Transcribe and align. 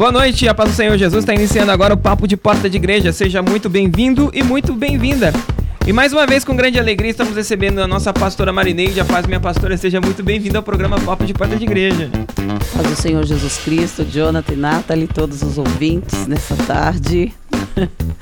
Boa 0.00 0.10
noite, 0.10 0.48
a 0.48 0.54
paz 0.54 0.70
do 0.70 0.74
Senhor 0.74 0.96
Jesus 0.96 1.24
está 1.24 1.34
iniciando 1.34 1.70
agora 1.70 1.92
o 1.92 1.96
Papo 1.98 2.26
de 2.26 2.34
Porta 2.34 2.70
de 2.70 2.78
Igreja. 2.78 3.12
Seja 3.12 3.42
muito 3.42 3.68
bem-vindo 3.68 4.30
e 4.32 4.42
muito 4.42 4.72
bem-vinda. 4.72 5.30
E 5.86 5.92
mais 5.92 6.10
uma 6.14 6.26
vez, 6.26 6.42
com 6.42 6.56
grande 6.56 6.78
alegria, 6.78 7.10
estamos 7.10 7.36
recebendo 7.36 7.80
a 7.80 7.86
nossa 7.86 8.10
pastora 8.10 8.50
Marineide. 8.50 8.98
A 8.98 9.04
paz, 9.04 9.26
minha 9.26 9.38
pastora, 9.38 9.76
seja 9.76 10.00
muito 10.00 10.22
bem-vinda 10.22 10.56
ao 10.56 10.62
programa 10.62 10.98
Papo 10.98 11.26
de 11.26 11.34
Porta 11.34 11.54
de 11.54 11.64
Igreja. 11.64 12.08
Paz 12.74 12.88
do 12.88 12.96
Senhor 12.96 13.22
Jesus 13.26 13.58
Cristo, 13.58 14.02
Jonathan 14.02 14.56
Nathalie, 14.56 15.06
todos 15.06 15.42
os 15.42 15.58
ouvintes 15.58 16.26
nessa 16.26 16.56
tarde. 16.56 17.34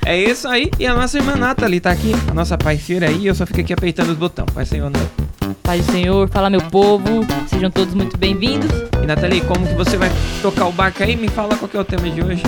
É 0.05 0.17
isso 0.17 0.47
aí. 0.47 0.71
E 0.79 0.87
a 0.87 0.95
nossa 0.95 1.17
irmã 1.17 1.35
Nathalie 1.35 1.79
tá 1.79 1.91
aqui, 1.91 2.13
a 2.29 2.33
nossa 2.33 2.57
parceira 2.57 3.07
aí. 3.07 3.27
Eu 3.27 3.35
só 3.35 3.45
fico 3.45 3.61
aqui 3.61 3.73
apertando 3.73 4.09
os 4.09 4.17
botões. 4.17 4.47
Pai 4.53 4.65
Senhor, 4.65 4.89
não. 4.89 5.29
Paz 5.69 5.85
do 5.85 5.91
Senhor, 5.91 6.27
fala 6.29 6.49
meu 6.49 6.61
povo, 6.61 7.25
sejam 7.47 7.69
todos 7.69 7.93
muito 7.93 8.17
bem-vindos. 8.17 8.71
E 9.03 9.05
Nathalie, 9.05 9.41
como 9.41 9.67
que 9.67 9.75
você 9.75 9.97
vai 9.97 10.09
tocar 10.41 10.65
o 10.65 10.71
barco 10.71 11.03
aí? 11.03 11.15
Me 11.15 11.27
fala 11.27 11.55
qual 11.55 11.69
que 11.69 11.77
é 11.77 11.79
o 11.79 11.83
tema 11.83 12.09
de 12.09 12.23
hoje. 12.23 12.41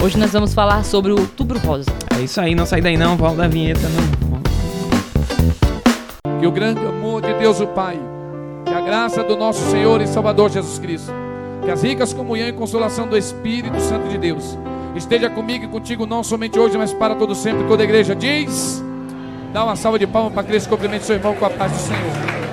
Hoje 0.00 0.16
nós 0.16 0.32
vamos 0.32 0.54
falar 0.54 0.84
sobre 0.84 1.10
o 1.10 1.18
Outubro 1.18 1.58
Rosa. 1.58 1.90
É 2.16 2.20
isso 2.22 2.40
aí, 2.40 2.54
não 2.54 2.64
sai 2.64 2.80
daí 2.80 2.96
não, 2.96 3.16
volta 3.16 3.38
da 3.38 3.48
vinheta 3.48 3.88
não. 3.88 4.40
Que 6.38 6.46
o 6.46 6.52
grande 6.52 6.78
amor 6.86 7.22
de 7.22 7.34
Deus 7.34 7.58
o 7.60 7.66
Pai, 7.66 7.98
que 8.64 8.72
a 8.72 8.80
graça 8.80 9.24
do 9.24 9.36
nosso 9.36 9.68
Senhor 9.70 10.00
e 10.00 10.06
Salvador 10.06 10.48
Jesus 10.48 10.78
Cristo, 10.78 11.12
que 11.64 11.70
as 11.72 11.82
ricas 11.82 12.12
comunhão 12.12 12.46
e 12.46 12.52
consolação 12.52 13.08
do 13.08 13.16
Espírito 13.18 13.80
Santo 13.80 14.08
de 14.08 14.16
Deus 14.16 14.56
esteja 14.94 15.28
comigo 15.30 15.64
e 15.64 15.68
contigo 15.68 16.06
não 16.06 16.22
somente 16.22 16.58
hoje, 16.58 16.76
mas 16.78 16.92
para 16.92 17.14
todo 17.14 17.34
sempre. 17.34 17.66
Toda 17.66 17.82
a 17.82 17.84
igreja 17.84 18.14
diz: 18.14 18.82
Dá 19.52 19.64
uma 19.64 19.76
salva 19.76 19.98
de 19.98 20.06
palmas 20.06 20.32
para 20.32 20.42
Cristo, 20.42 20.68
cumprimente 20.68 21.04
seu 21.04 21.16
irmão 21.16 21.34
com 21.34 21.44
a 21.44 21.50
paz 21.50 21.72
do 21.72 21.78
Senhor. 21.78 22.43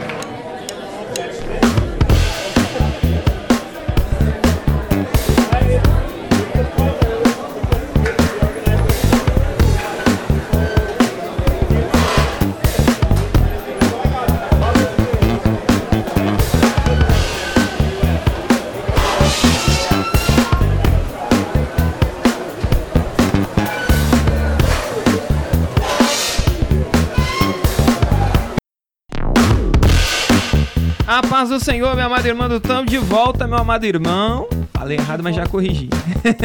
A 31.12 31.22
paz 31.22 31.50
do 31.50 31.60
Senhor, 31.60 31.94
meu 31.94 32.06
amado 32.06 32.26
irmão, 32.26 32.48
estamos 32.56 32.90
de 32.90 32.98
volta, 32.98 33.46
meu 33.46 33.58
amado 33.58 33.86
irmão. 33.86 34.48
Falei 34.72 34.98
errado, 34.98 35.22
mas 35.22 35.36
já 35.36 35.46
corrigi. 35.46 35.90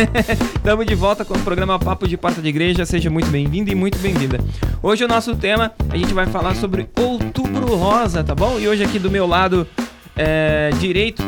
Estamos 0.57 0.85
de 0.85 0.95
volta 0.97 1.25
com 1.25 1.35
o 1.35 1.39
programa 1.39 1.79
Papo 1.79 2.09
de 2.09 2.17
Porta 2.17 2.43
de 2.43 2.49
Igreja. 2.49 2.85
Seja 2.85 3.09
muito 3.09 3.29
bem-vindo 3.29 3.71
e 3.71 3.77
muito 3.77 3.97
bem-vinda. 3.99 4.41
Hoje 4.83 5.05
o 5.05 5.09
nosso 5.09 5.37
tema, 5.37 5.71
a 5.89 5.97
gente 5.97 6.13
vai 6.13 6.27
falar 6.27 6.57
sobre 6.57 6.89
Outubro 6.97 7.77
Rosa, 7.77 8.25
tá 8.25 8.35
bom? 8.35 8.59
E 8.59 8.67
hoje 8.67 8.83
aqui 8.83 8.99
do 8.99 9.09
meu 9.09 9.25
lado 9.25 9.69
é, 10.17 10.71
direito, 10.81 11.23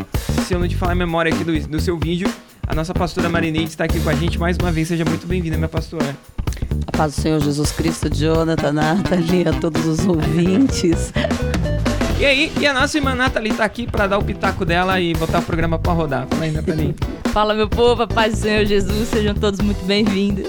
se 0.45 0.53
eu 0.53 0.59
não 0.59 0.67
te 0.67 0.75
falar 0.75 0.91
a 0.91 0.97
memória 0.97 1.33
aqui 1.33 1.45
do, 1.45 1.57
do 1.69 1.81
seu 1.81 1.97
vídeo, 1.97 2.29
a 2.67 2.75
nossa 2.75 2.93
pastora 2.93 3.29
Marineide 3.29 3.71
está 3.71 3.85
aqui 3.85 4.01
com 4.01 4.11
a 4.11 4.15
gente 4.15 4.37
mais 4.37 4.57
uma 4.61 4.73
vez. 4.73 4.89
Seja 4.89 5.05
muito 5.05 5.29
bem-vinda, 5.29 5.57
minha 5.57 5.69
pastora. 5.69 6.17
A 6.89 6.97
paz 6.97 7.15
do 7.15 7.23
Senhor 7.23 7.39
Jesus 7.41 7.71
Cristo, 7.71 8.13
Jonathan, 8.13 8.73
Nathalie, 8.73 9.47
a 9.47 9.53
todos 9.53 9.87
os 9.87 10.05
ouvintes. 10.05 11.13
E 12.21 12.27
aí, 12.27 12.53
e 12.59 12.67
a 12.67 12.75
nossa 12.75 12.99
irmã 12.99 13.15
Nathalie 13.15 13.55
tá 13.55 13.65
aqui 13.65 13.87
para 13.87 14.09
dar 14.09 14.19
o 14.19 14.25
pitaco 14.25 14.65
dela 14.65 15.01
e 15.01 15.15
botar 15.15 15.39
o 15.39 15.43
programa 15.43 15.79
para 15.79 15.93
rodar. 15.93 16.27
Fala 16.29 16.45
aí, 16.45 16.51
Nathalie. 16.51 16.97
Fala 17.33 17.55
meu 17.55 17.69
povo, 17.69 18.03
a 18.03 18.09
paz 18.09 18.33
do 18.33 18.39
Senhor 18.41 18.65
Jesus, 18.65 19.09
sejam 19.09 19.37
todos 19.37 19.61
muito 19.61 19.85
bem-vindos. 19.85 20.49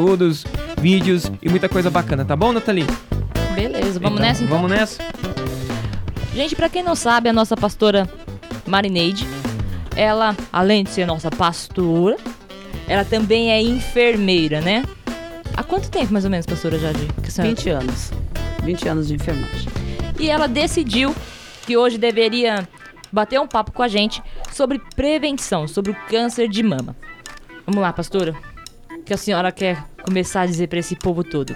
vídeos 0.80 1.32
e 1.42 1.50
muita 1.50 1.68
coisa 1.70 1.90
bacana, 1.90 2.24
tá 2.26 2.36
bom, 2.36 2.52
Nathalie? 2.52 2.86
Beleza, 3.54 4.00
vamos 4.00 4.20
Então, 4.20 4.28
nessa 4.28 4.44
então? 4.44 4.56
Vamos 4.58 4.72
nessa? 4.72 5.02
Gente, 6.34 6.56
pra 6.56 6.68
quem 6.70 6.84
não 6.84 6.96
sabe, 6.96 7.30
a 7.30 7.34
nossa 7.34 7.56
pastora 7.56 8.10
Marineide, 8.68 9.26
ela, 9.96 10.36
além 10.52 10.84
de 10.84 10.90
ser 10.90 11.06
nossa 11.08 11.32
pastora, 11.32 12.18
ela 12.88 13.06
também 13.06 13.52
é 13.52 13.62
enfermeira, 13.62 14.60
né? 14.62 14.84
Há 15.56 15.64
quanto 15.64 15.90
tempo, 15.90 16.12
mais 16.12 16.26
ou 16.26 16.32
menos, 16.32 16.46
pastora 16.46 16.78
Jardim? 16.78 17.08
Que 17.24 17.30
a 17.30 17.32
senhora- 17.32 17.56
20 17.56 17.70
anos. 17.70 18.12
20 18.64 18.88
anos 18.90 19.08
de 19.08 19.16
enfermagem. 19.16 19.70
E 20.20 20.30
ela 20.30 20.48
decidiu 20.48 21.16
que 21.66 21.78
hoje 21.78 21.98
deveria 21.98 22.68
bater 23.12 23.40
um 23.40 23.48
papo 23.48 23.72
com 23.72 23.82
a 23.82 23.88
gente 23.88 24.22
sobre 24.52 24.82
prevenção, 24.96 25.68
sobre 25.68 25.92
o 25.92 25.96
câncer 26.10 26.50
de 26.50 26.62
mama. 26.62 26.96
Vamos 27.66 27.82
lá, 27.82 27.94
pastora. 27.94 28.36
Que 29.06 29.14
a 29.14 29.18
senhora 29.18 29.52
quer 29.52 29.86
começar 30.04 30.42
a 30.42 30.46
dizer 30.48 30.68
pra 30.68 30.80
esse 30.80 30.96
povo 30.96 31.24
todo? 31.24 31.56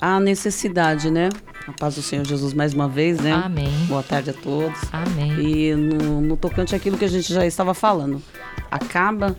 A 0.00 0.20
necessidade, 0.20 1.10
né? 1.10 1.28
A 1.66 1.72
paz 1.72 1.96
do 1.96 2.02
Senhor 2.02 2.24
Jesus 2.24 2.54
mais 2.54 2.72
uma 2.72 2.88
vez, 2.88 3.18
né? 3.18 3.32
Amém. 3.32 3.68
Boa 3.88 4.04
tarde 4.04 4.30
a 4.30 4.32
todos. 4.32 4.78
Amém. 4.92 5.32
E 5.40 5.74
no, 5.74 6.20
no 6.20 6.36
tocante 6.36 6.72
àquilo 6.72 6.96
que 6.96 7.04
a 7.04 7.08
gente 7.08 7.32
já 7.34 7.44
estava 7.44 7.74
falando, 7.74 8.22
acaba 8.70 9.34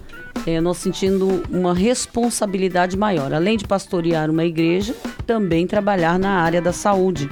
eh, 0.45 0.59
nós 0.59 0.75
sentindo 0.77 1.41
uma 1.49 1.73
responsabilidade 1.73 2.97
maior. 2.97 3.33
Além 3.33 3.55
de 3.55 3.65
pastorear 3.65 4.29
uma 4.29 4.43
igreja, 4.43 4.93
também 5.25 5.65
trabalhar 5.65 6.19
na 6.19 6.41
área 6.41 6.61
da 6.61 6.73
saúde. 6.73 7.29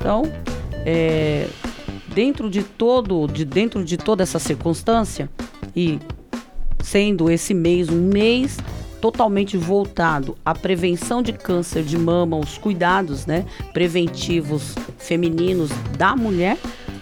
Então, 0.00 0.24
eh, 0.84 1.46
dentro 2.08 2.50
de 2.50 2.64
todo, 2.64 3.28
de 3.28 3.44
dentro 3.44 3.84
de 3.84 3.96
toda 3.96 4.24
essa 4.24 4.40
circunstância 4.40 5.30
e 5.76 6.00
sendo 6.82 7.30
esse 7.30 7.54
mês 7.54 7.88
um 7.88 8.08
mês 8.08 8.58
totalmente 9.00 9.56
voltado 9.56 10.36
à 10.44 10.54
prevenção 10.54 11.22
de 11.22 11.32
câncer 11.32 11.82
de 11.82 11.98
mama, 11.98 12.36
os 12.36 12.58
cuidados, 12.58 13.26
né, 13.26 13.44
preventivos 13.72 14.74
femininos 14.98 15.70
da 15.96 16.16
mulher, 16.16 16.58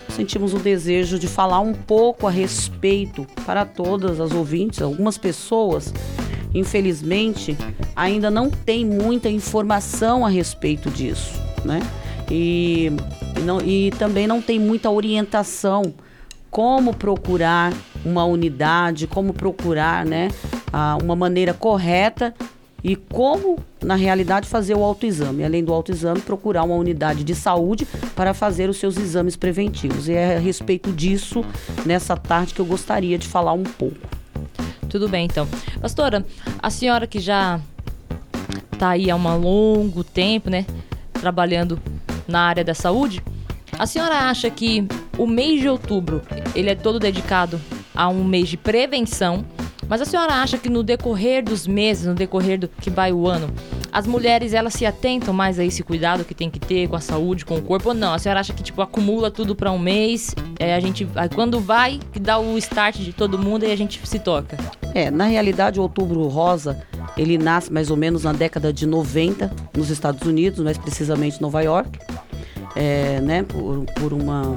sentimos 0.09 0.55
o 0.55 0.59
desejo 0.59 1.19
de 1.19 1.27
falar 1.27 1.61
um 1.61 1.73
pouco 1.73 2.27
a 2.27 2.31
respeito 2.31 3.27
para 3.45 3.65
todas 3.65 4.21
as 4.21 4.33
ouvintes. 4.33 4.81
Algumas 4.81 5.19
pessoas, 5.19 5.93
infelizmente, 6.55 7.57
ainda 7.97 8.31
não 8.31 8.51
têm 8.51 8.85
muita 8.85 9.29
informação 9.29 10.25
a 10.25 10.29
respeito 10.29 10.91
disso, 10.91 11.33
né? 11.65 11.81
E 12.31 12.91
não, 13.45 13.61
e 13.61 13.91
também 13.99 14.27
não 14.27 14.41
tem 14.41 14.59
muita 14.59 14.89
orientação 14.89 15.95
como 16.51 16.95
procurar 16.95 17.73
uma 18.05 18.25
unidade, 18.25 19.07
como 19.07 19.35
procurar, 19.35 20.07
né, 20.07 20.29
ah, 20.77 20.99
uma 21.01 21.15
maneira 21.15 21.55
correta 21.55 22.35
e 22.83 22.97
como, 22.97 23.61
na 23.81 23.95
realidade, 23.95 24.49
fazer 24.49 24.75
o 24.75 24.83
autoexame. 24.83 25.45
Além 25.45 25.63
do 25.63 25.73
autoexame, 25.73 26.21
procurar 26.21 26.65
uma 26.65 26.75
unidade 26.75 27.23
de 27.23 27.33
saúde 27.33 27.87
para 28.17 28.35
fazer 28.35 28.69
os 28.69 28.79
seus 28.79 28.97
exames 28.97 29.37
preventivos. 29.37 30.09
E 30.09 30.15
é 30.15 30.37
a 30.37 30.41
respeito 30.41 30.91
disso, 30.91 31.45
nessa 31.87 32.17
tarde, 32.17 32.53
que 32.53 32.61
eu 32.61 32.67
gostaria 32.67 33.17
de 33.17 33.29
falar 33.29 33.53
um 33.53 33.63
pouco. 33.63 33.97
Tudo 34.89 35.09
bem, 35.09 35.27
então. 35.27 35.47
Pastora, 35.81 36.27
a 36.61 36.71
senhora 36.71 37.07
que 37.07 37.21
já 37.21 37.61
tá 38.77 38.91
aí 38.91 39.09
há 39.09 39.15
um 39.15 39.39
longo 39.39 40.03
tempo, 40.03 40.51
né, 40.51 40.67
trabalhando 41.13 41.81
na 42.27 42.41
área 42.41 42.65
da 42.65 42.75
saúde, 42.75 43.23
a 43.79 43.87
senhora 43.87 44.29
acha 44.29 44.51
que 44.51 44.85
o 45.17 45.25
mês 45.25 45.61
de 45.61 45.69
outubro, 45.69 46.21
ele 46.53 46.69
é 46.69 46.75
todo 46.75 46.99
dedicado 46.99 47.61
a 47.95 48.09
um 48.09 48.25
mês 48.25 48.49
de 48.49 48.57
prevenção, 48.57 49.45
mas 49.89 50.01
a 50.01 50.05
senhora 50.05 50.35
acha 50.35 50.59
que 50.59 50.69
no 50.69 50.83
decorrer 50.83 51.45
dos 51.45 51.67
meses, 51.67 52.07
no 52.07 52.15
decorrer 52.15 52.59
do 52.59 52.69
que 52.69 52.91
vai 52.91 53.13
o 53.13 53.27
ano, 53.27 53.49
as 53.93 54.07
mulheres 54.07 54.53
elas 54.53 54.75
se 54.75 54.85
atentam 54.85 55.33
mais 55.33 55.59
a 55.59 55.65
esse 55.65 55.83
cuidado 55.83 56.25
que 56.25 56.35
tem 56.35 56.51
que 56.51 56.59
ter 56.59 56.89
com 56.89 56.97
a 56.97 57.01
saúde, 57.01 57.45
com 57.45 57.57
o 57.57 57.63
corpo 57.63 57.91
ou 57.91 57.95
não? 57.95 58.13
A 58.13 58.19
senhora 58.19 58.41
acha 58.41 58.53
que 58.53 58.63
tipo 58.63 58.83
acumula 58.83 59.31
tudo 59.31 59.55
para 59.55 59.71
um 59.71 59.79
mês, 59.79 60.35
é, 60.59 60.75
a 60.75 60.81
gente 60.81 61.07
aí 61.15 61.29
quando 61.29 61.61
vai 61.61 62.01
que 62.13 62.19
dá 62.19 62.39
o 62.39 62.59
start 62.59 62.97
de 62.97 63.13
todo 63.13 63.39
mundo 63.39 63.65
e 63.65 63.73
a 63.73 63.77
gente 63.77 64.01
se 64.07 64.19
toca? 64.19 64.57
É, 64.95 65.11
na 65.11 65.25
realidade, 65.25 65.81
o 65.81 65.83
Outubro 65.83 66.27
Rosa, 66.29 66.81
ele 67.17 67.37
nasce 67.37 67.73
mais 67.73 67.91
ou 67.91 67.97
menos 67.97 68.23
na 68.23 68.33
década 68.33 68.73
de 68.73 68.87
90 68.87 69.51
nos 69.77 69.91
Estados 69.91 70.27
Unidos, 70.27 70.61
mais 70.61 70.79
precisamente 70.79 71.43
Nova 71.43 71.61
York, 71.63 71.99
é, 72.77 73.21
né, 73.21 73.43
por, 73.43 73.85
por, 73.97 74.13
uma, 74.13 74.57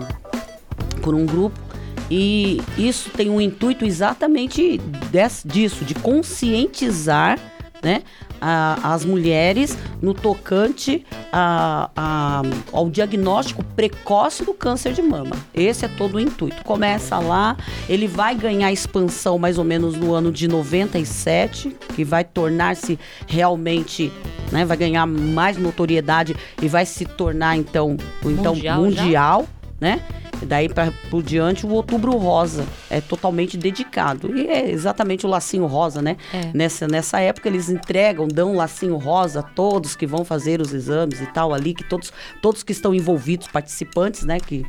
por 1.02 1.16
um 1.16 1.26
grupo. 1.26 1.67
E 2.10 2.62
isso 2.78 3.10
tem 3.10 3.30
um 3.30 3.42
intuito 3.42 3.86
exatamente 3.86 4.78
des, 5.12 5.44
disso, 5.46 5.84
de 5.84 5.94
conscientizar 5.94 7.38
né, 7.84 8.02
a, 8.40 8.94
as 8.94 9.04
mulheres 9.04 9.78
no 10.02 10.14
tocante 10.14 11.06
a, 11.32 11.90
a, 11.96 12.42
ao 12.72 12.90
diagnóstico 12.90 13.64
precoce 13.64 14.44
do 14.44 14.54
câncer 14.54 14.94
de 14.94 15.02
mama. 15.02 15.36
Esse 15.54 15.86
é 15.86 15.88
todo 15.88 16.16
o 16.16 16.20
intuito. 16.20 16.64
Começa 16.64 17.18
lá, 17.20 17.58
ele 17.90 18.08
vai 18.08 18.36
ganhar 18.36 18.72
expansão 18.72 19.38
mais 19.38 19.58
ou 19.58 19.64
menos 19.64 19.96
no 19.96 20.14
ano 20.14 20.32
de 20.32 20.48
97, 20.48 21.76
que 21.96 22.04
vai 22.04 22.24
tornar-se 22.24 22.98
realmente, 23.28 24.12
né, 24.52 24.66
vai 24.66 24.78
ganhar 24.78 25.06
mais 25.06 25.58
notoriedade 25.58 26.36
e 26.62 26.68
vai 26.68 26.86
se 26.86 27.06
tornar 27.06 27.58
então, 27.58 27.98
então 28.24 28.56
mundial, 28.56 28.82
mundial 28.82 29.48
né? 29.80 30.02
Daí 30.42 30.70
para 30.70 30.92
por 31.10 31.24
diante 31.24 31.66
o 31.66 31.70
Outubro 31.70 32.16
Rosa 32.18 32.66
é 32.90 33.02
totalmente 33.02 33.58
dedicado 33.58 34.38
e 34.38 34.48
é 34.48 34.70
exatamente 34.70 35.26
o 35.26 35.30
lacinho 35.30 35.66
rosa, 35.66 36.02
né? 36.02 36.18
É. 36.34 36.52
Nessa 36.54 36.88
nessa 36.88 37.20
época 37.20 37.48
eles 37.50 37.70
entregam, 37.70 38.28
dão 38.28 38.54
um 38.54 38.56
lacinho 38.56 38.98
rosa 38.98 39.40
a 39.40 39.44
todos 39.44 39.96
que 39.96 40.06
vão 40.06 40.24
fazer 40.24 40.62
os 40.62 40.74
exames 40.74 41.22
e 41.22 41.26
tal 41.28 41.54
ali, 41.54 41.74
que 41.74 41.84
todos 41.84 42.12
todos 42.42 42.64
que 42.64 42.72
estão 42.72 42.94
envolvidos, 42.94 43.48
participantes, 43.48 44.24
né? 44.24 44.40
Que 44.40 44.66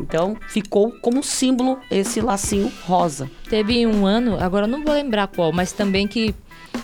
então 0.00 0.36
ficou 0.48 0.92
como 1.00 1.22
símbolo 1.22 1.78
esse 1.90 2.20
lacinho 2.20 2.70
rosa. 2.84 3.30
Teve 3.48 3.86
um 3.86 4.06
ano, 4.06 4.36
agora 4.40 4.66
não 4.66 4.84
vou 4.84 4.94
lembrar 4.94 5.28
qual, 5.28 5.52
mas 5.52 5.72
também 5.72 6.06
que 6.06 6.34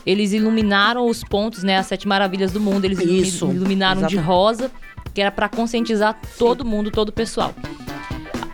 eles 0.05 0.33
iluminaram 0.33 1.07
os 1.07 1.25
pontos, 1.25 1.63
né? 1.63 1.79
As 1.79 1.87
sete 1.87 2.07
maravilhas 2.07 2.53
do 2.53 2.61
mundo, 2.61 2.85
eles 2.85 2.99
Isso, 3.01 3.47
iluminaram 3.51 4.01
exatamente. 4.01 4.21
de 4.21 4.27
rosa, 4.27 4.71
que 5.15 5.21
era 5.21 5.31
para 5.31 5.49
conscientizar 5.49 6.19
todo 6.39 6.65
mundo, 6.65 6.91
todo 6.91 7.09
o 7.09 7.13
pessoal. 7.13 7.55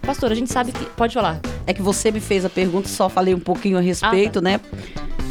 Pastor, 0.05 0.33
a 0.33 0.35
gente 0.35 0.53
sabe 0.53 0.73
que. 0.73 0.85
Pode 0.85 1.15
falar. 1.15 1.41
É 1.67 1.73
que 1.73 1.83
você 1.83 2.11
me 2.11 2.21
fez 2.21 2.45
a 2.45 2.51
pergunta, 2.51 2.89
só 2.89 3.09
falei 3.09 3.35
um 3.35 3.41
pouquinho 3.41 3.79
a 3.79 3.81
respeito, 3.81 4.39
ah, 4.39 4.43
tá. 4.43 4.49
né? 4.49 4.61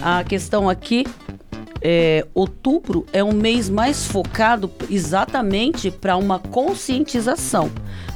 A 0.01 0.23
questão 0.23 0.69
aqui 0.69 1.05
é, 1.81 2.25
outubro 2.33 3.05
é 3.11 3.23
um 3.23 3.33
mês 3.33 3.69
mais 3.69 4.07
focado 4.07 4.71
exatamente 4.89 5.91
para 5.91 6.15
uma 6.15 6.39
conscientização. 6.39 7.69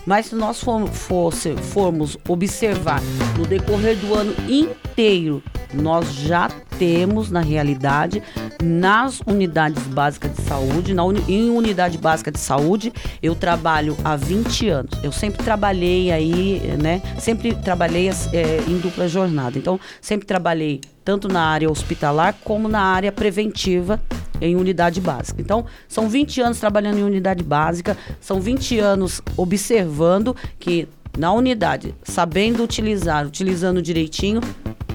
Mas 0.05 0.27
se 0.27 0.35
nós 0.35 0.61
for, 0.63 0.87
fosse, 0.87 1.53
formos 1.57 2.17
observar 2.27 3.01
no 3.37 3.45
decorrer 3.45 3.97
do 3.97 4.13
ano 4.13 4.33
inteiro, 4.47 5.43
nós 5.73 6.13
já 6.13 6.49
temos, 6.77 7.29
na 7.29 7.41
realidade, 7.41 8.21
nas 8.63 9.21
unidades 9.25 9.83
básicas 9.83 10.33
de 10.33 10.41
saúde, 10.43 10.93
na 10.93 11.03
uni, 11.03 11.23
em 11.27 11.49
unidade 11.49 11.97
básica 11.97 12.31
de 12.31 12.39
saúde, 12.39 12.93
eu 13.21 13.35
trabalho 13.35 13.95
há 14.03 14.15
20 14.15 14.69
anos. 14.69 14.91
Eu 15.03 15.11
sempre 15.11 15.43
trabalhei 15.43 16.11
aí, 16.11 16.61
né? 16.81 17.01
Sempre 17.19 17.55
trabalhei 17.55 18.09
é, 18.09 18.63
em 18.67 18.77
dupla 18.77 19.07
jornada. 19.07 19.57
Então, 19.57 19.79
sempre 20.01 20.25
trabalhei 20.25 20.81
tanto 21.03 21.27
na 21.27 21.41
área 21.41 21.71
hospitalar 21.71 22.35
como 22.43 22.67
na 22.67 22.81
área 22.81 23.11
preventiva 23.11 23.99
em 24.41 24.55
unidade 24.55 25.01
básica. 25.01 25.41
Então, 25.41 25.65
são 25.87 26.09
20 26.09 26.41
anos 26.41 26.59
trabalhando 26.59 26.99
em 26.99 27.03
unidade 27.03 27.43
básica, 27.43 27.97
são 28.19 28.39
20 28.39 28.79
anos 28.79 29.21
observando 29.35 30.35
que 30.59 30.87
na 31.17 31.33
unidade, 31.33 31.95
sabendo 32.03 32.63
utilizar, 32.63 33.25
utilizando 33.25 33.81
direitinho, 33.81 34.39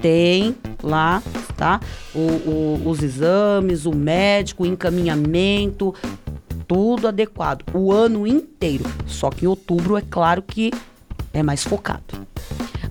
tem 0.01 0.57
lá, 0.83 1.23
tá? 1.57 1.81
O, 2.15 2.19
o, 2.19 2.83
os 2.87 3.03
exames, 3.03 3.87
o 3.87 3.95
médico, 3.95 4.63
o 4.63 4.67
encaminhamento, 4.67 5.95
tudo 6.67 7.09
adequado. 7.09 7.65
O 7.75 7.93
ano 7.93 8.27
inteiro. 8.27 8.85
Só 9.07 9.31
que 9.31 9.45
em 9.45 9.49
outubro, 9.49 9.97
é 9.97 10.03
claro 10.03 10.43
que 10.43 10.71
é 11.33 11.43
mais 11.43 11.65
focado. 11.65 12.27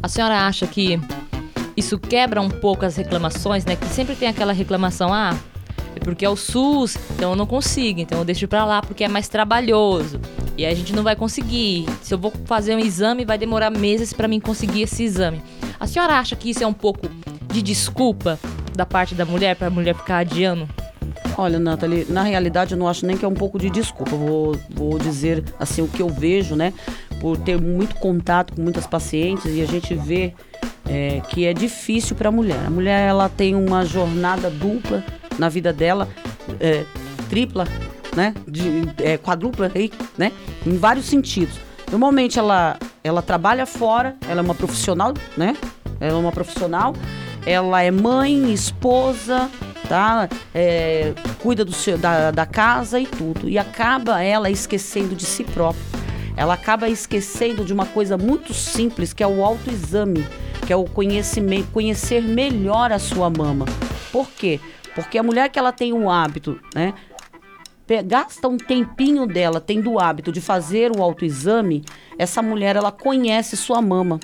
A 0.03 0.07
senhora 0.07 0.45
acha 0.45 0.67
que 0.67 0.99
isso 1.75 1.97
quebra 1.97 2.41
um 2.41 2.49
pouco 2.49 2.85
as 2.85 2.95
reclamações, 2.95 3.65
né? 3.65 3.75
Que 3.75 3.85
sempre 3.87 4.15
tem 4.15 4.27
aquela 4.27 4.53
reclamação, 4.53 5.13
ah, 5.13 5.35
porque 6.01 6.25
é 6.25 6.29
o 6.29 6.35
SUS, 6.35 6.97
então 7.15 7.31
eu 7.31 7.35
não 7.35 7.45
consigo, 7.45 7.99
então 7.99 8.19
eu 8.19 8.25
deixo 8.25 8.47
para 8.47 8.65
lá 8.65 8.81
porque 8.81 9.03
é 9.03 9.07
mais 9.07 9.27
trabalhoso. 9.27 10.19
E 10.57 10.65
a 10.65 10.73
gente 10.73 10.93
não 10.93 11.03
vai 11.03 11.15
conseguir. 11.15 11.85
Se 12.01 12.13
eu 12.13 12.17
vou 12.17 12.31
fazer 12.45 12.75
um 12.75 12.79
exame, 12.79 13.25
vai 13.25 13.37
demorar 13.37 13.69
meses 13.69 14.11
para 14.11 14.27
mim 14.27 14.39
conseguir 14.39 14.83
esse 14.83 15.03
exame. 15.03 15.41
A 15.79 15.87
senhora 15.87 16.13
acha 16.13 16.35
que 16.35 16.49
isso 16.49 16.63
é 16.63 16.67
um 16.67 16.73
pouco 16.73 17.07
de 17.51 17.61
desculpa 17.61 18.39
da 18.75 18.85
parte 18.85 19.15
da 19.15 19.25
mulher 19.25 19.55
para 19.55 19.67
a 19.67 19.69
mulher 19.69 19.95
ficar 19.95 20.17
adiando? 20.17 20.67
Olha, 21.37 21.59
Nathalie, 21.59 22.05
na 22.09 22.23
realidade 22.23 22.73
eu 22.73 22.77
não 22.77 22.87
acho 22.87 23.05
nem 23.05 23.17
que 23.17 23.25
é 23.25 23.27
um 23.27 23.33
pouco 23.33 23.57
de 23.57 23.69
desculpa. 23.69 24.15
Vou, 24.15 24.55
vou 24.69 24.99
dizer 24.99 25.43
assim 25.59 25.81
o 25.81 25.87
que 25.87 26.01
eu 26.01 26.09
vejo, 26.09 26.55
né? 26.55 26.73
Por 27.19 27.37
ter 27.37 27.59
muito 27.59 27.95
contato 27.95 28.53
com 28.53 28.61
muitas 28.61 28.85
pacientes 28.85 29.45
e 29.45 29.61
a 29.61 29.65
gente 29.65 29.93
vê 29.95 30.33
é, 30.87 31.21
que 31.29 31.45
é 31.45 31.53
difícil 31.53 32.15
para 32.15 32.29
a 32.29 32.31
mulher. 32.31 32.59
A 32.65 32.69
mulher 32.69 33.07
ela 33.07 33.29
tem 33.29 33.55
uma 33.55 33.85
jornada 33.85 34.49
dupla 34.49 35.03
na 35.37 35.49
vida 35.49 35.71
dela, 35.73 36.07
é, 36.59 36.85
tripla, 37.29 37.67
né? 38.15 38.33
De, 38.47 38.83
é, 39.01 39.17
quadrupla 39.17 39.71
aí, 39.73 39.91
né? 40.17 40.31
Em 40.65 40.77
vários 40.77 41.05
sentidos. 41.05 41.55
Normalmente 41.89 42.39
ela, 42.39 42.77
ela 43.03 43.21
trabalha 43.21 43.65
fora, 43.65 44.15
ela 44.27 44.41
é 44.41 44.43
uma 44.43 44.55
profissional, 44.55 45.13
né? 45.35 45.55
Ela 45.99 46.17
é 46.17 46.21
uma 46.21 46.31
profissional, 46.31 46.95
ela 47.45 47.81
é 47.81 47.91
mãe, 47.91 48.51
esposa, 48.53 49.49
tá? 49.87 50.29
É, 50.53 51.13
cuida 51.41 51.65
do 51.65 51.73
seu, 51.73 51.97
da, 51.97 52.31
da 52.31 52.45
casa 52.45 52.99
e 52.99 53.05
tudo. 53.05 53.49
E 53.49 53.57
acaba 53.57 54.21
ela 54.23 54.49
esquecendo 54.49 55.15
de 55.15 55.25
si 55.25 55.43
própria. 55.43 55.83
Ela 56.35 56.53
acaba 56.53 56.89
esquecendo 56.89 57.65
de 57.65 57.73
uma 57.73 57.85
coisa 57.85 58.17
muito 58.17 58.53
simples, 58.53 59.13
que 59.13 59.21
é 59.21 59.27
o 59.27 59.43
autoexame, 59.43 60.25
que 60.65 60.71
é 60.71 60.75
o 60.75 60.85
conhecimento, 60.85 61.67
conhecer 61.71 62.21
melhor 62.21 62.91
a 62.91 62.99
sua 62.99 63.29
mama. 63.29 63.65
Por 64.11 64.29
quê? 64.31 64.59
Porque 64.95 65.17
a 65.17 65.23
mulher 65.23 65.49
que 65.49 65.57
ela 65.57 65.71
tem 65.71 65.93
um 65.93 66.09
hábito, 66.09 66.59
né? 66.73 66.93
gasta 68.01 68.47
um 68.47 68.55
tempinho 68.55 69.25
dela 69.27 69.59
tendo 69.59 69.91
o 69.91 69.99
hábito 69.99 70.31
de 70.31 70.39
fazer 70.39 70.95
o 70.95 71.03
autoexame, 71.03 71.83
essa 72.17 72.41
mulher 72.41 72.77
ela 72.77 72.91
conhece 72.91 73.57
sua 73.57 73.81
mama. 73.81 74.19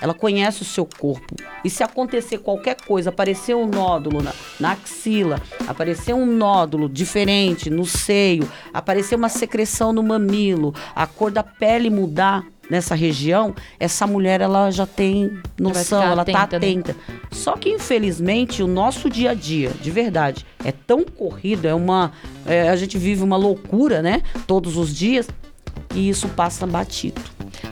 Ela 0.00 0.14
conhece 0.14 0.62
o 0.62 0.64
seu 0.64 0.86
corpo. 0.86 1.36
E 1.62 1.68
se 1.68 1.82
acontecer 1.82 2.38
qualquer 2.38 2.74
coisa, 2.86 3.10
aparecer 3.10 3.54
um 3.54 3.66
nódulo 3.66 4.22
na, 4.22 4.32
na 4.58 4.72
axila, 4.72 5.38
aparecer 5.68 6.14
um 6.14 6.24
nódulo 6.24 6.88
diferente 6.88 7.68
no 7.68 7.84
seio, 7.84 8.50
aparecer 8.72 9.14
uma 9.14 9.28
secreção 9.28 9.92
no 9.92 10.02
mamilo, 10.02 10.74
a 10.94 11.06
cor 11.06 11.30
da 11.30 11.42
pele 11.42 11.90
mudar, 11.90 12.46
nessa 12.70 12.94
região, 12.94 13.54
essa 13.78 14.06
mulher 14.06 14.40
ela 14.40 14.70
já 14.70 14.86
tem 14.86 15.38
noção, 15.58 16.02
ela 16.02 16.22
está 16.22 16.42
atenta. 16.42 16.92
Né? 16.92 17.18
Só 17.32 17.56
que 17.56 17.68
infelizmente 17.70 18.62
o 18.62 18.66
nosso 18.66 19.10
dia 19.10 19.32
a 19.32 19.34
dia, 19.34 19.70
de 19.82 19.90
verdade, 19.90 20.46
é 20.64 20.72
tão 20.72 21.04
corrido, 21.04 21.66
é 21.66 21.74
uma 21.74 22.12
é, 22.46 22.68
a 22.68 22.76
gente 22.76 22.96
vive 22.96 23.22
uma 23.22 23.36
loucura, 23.36 24.00
né? 24.00 24.22
Todos 24.46 24.76
os 24.76 24.94
dias 24.94 25.28
e 25.94 26.08
isso 26.08 26.28
passa 26.28 26.66
batido. 26.66 27.20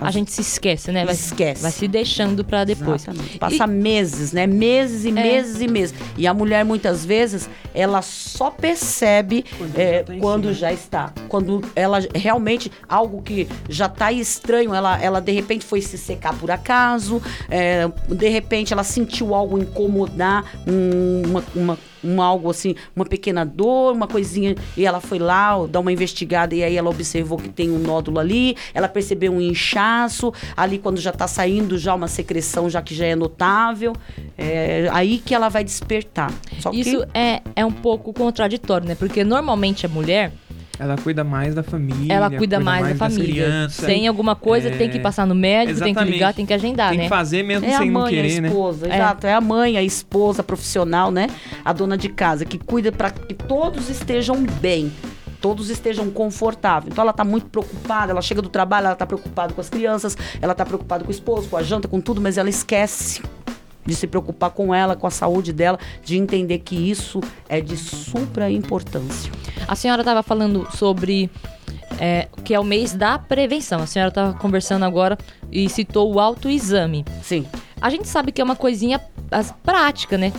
A 0.00 0.10
gente 0.10 0.30
se 0.30 0.40
esquece, 0.40 0.92
né? 0.92 1.04
Vai, 1.04 1.14
esquece. 1.14 1.62
Vai 1.62 1.70
se 1.70 1.88
deixando 1.88 2.44
para 2.44 2.64
depois. 2.64 3.02
Exatamente. 3.02 3.38
Passa 3.38 3.64
e... 3.64 3.66
meses, 3.66 4.32
né? 4.32 4.46
Meses 4.46 5.04
e 5.04 5.08
é. 5.08 5.12
meses 5.12 5.60
e 5.60 5.68
meses. 5.68 5.94
E 6.16 6.26
a 6.26 6.34
mulher, 6.34 6.64
muitas 6.64 7.04
vezes, 7.04 7.48
ela 7.74 8.02
só 8.02 8.50
percebe 8.50 9.44
quando, 9.56 9.78
é, 9.78 9.98
já, 9.98 10.04
tá 10.04 10.14
quando 10.20 10.52
já 10.54 10.72
está. 10.72 11.12
Quando 11.28 11.62
ela 11.74 11.98
realmente, 12.14 12.70
algo 12.88 13.22
que 13.22 13.48
já 13.68 13.86
está 13.86 14.12
estranho, 14.12 14.74
ela, 14.74 15.00
ela 15.00 15.20
de 15.20 15.32
repente 15.32 15.64
foi 15.64 15.80
se 15.80 15.98
secar 15.98 16.34
por 16.38 16.50
acaso, 16.50 17.20
é, 17.48 17.88
de 18.08 18.28
repente 18.28 18.72
ela 18.72 18.84
sentiu 18.84 19.34
algo 19.34 19.58
incomodar, 19.58 20.44
uma, 20.66 21.44
uma 21.54 21.78
um 22.02 22.20
algo 22.22 22.50
assim, 22.50 22.74
uma 22.94 23.04
pequena 23.04 23.44
dor, 23.44 23.94
uma 23.94 24.06
coisinha, 24.06 24.54
e 24.76 24.86
ela 24.86 25.00
foi 25.00 25.18
lá 25.18 25.54
dar 25.66 25.80
uma 25.80 25.92
investigada 25.92 26.54
e 26.54 26.62
aí 26.62 26.76
ela 26.76 26.90
observou 26.90 27.38
que 27.38 27.48
tem 27.48 27.70
um 27.70 27.78
nódulo 27.78 28.18
ali, 28.18 28.56
ela 28.72 28.88
percebeu 28.88 29.32
um 29.32 29.40
inchaço, 29.40 30.32
ali 30.56 30.78
quando 30.78 31.00
já 31.00 31.10
está 31.10 31.26
saindo 31.26 31.78
já 31.78 31.94
uma 31.94 32.08
secreção 32.08 32.68
já 32.68 32.82
que 32.82 32.94
já 32.94 33.06
é 33.06 33.14
notável, 33.14 33.94
é 34.36 34.88
aí 34.92 35.18
que 35.18 35.34
ela 35.34 35.48
vai 35.48 35.64
despertar. 35.64 36.32
Só 36.60 36.70
Isso 36.72 37.00
que... 37.00 37.18
é, 37.18 37.42
é 37.54 37.64
um 37.64 37.72
pouco 37.72 38.12
contraditório, 38.12 38.86
né? 38.86 38.94
Porque 38.94 39.24
normalmente 39.24 39.86
a 39.86 39.88
mulher 39.88 40.32
ela 40.78 40.96
cuida 40.96 41.24
mais 41.24 41.54
da 41.54 41.62
família. 41.62 42.12
Ela 42.12 42.28
cuida, 42.28 42.38
cuida 42.38 42.60
mais, 42.60 42.82
mais, 42.82 42.98
da 42.98 43.08
família. 43.08 43.68
Tem 43.84 44.06
alguma 44.06 44.36
coisa, 44.36 44.68
é... 44.68 44.76
tem 44.76 44.88
que 44.88 45.00
passar 45.00 45.26
no 45.26 45.34
médico, 45.34 45.72
Exatamente. 45.72 45.96
tem 45.96 46.06
que 46.06 46.12
ligar, 46.12 46.34
tem 46.34 46.46
que 46.46 46.54
agendar, 46.54 46.90
tem 46.90 46.98
né? 46.98 47.02
Tem 47.04 47.10
que 47.10 47.16
fazer 47.16 47.42
mesmo 47.42 47.66
é 47.66 47.76
sem 47.76 47.90
mãe, 47.90 48.02
não 48.02 48.08
querer, 48.08 48.40
né? 48.40 48.48
a 48.48 48.50
esposa, 48.50 48.86
né? 48.86 48.94
Exato, 48.96 49.26
é. 49.26 49.30
é 49.30 49.34
a 49.34 49.40
mãe, 49.40 49.76
a 49.76 49.82
esposa 49.82 50.42
profissional, 50.42 51.10
né? 51.10 51.28
A 51.64 51.72
dona 51.72 51.98
de 51.98 52.08
casa, 52.08 52.44
que 52.44 52.58
cuida 52.58 52.92
para 52.92 53.10
que 53.10 53.34
todos 53.34 53.88
estejam 53.88 54.44
bem 54.60 54.92
todos 55.40 55.70
estejam 55.70 56.10
confortáveis. 56.10 56.92
Então 56.92 57.02
ela 57.02 57.12
está 57.12 57.24
muito 57.24 57.46
preocupada, 57.46 58.10
ela 58.10 58.20
chega 58.20 58.42
do 58.42 58.48
trabalho, 58.48 58.86
ela 58.86 58.94
está 58.94 59.06
preocupada 59.06 59.54
com 59.54 59.60
as 59.60 59.68
crianças, 59.68 60.16
ela 60.42 60.50
está 60.50 60.64
preocupada 60.64 61.04
com 61.04 61.10
o 61.10 61.12
esposo, 61.12 61.48
com 61.48 61.56
a 61.56 61.62
janta, 61.62 61.86
com 61.86 62.00
tudo, 62.00 62.20
mas 62.20 62.36
ela 62.36 62.48
esquece 62.48 63.22
de 63.88 63.94
se 63.94 64.06
preocupar 64.06 64.50
com 64.50 64.74
ela, 64.74 64.94
com 64.94 65.06
a 65.06 65.10
saúde 65.10 65.50
dela, 65.50 65.78
de 66.04 66.16
entender 66.16 66.58
que 66.58 66.76
isso 66.76 67.20
é 67.48 67.58
de 67.58 67.76
supra 67.76 68.50
importância. 68.50 69.32
A 69.66 69.74
senhora 69.74 70.02
estava 70.02 70.22
falando 70.22 70.68
sobre 70.76 71.30
é, 71.98 72.28
que 72.44 72.52
é 72.52 72.60
o 72.60 72.64
mês 72.64 72.92
da 72.92 73.18
prevenção. 73.18 73.80
A 73.80 73.86
senhora 73.86 74.10
estava 74.10 74.34
conversando 74.34 74.84
agora 74.84 75.16
e 75.50 75.68
citou 75.70 76.12
o 76.14 76.20
autoexame. 76.20 77.02
Sim. 77.22 77.46
A 77.80 77.88
gente 77.88 78.06
sabe 78.06 78.30
que 78.30 78.40
é 78.40 78.44
uma 78.44 78.56
coisinha 78.56 79.00
prática, 79.62 80.18
né? 80.18 80.32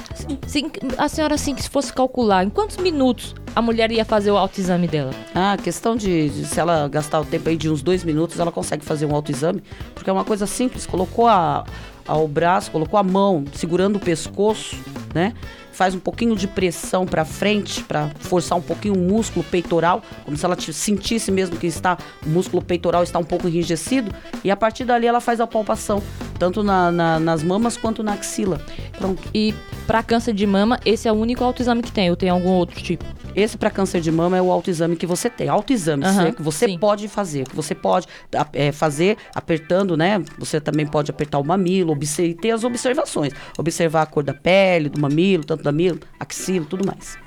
Sim, 0.46 0.70
a 0.98 1.08
senhora, 1.08 1.36
assim, 1.36 1.56
que 1.56 1.63
se 1.63 1.70
fosse 1.70 1.91
calcular, 1.91 2.44
em 2.44 2.50
quantos 2.50 2.77
minutos 2.77 3.34
a 3.60 3.62
mulher 3.62 3.92
ia 3.92 4.06
fazer 4.06 4.32
o 4.32 4.38
autoexame 4.38 4.88
dela? 4.88 5.12
Ah, 5.36 5.58
questão 5.62 5.94
de, 5.94 6.30
de 6.30 6.46
se 6.46 6.60
ela 6.60 6.88
gastar 6.88 7.20
o 7.20 7.25
tempo 7.25 7.50
aí 7.50 7.58
de 7.58 7.70
uns 7.70 7.82
dois 7.82 8.06
minutos, 8.06 8.39
ela 8.39 8.51
consegue 8.54 8.86
fazer 8.86 9.06
um 9.06 9.13
autoexame, 9.13 9.62
porque 9.94 10.10
é 10.10 10.13
uma 10.13 10.24
coisa 10.24 10.48
simples. 10.48 10.86
Colocou 10.86 11.28
a, 11.28 11.66
o 12.08 12.28
braço, 12.28 12.72
colocou 12.72 12.98
a 12.98 13.04
mão 13.04 13.44
segurando 13.54 13.98
o 13.98 14.00
pescoço, 14.00 14.78
né? 15.13 15.34
Faz 15.74 15.94
um 15.94 16.00
pouquinho 16.00 16.38
de 16.38 16.48
pressão 16.48 17.06
para 17.06 17.25
frente, 17.25 17.84
para 17.84 18.10
forçar 18.20 18.58
um 18.58 18.62
pouquinho 18.62 18.96
o 18.96 18.98
músculo 18.98 19.46
peitoral, 19.46 20.01
como 20.24 20.38
se 20.38 20.46
ela 20.46 20.58
sentisse 20.60 21.30
mesmo 21.30 21.58
que 21.58 21.68
está 21.68 21.98
o 22.25 22.30
músculo 22.30 22.63
peitoral 22.63 23.04
está 23.04 23.20
um 23.20 23.24
pouco 23.25 23.48
enrijecido, 23.48 24.10
e 24.44 24.50
a 24.50 24.56
partir 24.56 24.86
dali 24.86 25.06
ela 25.06 25.20
faz 25.20 25.39
a 25.42 25.48
palpação, 25.48 26.01
tanto 26.39 26.63
na- 26.63 26.91
na- 26.91 27.19
nas 27.19 27.43
mamas 27.43 27.75
quanto 27.77 28.01
na 28.01 28.13
axila. 28.13 28.62
Pronto. 28.98 29.22
E 29.34 29.53
pra 29.86 30.01
câncer 30.01 30.34
de 30.34 30.48
mama, 30.48 30.79
esse 30.86 31.08
é 31.08 31.12
o 31.12 31.15
único 31.15 31.43
autoexame 31.43 31.84
que 31.84 31.91
tem, 31.91 32.10
ou 32.10 32.15
tem 32.15 32.29
algum 32.29 32.50
outro 32.51 32.81
tipo? 32.81 33.05
Esse 33.36 33.58
para 33.58 33.69
câncer 33.69 34.01
de 34.01 34.12
mama 34.12 34.38
é 34.38 34.41
o 34.41 34.51
autoexame 34.51 34.96
que 34.96 35.05
você 35.05 35.29
tem. 35.29 35.48
Autoexame 35.50 36.03
é 36.03 36.31
que 36.31 36.41
você 36.41 36.65
sim. 36.65 36.77
pode 36.79 37.08
fazer, 37.08 37.48
que 37.48 37.55
você 37.55 37.75
pode 37.75 38.08
é, 38.53 38.72
fazer 38.72 39.17
apertando, 39.36 39.96
né? 39.96 40.24
Você 40.38 40.60
também 40.60 40.86
pode 40.86 41.12
apertar 41.12 41.38
o 41.38 41.43
mamilo, 41.46 41.98
e 42.19 42.34
ter 42.34 42.51
as 42.51 42.63
observações. 42.63 43.34
Observar 43.58 44.01
a 44.01 44.05
cor 44.05 44.24
da 44.24 44.34
pele, 44.34 44.89
do 44.89 45.00
mamilo, 45.00 45.43
tanto 45.43 45.62
do 45.62 45.65
mamilo, 45.65 46.00
axila, 46.19 46.65
tudo 46.67 46.86
mais. 46.86 47.17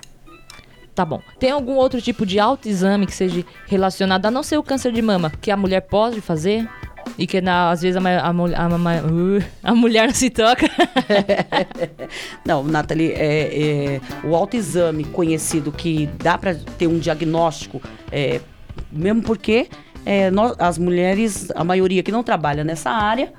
Tá 0.95 1.05
bom. 1.05 1.23
Tem 1.39 1.51
algum 1.51 1.75
outro 1.77 2.03
tipo 2.03 2.27
de 2.27 2.39
autoexame 2.39 3.07
que 3.07 3.15
seja 3.15 3.45
relacionado 3.67 4.27
a 4.27 4.31
não 4.31 4.43
ser 4.43 4.59
o 4.59 4.63
câncer 4.63 4.93
de 4.93 5.01
mama, 5.01 5.31
que 5.41 5.51
a 5.51 5.57
mulher 5.57 5.81
pode 5.83 6.21
fazer? 6.21 6.69
E 7.19 7.27
que 7.27 7.41
na- 7.41 7.71
às 7.71 7.83
vezes 7.83 7.97
a, 8.03 8.09
a, 8.09 8.29
a, 8.29 8.33
uh, 8.33 9.45
a 9.63 9.75
mulher 9.75 10.07
não 10.07 10.15
se 10.15 10.31
toca. 10.31 10.67
Não, 12.45 12.63
Nathalie, 12.65 13.13
é, 13.13 13.95
é, 13.97 14.01
o 14.25 14.35
autoexame 14.35 15.05
conhecido 15.05 15.71
que 15.71 16.07
dá 16.23 16.37
para 16.39 16.55
ter 16.55 16.87
um 16.87 16.99
diagnóstico, 16.99 17.81
é, 18.11 18.41
mesmo 18.91 19.23
porque 19.23 19.69
é, 20.05 20.31
nós, 20.31 20.55
as 20.59 20.79
mulheres, 20.79 21.51
a 21.55 21.63
maioria 21.65 22.03
que 22.03 22.11
não 22.11 22.23
trabalha 22.23 22.65
nessa 22.65 22.91
área, 22.91 23.33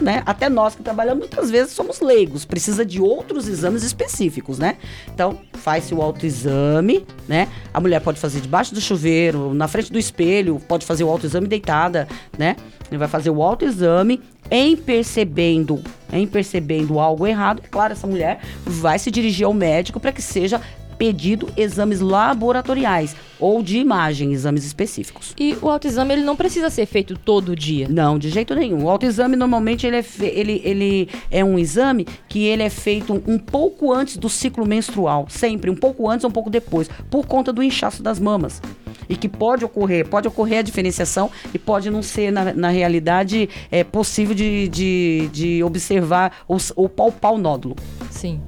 né? 0.00 0.22
Até 0.26 0.48
nós 0.48 0.74
que 0.74 0.82
trabalhamos 0.82 1.20
muitas 1.20 1.50
vezes 1.50 1.72
somos 1.72 2.00
leigos, 2.00 2.44
precisa 2.44 2.84
de 2.84 3.00
outros 3.00 3.48
exames 3.48 3.82
específicos, 3.82 4.58
né? 4.58 4.76
Então, 5.12 5.38
faz-se 5.54 5.94
o 5.94 6.02
autoexame, 6.02 7.06
né? 7.28 7.48
A 7.72 7.80
mulher 7.80 8.00
pode 8.00 8.18
fazer 8.18 8.40
debaixo 8.40 8.74
do 8.74 8.80
chuveiro, 8.80 9.54
na 9.54 9.68
frente 9.68 9.92
do 9.92 9.98
espelho, 9.98 10.60
pode 10.68 10.84
fazer 10.86 11.04
o 11.04 11.08
autoexame 11.08 11.46
deitada, 11.46 12.08
né? 12.38 12.56
Ele 12.90 12.98
vai 12.98 13.08
fazer 13.08 13.30
o 13.30 13.42
autoexame 13.42 14.20
em 14.50 14.76
percebendo, 14.76 15.80
em 16.12 16.26
percebendo 16.26 16.98
algo 16.98 17.26
errado, 17.26 17.62
claro, 17.70 17.92
essa 17.92 18.06
mulher 18.06 18.40
vai 18.66 18.98
se 18.98 19.10
dirigir 19.10 19.46
ao 19.46 19.54
médico 19.54 20.00
para 20.00 20.10
que 20.10 20.20
seja 20.20 20.60
pedido 21.00 21.48
exames 21.56 21.98
laboratoriais 21.98 23.16
ou 23.38 23.62
de 23.62 23.78
imagem, 23.78 24.34
exames 24.34 24.66
específicos. 24.66 25.34
E 25.40 25.56
o 25.62 25.70
autoexame 25.70 26.12
ele 26.12 26.22
não 26.22 26.36
precisa 26.36 26.68
ser 26.68 26.84
feito 26.84 27.16
todo 27.16 27.56
dia. 27.56 27.88
Não, 27.88 28.18
de 28.18 28.28
jeito 28.28 28.54
nenhum. 28.54 28.84
O 28.84 28.90
autoexame 28.90 29.34
normalmente 29.34 29.86
ele 29.86 29.96
é, 29.96 30.04
ele, 30.20 30.60
ele 30.62 31.08
é 31.30 31.42
um 31.42 31.58
exame 31.58 32.06
que 32.28 32.44
ele 32.44 32.62
é 32.62 32.68
feito 32.68 33.14
um 33.26 33.38
pouco 33.38 33.90
antes 33.94 34.18
do 34.18 34.28
ciclo 34.28 34.66
menstrual, 34.66 35.24
sempre 35.30 35.70
um 35.70 35.74
pouco 35.74 36.06
antes 36.06 36.22
ou 36.22 36.28
um 36.28 36.32
pouco 36.34 36.50
depois, 36.50 36.90
por 37.10 37.26
conta 37.26 37.50
do 37.50 37.62
inchaço 37.62 38.02
das 38.02 38.20
mamas. 38.20 38.60
E 39.08 39.16
que 39.16 39.26
pode 39.26 39.64
ocorrer, 39.64 40.06
pode 40.06 40.28
ocorrer 40.28 40.58
a 40.58 40.62
diferenciação 40.62 41.30
e 41.54 41.58
pode 41.58 41.88
não 41.88 42.02
ser, 42.02 42.30
na, 42.30 42.52
na 42.52 42.68
realidade, 42.68 43.48
é, 43.70 43.82
possível 43.82 44.34
de, 44.34 44.68
de, 44.68 45.30
de 45.32 45.64
observar 45.64 46.44
ou, 46.46 46.58
ou 46.76 46.90
palpar 46.90 47.32
o 47.32 47.38
nódulo. 47.38 47.74
Sim. 48.10 48.42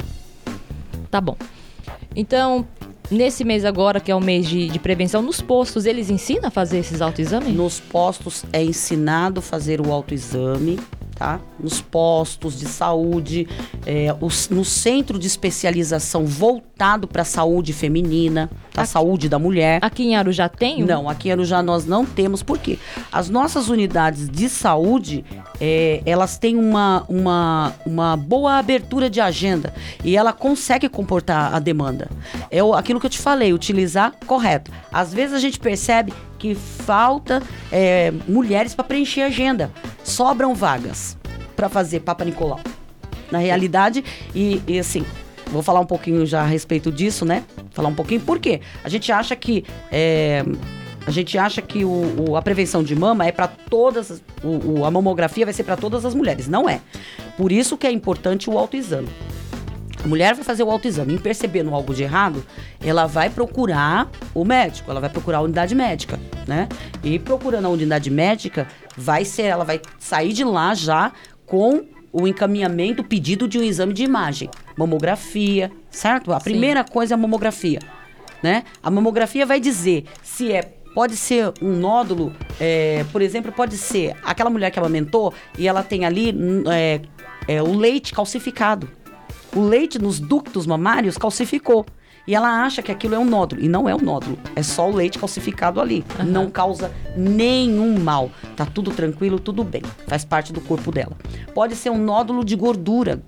Tá 1.10 1.18
bom. 1.18 1.34
Então, 2.14 2.66
nesse 3.10 3.44
mês 3.44 3.64
agora, 3.64 4.00
que 4.00 4.10
é 4.10 4.14
o 4.14 4.20
mês 4.20 4.46
de, 4.46 4.68
de 4.68 4.78
prevenção, 4.78 5.22
nos 5.22 5.40
postos, 5.40 5.86
eles 5.86 6.10
ensinam 6.10 6.48
a 6.48 6.50
fazer 6.50 6.78
esses 6.78 7.00
autoexames? 7.00 7.54
Nos 7.54 7.80
postos 7.80 8.44
é 8.52 8.62
ensinado 8.62 9.40
a 9.40 9.42
fazer 9.42 9.80
o 9.80 9.92
autoexame, 9.92 10.78
tá? 11.14 11.40
Nos 11.58 11.80
postos 11.80 12.58
de 12.58 12.66
saúde, 12.66 13.46
é, 13.86 14.14
os- 14.20 14.48
no 14.48 14.64
centro 14.64 15.18
de 15.18 15.26
especialização 15.26 16.24
voltado 16.26 17.06
para 17.06 17.22
a 17.22 17.24
saúde 17.24 17.72
feminina, 17.72 18.50
a 18.76 18.82
Aqui- 18.82 18.90
saúde 18.90 19.28
da 19.28 19.38
mulher. 19.38 19.78
Aqui 19.82 20.04
em 20.04 20.16
Arujá 20.16 20.48
tem? 20.48 20.82
um? 20.82 20.86
Não, 20.86 21.08
aqui 21.08 21.28
em 21.28 21.32
Arujá 21.32 21.62
nós 21.62 21.84
não 21.86 22.04
temos, 22.04 22.42
porque 22.42 22.78
as 23.12 23.28
nossas 23.28 23.68
unidades 23.68 24.28
de 24.28 24.48
saúde, 24.48 25.24
é, 25.60 26.02
elas 26.06 26.38
têm 26.38 26.56
uma, 26.56 27.04
uma, 27.08 27.72
uma 27.86 28.16
boa 28.16 28.58
abertura 28.58 29.08
de 29.10 29.20
agenda 29.20 29.72
e 30.04 30.16
ela 30.16 30.32
consegue 30.32 30.88
comportar 30.88 31.54
a 31.54 31.58
demanda. 31.58 32.08
É 32.50 32.60
aquilo 32.76 32.98
que 32.98 33.06
eu 33.06 33.10
te 33.10 33.18
falei, 33.18 33.52
utilizar 33.52 34.12
correto. 34.26 34.70
Às 34.92 35.12
vezes 35.12 35.34
a 35.34 35.38
gente 35.38 35.58
percebe 35.60 36.12
que 36.42 36.56
falta 36.56 37.40
é, 37.70 38.12
mulheres 38.26 38.74
para 38.74 38.82
preencher 38.84 39.22
a 39.22 39.26
agenda. 39.26 39.70
Sobram 40.02 40.56
vagas 40.56 41.16
para 41.54 41.68
fazer 41.68 42.00
Papa 42.00 42.24
Nicolau. 42.24 42.58
Na 43.30 43.38
realidade, 43.38 44.04
e, 44.34 44.60
e 44.66 44.76
assim, 44.76 45.04
vou 45.46 45.62
falar 45.62 45.78
um 45.78 45.86
pouquinho 45.86 46.26
já 46.26 46.40
a 46.42 46.44
respeito 46.44 46.90
disso, 46.90 47.24
né? 47.24 47.44
Falar 47.70 47.88
um 47.88 47.94
pouquinho 47.94 48.20
por 48.22 48.40
quê? 48.40 48.60
A 48.82 48.88
gente 48.88 49.12
acha 49.12 49.36
que 49.36 49.64
é, 49.90 50.44
a 51.06 51.10
gente 51.12 51.38
acha 51.38 51.62
que 51.62 51.84
o, 51.84 52.30
o- 52.30 52.36
a 52.36 52.42
prevenção 52.42 52.82
de 52.82 52.96
mama 52.96 53.24
é 53.24 53.30
para 53.30 53.46
todas, 53.46 54.10
as- 54.10 54.22
o, 54.42 54.80
o- 54.80 54.84
a 54.84 54.90
mamografia 54.90 55.44
vai 55.46 55.54
ser 55.54 55.62
para 55.62 55.76
todas 55.76 56.04
as 56.04 56.12
mulheres. 56.12 56.48
Não 56.48 56.68
é. 56.68 56.80
Por 57.36 57.52
isso 57.52 57.78
que 57.78 57.86
é 57.86 57.92
importante 57.92 58.50
o 58.50 58.58
autoexame. 58.58 59.08
A 60.04 60.08
mulher 60.08 60.34
vai 60.34 60.42
fazer 60.42 60.64
o 60.64 60.70
autoexame, 60.70 61.14
em 61.14 61.18
percebendo 61.18 61.72
algo 61.72 61.94
de 61.94 62.02
errado, 62.02 62.44
ela 62.84 63.06
vai 63.06 63.30
procurar 63.30 64.10
o 64.34 64.44
médico, 64.44 64.90
ela 64.90 65.00
vai 65.00 65.08
procurar 65.08 65.38
a 65.38 65.40
unidade 65.42 65.74
médica, 65.76 66.18
né? 66.46 66.68
E 67.04 67.20
procurando 67.20 67.66
a 67.66 67.68
unidade 67.68 68.10
médica, 68.10 68.66
vai 68.96 69.24
ser, 69.24 69.42
ela 69.42 69.64
vai 69.64 69.80
sair 70.00 70.32
de 70.32 70.42
lá 70.42 70.74
já 70.74 71.12
com 71.46 71.84
o 72.12 72.26
encaminhamento, 72.26 73.02
o 73.02 73.04
pedido 73.04 73.46
de 73.46 73.58
um 73.58 73.62
exame 73.62 73.92
de 73.92 74.02
imagem, 74.02 74.50
mamografia, 74.76 75.70
certo? 75.88 76.32
A 76.32 76.40
Sim. 76.40 76.50
primeira 76.50 76.82
coisa 76.82 77.14
é 77.14 77.16
a 77.16 77.18
mamografia, 77.18 77.78
né? 78.42 78.64
A 78.82 78.90
mamografia 78.90 79.46
vai 79.46 79.60
dizer 79.60 80.04
se 80.22 80.52
é 80.52 80.78
Pode 80.94 81.16
ser 81.16 81.54
um 81.62 81.74
nódulo, 81.74 82.34
é, 82.60 83.02
por 83.10 83.22
exemplo, 83.22 83.50
pode 83.50 83.78
ser 83.78 84.14
aquela 84.22 84.50
mulher 84.50 84.70
que 84.70 84.78
amamentou 84.78 85.32
e 85.56 85.66
ela 85.66 85.82
tem 85.82 86.04
ali 86.04 86.34
é, 86.70 87.00
é, 87.48 87.62
o 87.62 87.74
leite 87.74 88.12
calcificado 88.12 88.86
o 89.54 89.60
leite 89.60 89.98
nos 89.98 90.18
ductos 90.18 90.66
mamários 90.66 91.16
calcificou. 91.16 91.86
E 92.26 92.34
ela 92.34 92.62
acha 92.64 92.82
que 92.82 92.92
aquilo 92.92 93.14
é 93.14 93.18
um 93.18 93.24
nódulo. 93.24 93.62
E 93.62 93.68
não 93.68 93.88
é 93.88 93.94
um 93.94 94.00
nódulo. 94.00 94.38
É 94.54 94.62
só 94.62 94.88
o 94.88 94.94
leite 94.94 95.18
calcificado 95.18 95.80
ali. 95.80 96.04
Não 96.24 96.48
causa 96.50 96.90
nenhum 97.16 97.98
mal. 97.98 98.30
Tá 98.56 98.64
tudo 98.64 98.90
tranquilo, 98.92 99.40
tudo 99.40 99.64
bem. 99.64 99.82
Faz 100.06 100.24
parte 100.24 100.52
do 100.52 100.60
corpo 100.60 100.92
dela. 100.92 101.12
Pode 101.54 101.74
ser 101.74 101.90
um 101.90 101.98
nódulo 101.98 102.44
de 102.44 102.54
gordura, 102.54 103.20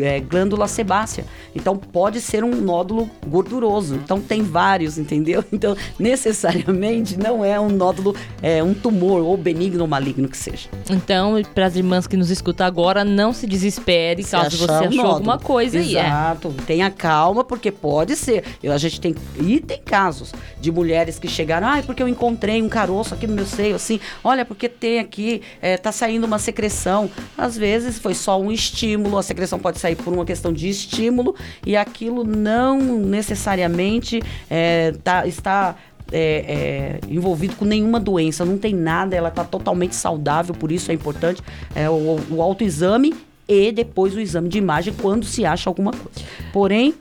é, 0.00 0.20
glândula 0.20 0.66
sebácea. 0.66 1.24
Então 1.54 1.76
pode 1.76 2.20
ser 2.20 2.42
um 2.42 2.54
nódulo 2.56 3.08
gorduroso. 3.26 3.94
Então 3.94 4.20
tem 4.20 4.42
vários, 4.42 4.98
entendeu? 4.98 5.44
Então 5.54 5.76
necessariamente 5.98 7.16
não 7.16 7.44
é 7.44 7.58
um 7.60 7.68
nódulo, 7.68 8.14
é 8.42 8.62
um 8.62 8.74
tumor 8.74 9.22
ou 9.22 9.36
benigno 9.36 9.82
ou 9.82 9.86
maligno 9.88 10.28
que 10.28 10.36
seja. 10.36 10.68
Então, 10.90 11.40
para 11.54 11.66
as 11.66 11.76
irmãs 11.76 12.06
que 12.06 12.16
nos 12.16 12.28
escutam 12.28 12.66
agora, 12.66 13.04
não 13.04 13.32
se 13.32 13.46
desespere 13.46 14.22
Se 14.24 14.32
caso 14.32 14.56
você 14.56 14.64
achou 14.72 14.90
nódulo. 14.90 15.08
alguma 15.14 15.38
coisa 15.38 15.78
aí. 15.78 15.96
É. 15.96 16.06
Exato. 16.06 16.54
Tenha 16.66 16.90
calma, 16.90 17.44
porque 17.44 17.70
pode 17.70 18.16
ser. 18.16 18.23
Eu, 18.62 18.72
a 18.72 18.78
gente 18.78 19.00
tem. 19.00 19.14
E 19.38 19.60
tem 19.60 19.78
casos 19.78 20.32
de 20.60 20.70
mulheres 20.72 21.18
que 21.18 21.28
chegaram, 21.28 21.66
ai, 21.66 21.82
porque 21.82 22.02
eu 22.02 22.08
encontrei 22.08 22.62
um 22.62 22.68
caroço 22.68 23.14
aqui 23.14 23.26
no 23.26 23.34
meu 23.34 23.46
seio, 23.46 23.76
assim, 23.76 24.00
olha, 24.22 24.44
porque 24.44 24.68
tem 24.68 24.98
aqui, 24.98 25.42
é, 25.60 25.76
tá 25.76 25.92
saindo 25.92 26.24
uma 26.24 26.38
secreção. 26.38 27.10
Às 27.36 27.56
vezes 27.56 27.98
foi 27.98 28.14
só 28.14 28.40
um 28.40 28.50
estímulo, 28.50 29.18
a 29.18 29.22
secreção 29.22 29.58
pode 29.58 29.78
sair 29.78 29.96
por 29.96 30.12
uma 30.12 30.24
questão 30.24 30.52
de 30.52 30.68
estímulo, 30.68 31.34
e 31.66 31.76
aquilo 31.76 32.24
não 32.24 32.78
necessariamente 32.98 34.22
é, 34.50 34.92
tá, 35.02 35.26
está. 35.26 35.76
é, 36.12 37.00
é, 37.02 37.12
envolvido 37.12 37.56
com 37.56 37.64
nenhuma 37.64 37.98
doença, 37.98 38.44
não 38.44 38.58
tem 38.58 38.74
nada, 38.74 39.16
ela 39.16 39.28
está 39.28 39.44
totalmente 39.44 39.94
saudável, 39.94 40.54
por 40.54 40.70
isso 40.70 40.90
é 40.90 40.94
importante 40.94 41.42
é, 41.74 41.88
o, 41.88 42.20
o 42.30 42.42
autoexame 42.42 43.14
e 43.48 43.72
depois 43.72 44.14
o 44.14 44.20
exame 44.20 44.48
de 44.48 44.58
imagem 44.58 44.94
quando 44.94 45.24
se 45.24 45.44
acha 45.44 45.68
alguma 45.68 45.92
coisa. 45.92 46.28
Porém, 46.52 46.94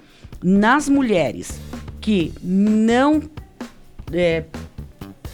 nas 0.43 0.89
mulheres 0.89 1.59
que 2.01 2.33
não 2.43 3.21
é, 4.12 4.43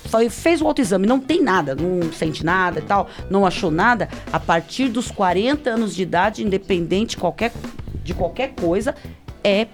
foi- 0.06 0.30
fez 0.30 0.62
o 0.62 0.68
autoexame, 0.68 1.08
não 1.08 1.20
tem 1.20 1.42
nada, 1.42 1.76
não 1.76 2.12
sente 2.14 2.46
nada 2.46 2.80
e 2.80 2.84
tal, 2.84 3.10
não 3.30 3.46
achou 3.46 3.72
nada, 3.72 4.08
a 4.32 4.40
partir 4.40 4.88
dos 4.90 5.10
40 5.12 5.70
anos 5.70 5.96
de 5.96 6.04
idade, 6.04 6.44
independente 6.44 7.18
qualquer, 7.18 7.52
de 8.04 8.14
qualquer 8.14 8.54
coisa, 8.54 8.96
é 9.44 9.68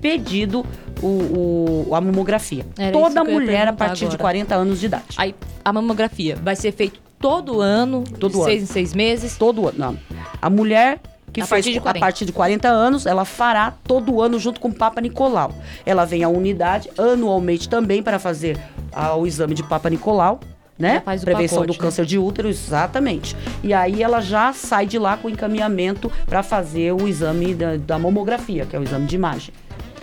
pedido 0.00 0.64
o, 1.02 1.86
o- 1.88 1.94
a 1.94 2.00
mamografia. 2.00 2.66
Era 2.78 2.92
Toda 2.92 3.22
mulher 3.22 3.68
a 3.68 3.72
partir 3.72 4.00
de 4.00 4.16
agora. 4.16 4.18
40 4.18 4.54
anos 4.54 4.80
de 4.80 4.86
idade. 4.86 5.04
Aí, 5.16 5.34
a 5.64 5.72
mamografia 5.72 6.36
vai 6.36 6.56
ser 6.56 6.72
feita 6.72 6.98
todo 7.18 7.60
ano, 7.60 8.02
Todo 8.18 8.32
de 8.32 8.36
ano. 8.38 8.44
seis 8.44 8.62
em 8.62 8.66
seis 8.66 8.94
meses. 8.94 9.36
Todo 9.36 9.68
ano. 9.68 9.78
Não. 9.78 9.98
A 10.40 10.48
mulher 10.48 11.00
que 11.32 11.40
A 11.40 11.46
fez 11.46 11.64
partir 11.66 11.78
a 11.78 11.82
40. 11.82 12.00
partir 12.00 12.24
de 12.24 12.32
40 12.32 12.68
anos, 12.68 13.06
ela 13.06 13.24
fará 13.24 13.72
todo 13.84 14.20
ano 14.20 14.38
junto 14.38 14.60
com 14.60 14.68
o 14.68 14.74
Papa 14.74 15.00
Nicolau. 15.00 15.52
Ela 15.84 16.04
vem 16.04 16.24
à 16.24 16.28
unidade 16.28 16.90
anualmente 16.98 17.68
também 17.68 18.02
para 18.02 18.18
fazer 18.18 18.58
ah, 18.92 19.14
o 19.14 19.26
exame 19.26 19.54
de 19.54 19.62
Papa 19.62 19.88
Nicolau. 19.90 20.40
Né? 20.78 20.92
Ela 20.92 21.00
faz 21.02 21.20
o 21.20 21.24
Prevenção 21.26 21.58
pacote, 21.58 21.76
do 21.76 21.82
né? 21.82 21.86
câncer 21.86 22.06
de 22.06 22.18
útero, 22.18 22.48
exatamente. 22.48 23.36
E 23.62 23.74
aí 23.74 24.02
ela 24.02 24.20
já 24.22 24.52
sai 24.54 24.86
de 24.86 24.98
lá 24.98 25.16
com 25.16 25.28
encaminhamento 25.28 26.10
para 26.26 26.42
fazer 26.42 26.92
o 26.92 27.06
exame 27.06 27.54
da, 27.54 27.76
da 27.76 27.98
mamografia, 27.98 28.64
que 28.64 28.74
é 28.74 28.78
o 28.78 28.82
exame 28.82 29.06
de 29.06 29.14
imagem. 29.14 29.52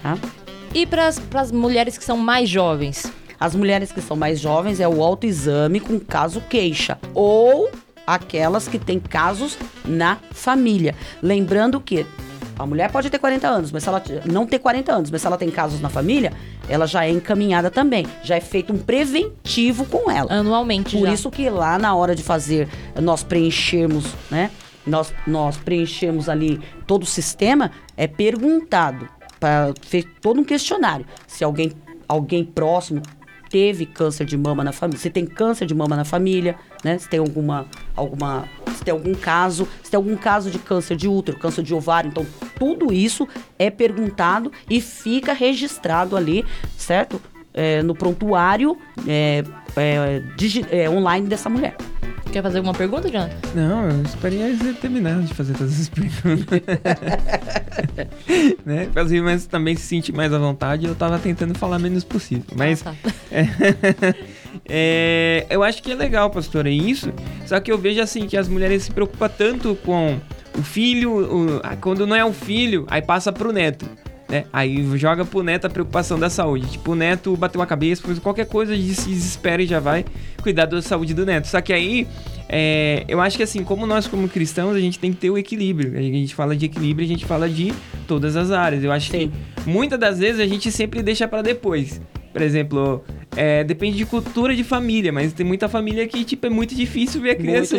Tá? 0.04 0.16
E 0.76 0.86
para 0.86 1.08
as 1.08 1.52
mulheres 1.52 1.98
que 1.98 2.04
são 2.04 2.18
mais 2.18 2.48
jovens? 2.48 3.12
As 3.40 3.56
mulheres 3.56 3.92
que 3.92 4.02
são 4.02 4.16
mais 4.16 4.40
jovens 4.40 4.80
é 4.80 4.88
o 4.88 5.02
autoexame 5.04 5.80
com 5.80 6.00
caso 6.00 6.42
queixa. 6.42 6.98
Ou 7.14 7.70
aquelas 8.08 8.70
que 8.70 8.80
têm 8.80 9.00
casos 9.00 9.58
na 9.84 10.18
família. 10.32 10.96
Lembrando 11.22 11.82
que 11.82 12.06
a 12.58 12.66
mulher 12.66 12.92
pode 12.92 13.10
ter 13.10 13.20
40 13.20 13.48
anos, 13.48 13.72
mas 13.72 13.84
se 13.84 13.90
ela 13.90 14.02
não 14.26 14.48
ter 14.48 14.60
40 14.60 14.92
anos, 14.92 15.12
mas 15.12 15.22
se 15.22 15.28
ela 15.28 15.38
tem 15.38 15.52
casos 15.52 15.80
na 15.82 15.90
família, 15.90 16.32
ela 16.70 16.88
já 16.88 17.06
é 17.06 17.12
encaminhada 17.12 17.70
também. 17.70 18.08
Já 18.24 18.36
é 18.38 18.42
feito 18.42 18.74
um 18.74 18.78
preventivo 18.78 19.86
com 19.86 20.10
ela. 20.10 20.34
Anualmente 20.34 20.98
Por 20.98 21.06
já. 21.06 21.14
isso 21.14 21.30
que 21.30 21.50
lá 21.50 21.78
na 21.78 21.94
hora 21.94 22.16
de 22.16 22.24
fazer, 22.24 22.68
nós 23.00 23.22
preenchermos, 23.24 24.06
né? 24.32 24.50
Nós, 24.86 25.14
nós 25.28 25.58
preenchemos 25.58 26.30
ali 26.30 26.62
todo 26.88 27.04
o 27.04 27.06
sistema, 27.06 27.72
é 27.98 28.08
perguntado, 28.08 29.08
para 29.38 29.74
todo 30.22 30.40
um 30.40 30.44
questionário. 30.44 31.06
Se 31.28 31.44
alguém, 31.44 31.74
alguém 32.08 32.44
próximo 32.44 33.02
teve 33.50 33.86
câncer 33.86 34.26
de 34.26 34.38
mama 34.38 34.64
na 34.64 34.72
família, 34.72 35.00
se 35.00 35.10
tem 35.10 35.26
câncer 35.26 35.66
de 35.66 35.74
mama 35.74 35.96
na 35.96 36.06
família, 36.06 36.56
né? 36.84 36.98
Se 36.98 37.10
tem 37.10 37.20
alguma, 37.20 37.66
alguma, 37.96 38.48
se 38.76 38.84
tem 38.84 38.92
algum 38.92 39.14
caso, 39.14 39.68
se 39.84 39.92
tem 39.92 39.98
algum 39.98 40.16
caso 40.16 40.50
de 40.50 40.60
câncer 40.60 40.96
de 40.96 41.08
útero, 41.08 41.38
câncer 41.38 41.64
de 41.64 41.74
ovário, 41.74 42.10
então 42.10 42.26
tudo 42.58 42.94
isso 42.94 43.28
é 43.58 43.70
perguntado 43.70 44.52
e 44.70 44.82
fica 44.82 45.34
registrado 45.34 46.16
ali, 46.16 46.46
certo? 46.78 47.22
É, 47.54 47.82
no 47.82 47.96
prontuário 47.96 48.78
é, 49.08 49.44
é, 49.76 50.22
é, 50.84 50.90
online 50.90 51.28
dessa 51.28 51.50
mulher. 51.50 51.76
Quer 52.32 52.44
fazer 52.44 52.58
alguma 52.58 52.74
pergunta, 52.74 53.10
Jonathan? 53.10 53.36
Não, 53.56 53.90
eu 53.90 54.04
esperei 54.04 54.56
você 54.56 54.74
terminar 54.74 55.22
de 55.22 55.34
fazer 55.34 55.54
todas 55.54 55.80
as 55.80 55.90
perguntas. 55.90 56.62
né? 58.66 58.88
Fazer 58.94 59.22
mais 59.22 59.46
também 59.48 59.76
se 59.76 59.84
sentir 59.84 60.14
mais 60.14 60.32
à 60.34 60.38
vontade, 60.38 60.86
eu 60.86 60.94
tava 60.94 61.18
tentando 61.18 61.58
falar 61.58 61.80
menos 61.80 62.04
possível. 62.04 62.46
Mas 62.56 62.86
Ah, 62.86 62.94
tá. 63.02 63.10
é, 64.68 65.46
eu 65.50 65.64
acho 65.64 65.82
que 65.82 65.92
é 65.92 65.96
legal, 65.96 66.30
pastora, 66.30 66.70
isso. 66.70 67.12
Só 67.46 67.60
que 67.60 67.72
eu 67.72 67.78
vejo 67.78 68.02
assim 68.02 68.28
que 68.28 68.38
as 68.38 68.48
mulheres 68.48 68.84
se 68.84 68.92
preocupam 68.92 69.30
tanto 69.30 69.76
com 69.84 70.20
o 70.58 70.62
filho, 70.62 71.12
o- 71.14 71.60
ah, 71.64 71.76
quando 71.76 72.06
não 72.06 72.16
é 72.16 72.26
o 72.26 72.34
filho, 72.34 72.86
aí 72.90 73.02
passa 73.02 73.32
pro 73.32 73.52
neto. 73.54 73.86
Né? 74.30 74.46
Aí 74.52 74.86
joga 74.98 75.24
pro 75.24 75.42
neto 75.42 75.66
a 75.66 75.70
preocupação 75.70 76.20
da 76.20 76.30
saúde. 76.30 76.72
Tipo, 76.72 76.92
o 76.92 76.96
neto 76.96 77.36
bateu 77.36 77.62
a 77.62 77.66
cabeça, 77.66 78.02
fez 78.02 78.20
qualquer 78.20 78.46
coisa, 78.46 78.76
se 78.76 79.10
desespera 79.10 79.62
e 79.62 79.66
já 79.66 79.80
vai 79.80 80.06
cuidar 80.42 80.66
da 80.66 80.82
saúde 80.82 81.14
do 81.14 81.26
neto. 81.26 81.48
Só 81.48 81.62
que 81.62 81.72
aí, 81.72 82.08
é, 82.50 83.06
eu 83.08 83.22
acho 83.22 83.38
que 83.38 83.44
assim, 83.44 83.64
como 83.64 83.86
nós 83.88 84.08
como 84.08 84.28
cristãos, 84.28 84.76
a 84.76 84.80
gente 84.80 85.00
tem 85.00 85.12
que 85.12 85.18
ter 85.18 85.30
o 85.30 85.38
equilíbrio. 85.38 85.98
A 85.98 86.02
gente 86.02 86.36
fala 86.36 86.56
de 86.56 86.66
equilíbrio, 86.66 87.06
a 87.06 87.10
gente 87.10 87.26
fala 87.26 87.50
de 87.50 87.74
todas 88.08 88.36
as 88.36 88.52
áreas. 88.52 88.84
Eu 88.84 88.92
acho 88.92 89.12
Sim. 89.12 89.32
que 89.66 89.70
muitas 89.70 90.00
das 90.00 90.20
vezes 90.20 90.42
a 90.42 90.48
gente 90.48 90.72
sempre 90.72 91.02
deixa 91.02 91.28
pra 91.28 91.42
depois. 91.42 92.02
Por 92.38 92.46
exemplo, 92.46 93.04
é, 93.36 93.64
depende 93.64 93.98
de 93.98 94.06
cultura 94.06 94.56
de 94.56 94.64
família, 94.64 95.12
mas 95.12 95.34
tem 95.34 95.46
muita 95.46 95.68
família 95.68 96.08
que, 96.08 96.24
tipo, 96.24 96.46
é 96.48 96.50
muito 96.50 96.74
difícil 96.76 97.22
ver 97.22 97.32
a 97.32 97.36
criança 97.36 97.78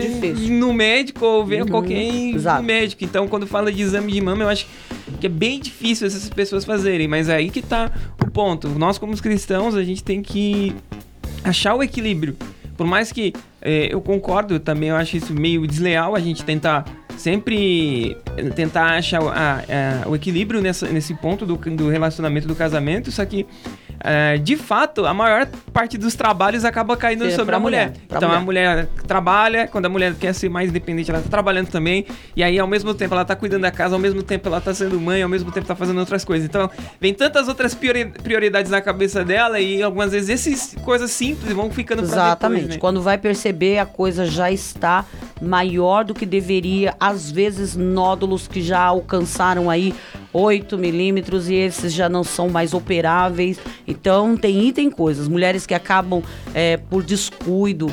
no 0.50 0.72
médico 0.72 1.24
ou 1.24 1.44
ver 1.46 1.62
Uhum, 1.62 1.68
qualquer 1.68 2.02
exato. 2.34 2.60
no 2.60 2.66
médico. 2.66 3.04
Então, 3.04 3.26
quando 3.28 3.46
fala 3.46 3.72
de 3.72 3.82
exame 3.82 4.12
de 4.12 4.20
mama, 4.20 4.44
eu 4.44 4.48
acho 4.48 4.66
que 5.20 5.26
é 5.26 5.30
bem 5.30 5.58
difícil 5.60 6.06
essas 6.06 6.28
pessoas 6.28 6.64
fazerem. 6.64 7.08
Mas 7.08 7.28
é 7.28 7.36
aí 7.36 7.50
que 7.50 7.62
tá 7.62 7.90
o 8.22 8.30
ponto. 8.30 8.68
Nós, 8.68 8.98
como 8.98 9.16
cristãos, 9.20 9.74
a 9.74 9.82
gente 9.82 10.02
tem 10.04 10.22
que 10.22 10.74
achar 11.44 11.74
o 11.74 11.82
equilíbrio. 11.82 12.36
Por 12.76 12.86
mais 12.86 13.10
que 13.10 13.32
é, 13.60 13.92
eu 13.92 14.00
concordo, 14.00 14.54
eu 14.54 14.60
também 14.60 14.90
eu 14.90 14.96
acho 14.96 15.16
isso 15.16 15.32
meio 15.34 15.66
desleal 15.66 16.14
a 16.14 16.20
gente 16.20 16.44
tentar 16.44 16.84
sempre 17.16 18.16
tentar 18.54 18.96
achar 18.96 19.20
o- 19.20 19.28
a- 19.28 19.64
a- 20.04 20.08
o 20.08 20.14
equilíbrio 20.14 20.60
nessa, 20.62 20.86
nesse 20.86 21.12
ponto 21.14 21.44
do, 21.44 21.56
do 21.56 21.88
relacionamento 21.88 22.46
do 22.46 22.54
casamento, 22.54 23.10
só 23.10 23.24
que 23.24 23.44
eh, 24.00 24.38
de 24.38 24.56
fato 24.56 25.06
a 25.06 25.12
maior 25.14 25.46
parte 25.72 25.96
dos 25.98 26.14
trabalhos 26.14 26.64
acaba 26.64 26.96
caindo 26.96 27.24
É, 27.24 27.30
sobre 27.30 27.54
a 27.54 27.58
mulher. 27.60 27.88
mulher, 27.88 28.00
então 28.06 28.30
a 28.32 28.40
mulher 28.40 28.88
trabalha, 29.06 29.66
quando 29.68 29.86
a 29.86 29.88
mulher 29.88 30.14
quer 30.14 30.32
ser 30.32 30.48
mais 30.48 30.68
independente, 30.70 31.10
ela 31.10 31.20
tá 31.20 31.28
trabalhando 31.28 31.68
também, 31.68 32.06
e 32.36 32.42
aí 32.42 32.58
ao 32.58 32.66
mesmo 32.66 32.94
tempo 32.94 33.14
ela 33.14 33.24
tá 33.24 33.34
cuidando 33.36 33.62
da 33.62 33.70
casa, 33.70 33.94
ao 33.94 34.00
mesmo 34.00 34.22
tempo 34.22 34.48
ela 34.48 34.60
tá 34.60 34.72
sendo 34.74 35.00
mãe, 35.00 35.22
ao 35.22 35.28
mesmo 35.28 35.50
tempo 35.52 35.66
tá 35.66 35.74
fazendo 35.76 35.98
outras 35.98 36.24
coisas. 36.24 36.48
Então 36.48 36.70
vem 37.00 37.12
tantas 37.14 37.48
outras 37.48 37.74
priori- 37.74 38.06
prioridades 38.22 38.70
na 38.70 38.80
cabeça 38.80 39.24
dela 39.24 39.58
e 39.60 39.82
algumas 39.82 40.12
vezes 40.12 40.46
essas 40.46 40.74
coisas 40.84 41.10
simples 41.10 41.52
vão 41.52 41.70
ficando 41.70 42.02
pra 42.02 42.10
Exatamente. 42.12 42.60
depois, 42.60 42.74
né? 42.76 42.80
Quando 42.80 43.02
vai 43.02 43.18
perceber, 43.18 43.78
a 43.78 43.86
coisa 43.86 44.26
já 44.26 44.50
está 44.50 45.04
maior 45.40 46.04
do 46.04 46.14
que 46.14 46.26
deveria. 46.26 46.94
Às 46.98 47.30
vezes, 47.30 47.76
nódulos 47.76 48.48
que 48.48 48.60
já 48.60 48.80
alcançaram 48.80 49.70
aí 49.70 49.94
8 50.32 50.76
milímetros 50.78 51.48
e 51.48 51.54
esses 51.54 51.92
já 51.92 52.08
não 52.08 52.22
são 52.24 52.48
mais 52.48 52.74
operáveis. 52.74 53.58
Então, 53.88 54.36
tem 54.36 54.68
item 54.68 54.90
coisas. 54.90 55.26
Mulheres 55.26 55.66
que 55.66 55.74
acabam 55.74 56.22
é, 56.54 56.76
por 56.76 57.02
descuido, 57.02 57.90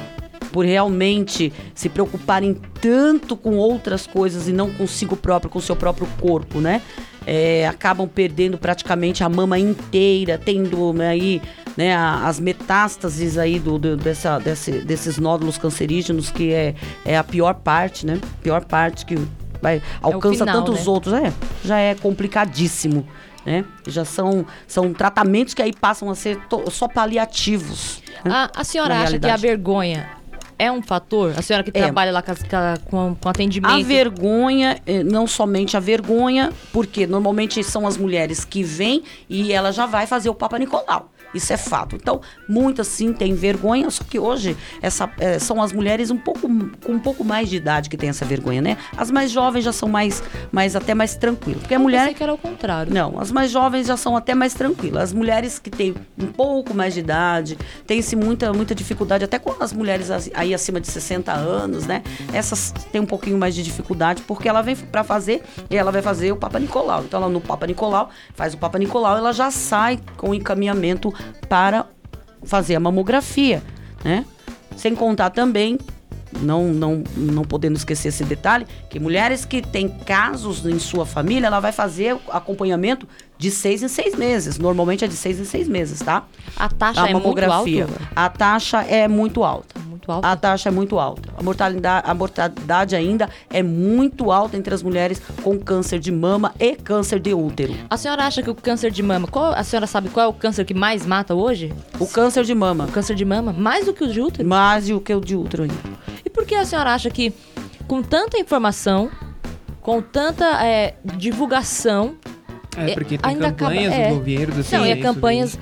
por 0.51 0.65
realmente 0.65 1.51
se 1.73 1.87
preocuparem 1.89 2.55
tanto 2.81 3.35
com 3.37 3.55
outras 3.55 4.05
coisas 4.05 4.47
e 4.47 4.51
não 4.51 4.69
consigo 4.71 5.15
próprio, 5.15 5.49
com 5.49 5.59
o 5.59 5.61
seu 5.61 5.75
próprio 5.75 6.07
corpo, 6.19 6.59
né? 6.59 6.81
É, 7.27 7.67
acabam 7.67 8.07
perdendo 8.07 8.55
praticamente 8.57 9.23
a 9.23 9.29
mama 9.29 9.57
inteira, 9.57 10.37
tendo 10.37 10.93
né, 10.93 11.07
aí 11.07 11.41
né, 11.75 11.95
as 11.95 12.39
metástases 12.39 13.35
aí 13.37 13.57
do, 13.57 13.79
do- 13.79 13.97
dessa, 13.97 14.37
desse- 14.37 14.81
desses 14.83 15.17
nódulos 15.17 15.57
cancerígenos, 15.57 16.29
que 16.29 16.53
é, 16.53 16.75
é 17.03 17.17
a 17.17 17.23
pior 17.23 17.55
parte, 17.55 18.05
né? 18.05 18.19
Pior 18.43 18.63
parte 18.65 19.05
que 19.07 19.17
vai, 19.59 19.81
alcança 20.03 20.45
final, 20.45 20.63
tantos 20.63 20.85
né? 20.85 20.91
outros. 20.91 21.13
É, 21.15 21.33
já 21.63 21.79
é 21.79 21.95
complicadíssimo. 21.95 23.07
Né? 23.45 23.63
Já 23.87 24.03
são, 24.03 24.45
são 24.67 24.91
tratamentos 24.93 25.53
que 25.53 25.61
aí 25.61 25.71
passam 25.71 26.09
a 26.09 26.15
ser 26.15 26.39
só 26.71 26.87
paliativos. 26.87 28.01
né? 28.23 28.31
A, 28.31 28.51
a 28.61 28.63
senhora 28.63 28.99
acha 28.99 29.19
que 29.19 29.27
a 29.29 29.35
vergonha 29.37 30.09
é 30.57 30.71
um 30.71 30.81
fator? 30.81 31.33
A 31.37 31.41
senhora 31.41 31.63
que 31.63 31.69
É. 31.73 31.83
trabalha 31.83 32.11
lá 32.11 32.23
com, 32.89 33.15
com 33.15 33.29
atendimento. 33.29 33.71
A 33.71 33.83
vergonha, 33.83 34.81
eh, 34.85 35.03
não 35.03 35.27
somente 35.27 35.75
a 35.77 35.79
vergonha, 35.79 36.51
porque 36.71 37.05
normalmente 37.05 37.63
são 37.63 37.85
as 37.85 37.97
mulheres 37.97 38.45
que 38.45 38.63
vêm 38.63 39.03
e 39.29 39.51
ela 39.51 39.71
já 39.71 39.85
vai 39.85 40.07
fazer 40.07 40.29
o 40.29 40.33
Papa 40.33 40.57
Nicolau. 40.57 41.11
Isso 41.35 41.51
é 41.53 41.57
fato. 41.57 41.95
Então, 41.95 42.21
muitas 42.47 42.87
sim 42.87 43.13
têm 43.13 43.33
vergonha, 43.35 43.89
só 43.89 44.03
que 44.03 44.17
hoje 44.17 44.55
essa, 44.81 45.09
eh, 45.19 45.37
são 45.39 45.61
as 45.61 45.71
mulheres 45.73 46.09
um 46.09 46.17
pouco, 46.17 46.47
com 46.83 46.93
um 46.93 46.99
pouco 46.99 47.23
mais 47.23 47.49
de 47.49 47.57
idade 47.57 47.89
que 47.89 47.97
têm 47.97 48.09
essa 48.09 48.25
vergonha, 48.25 48.61
né? 48.61 48.77
As 48.97 49.11
mais 49.11 49.31
jovens 49.31 49.63
já 49.63 49.71
são 49.73 49.89
mais, 49.89 50.23
mais 50.51 50.75
até 50.75 50.93
mais 50.95 51.15
tranquilas. 51.15 51.61
Porque 51.61 51.73
a 51.73 51.77
Eu 51.77 51.81
mulher. 51.81 51.99
pensei 51.99 52.13
que 52.13 52.23
era 52.23 52.33
o 52.33 52.37
contrário. 52.37 52.93
Não, 52.93 53.19
as 53.19 53.31
mais 53.31 53.51
jovens 53.51 53.87
já 53.87 53.97
são 53.97 54.15
até 54.15 54.33
mais 54.33 54.53
tranquilas. 54.53 55.03
As 55.03 55.13
mulheres 55.13 55.59
que 55.59 55.69
têm 55.69 55.93
um 56.17 56.27
pouco 56.27 56.73
mais 56.73 56.93
de 56.93 57.01
idade, 57.01 57.57
têm-se 57.85 58.15
muita, 58.15 58.53
muita 58.53 58.73
dificuldade, 58.73 59.23
até 59.25 59.37
com 59.37 59.61
as 59.61 59.73
mulheres 59.73 60.09
aí 60.33 60.53
acima 60.53 60.79
de 60.79 60.87
60 60.87 61.31
anos, 61.33 61.85
né? 61.85 62.01
Essas 62.33 62.71
têm 62.91 63.01
um 63.01 63.05
pouquinho 63.05 63.37
mais 63.37 63.53
de 63.53 63.61
dificuldade, 63.63 64.21
porque 64.23 64.47
ela 64.47 64.61
vem 64.61 64.75
pra 64.75 65.03
fazer, 65.03 65.43
e 65.69 65.75
ela 65.75 65.91
vai 65.91 66.01
fazer 66.01 66.31
o 66.31 66.37
Papa 66.37 66.59
Nicolau. 66.59 67.03
Então, 67.03 67.21
ela 67.21 67.29
no 67.29 67.41
Papa 67.41 67.67
Nicolau, 67.67 68.09
faz 68.33 68.53
o 68.53 68.57
Papa 68.57 68.77
Nicolau, 68.79 69.17
ela 69.17 69.33
já 69.33 69.51
sai 69.51 69.99
com 70.17 70.33
encaminhamento 70.33 71.13
para 71.49 71.85
fazer 72.43 72.75
a 72.75 72.79
mamografia, 72.79 73.61
né? 74.03 74.25
Sem 74.75 74.93
contar 74.93 75.29
também 75.29 75.77
não, 76.41 76.67
não, 76.67 77.03
não 77.15 77.43
podendo 77.43 77.77
esquecer 77.77 78.09
esse 78.09 78.23
detalhe, 78.23 78.65
que 78.89 78.99
mulheres 78.99 79.45
que 79.45 79.61
têm 79.61 79.87
casos 79.87 80.65
em 80.65 80.79
sua 80.79 81.05
família, 81.05 81.47
ela 81.47 81.59
vai 81.59 81.71
fazer 81.71 82.17
acompanhamento 82.29 83.07
de 83.37 83.51
seis 83.51 83.83
em 83.83 83.87
seis 83.87 84.15
meses. 84.15 84.57
Normalmente 84.57 85.03
é 85.03 85.07
de 85.07 85.15
seis 85.15 85.39
em 85.39 85.45
seis 85.45 85.67
meses, 85.67 85.99
tá? 85.99 86.23
A 86.55 86.69
taxa 86.69 87.01
a 87.03 87.09
é 87.09 87.13
muito 87.13 87.23
mamografia. 87.23 87.83
alta. 87.83 88.09
A 88.15 88.29
taxa 88.29 88.81
é 88.81 89.07
muito 89.07 89.43
alta. 89.43 89.79
Muito 89.85 90.11
alta. 90.11 90.27
A 90.27 90.35
taxa 90.35 90.69
é 90.69 90.71
muito 90.71 90.99
alta. 90.99 91.29
A 91.37 91.43
mortalidade, 91.43 92.09
a 92.09 92.13
mortalidade 92.13 92.95
ainda 92.95 93.29
é 93.49 93.61
muito 93.63 94.31
alta 94.31 94.55
entre 94.55 94.73
as 94.73 94.83
mulheres 94.83 95.21
com 95.43 95.57
câncer 95.59 95.99
de 95.99 96.11
mama 96.11 96.53
e 96.59 96.75
câncer 96.75 97.19
de 97.19 97.33
útero. 97.33 97.73
A 97.89 97.97
senhora 97.97 98.23
acha 98.25 98.41
que 98.43 98.49
o 98.49 98.55
câncer 98.55 98.91
de 98.91 99.01
mama, 99.03 99.27
qual, 99.27 99.53
a 99.53 99.63
senhora 99.63 99.87
sabe 99.87 100.09
qual 100.09 100.25
é 100.27 100.29
o 100.29 100.33
câncer 100.33 100.63
que 100.63 100.73
mais 100.73 101.05
mata 101.05 101.33
hoje? 101.33 101.73
O 101.99 102.07
câncer 102.07 102.43
de 102.45 102.53
mama, 102.55 102.85
O 102.85 102.91
câncer 102.91 103.15
de 103.15 103.25
mama, 103.25 103.51
mais 103.51 103.85
do 103.85 103.93
que 103.93 104.03
o 104.03 104.07
de 104.07 104.21
útero? 104.21 104.47
mais 104.47 104.87
do 104.87 105.01
que 105.01 105.13
o 105.13 105.19
de 105.19 105.35
útero 105.35 105.63
ainda. 105.63 105.75
E 106.23 106.29
por 106.29 106.45
que 106.45 106.55
a 106.55 106.63
senhora 106.65 106.93
acha 106.93 107.09
que, 107.09 107.33
com 107.87 108.01
tanta 108.03 108.37
informação, 108.37 109.09
com 109.81 110.01
tanta 110.01 110.63
é, 110.65 110.95
divulgação, 111.17 112.15
É, 112.77 112.93
porque 112.93 113.17
tem 113.17 113.31
ainda 113.31 113.47
acaba- 113.47 113.71
campanhas 113.71 113.93
é. 113.93 114.09
do 114.09 114.15
governo, 114.15 114.59
assim, 114.59 114.75
não, 114.75 114.85
e 114.85 114.91
é 114.91 114.95
campanhas 114.97 115.57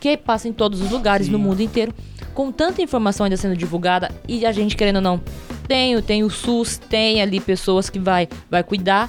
que 0.00 0.16
passam 0.16 0.50
em 0.50 0.54
todos 0.54 0.80
os 0.80 0.90
lugares 0.90 1.26
Sim. 1.26 1.32
no 1.32 1.38
mundo 1.38 1.60
inteiro, 1.60 1.92
com 2.34 2.50
tanta 2.50 2.80
informação 2.82 3.24
ainda 3.24 3.36
sendo 3.36 3.56
divulgada 3.56 4.10
e 4.28 4.44
a 4.46 4.52
gente 4.52 4.76
querendo 4.76 4.96
ou 4.96 5.02
não, 5.02 5.20
tem, 5.68 5.96
o- 5.96 6.02
tem 6.02 6.24
o 6.24 6.30
SUS, 6.30 6.76
tem 6.78 7.20
ali 7.22 7.40
pessoas 7.40 7.88
que 7.90 7.98
vai, 7.98 8.28
vai 8.50 8.62
cuidar, 8.62 9.08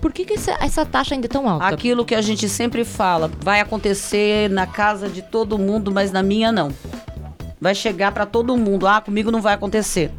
Por 0.00 0.14
que, 0.14 0.24
que 0.24 0.32
essa, 0.32 0.52
essa 0.62 0.86
taxa 0.86 1.14
ainda 1.14 1.26
é 1.26 1.28
tão 1.28 1.46
alta? 1.46 1.66
Aquilo 1.66 2.06
que 2.06 2.14
a 2.14 2.22
gente 2.22 2.48
sempre 2.48 2.84
fala, 2.86 3.30
vai 3.40 3.60
acontecer 3.60 4.48
na 4.48 4.66
casa 4.66 5.10
de 5.10 5.20
todo 5.20 5.58
mundo, 5.58 5.92
mas 5.92 6.10
na 6.10 6.22
minha 6.22 6.50
não. 6.50 6.70
Vai 7.60 7.74
chegar 7.74 8.10
para 8.10 8.24
todo 8.24 8.56
mundo. 8.56 8.86
Ah, 8.86 9.02
comigo 9.02 9.30
não 9.30 9.42
vai 9.42 9.52
acontecer. 9.52 10.10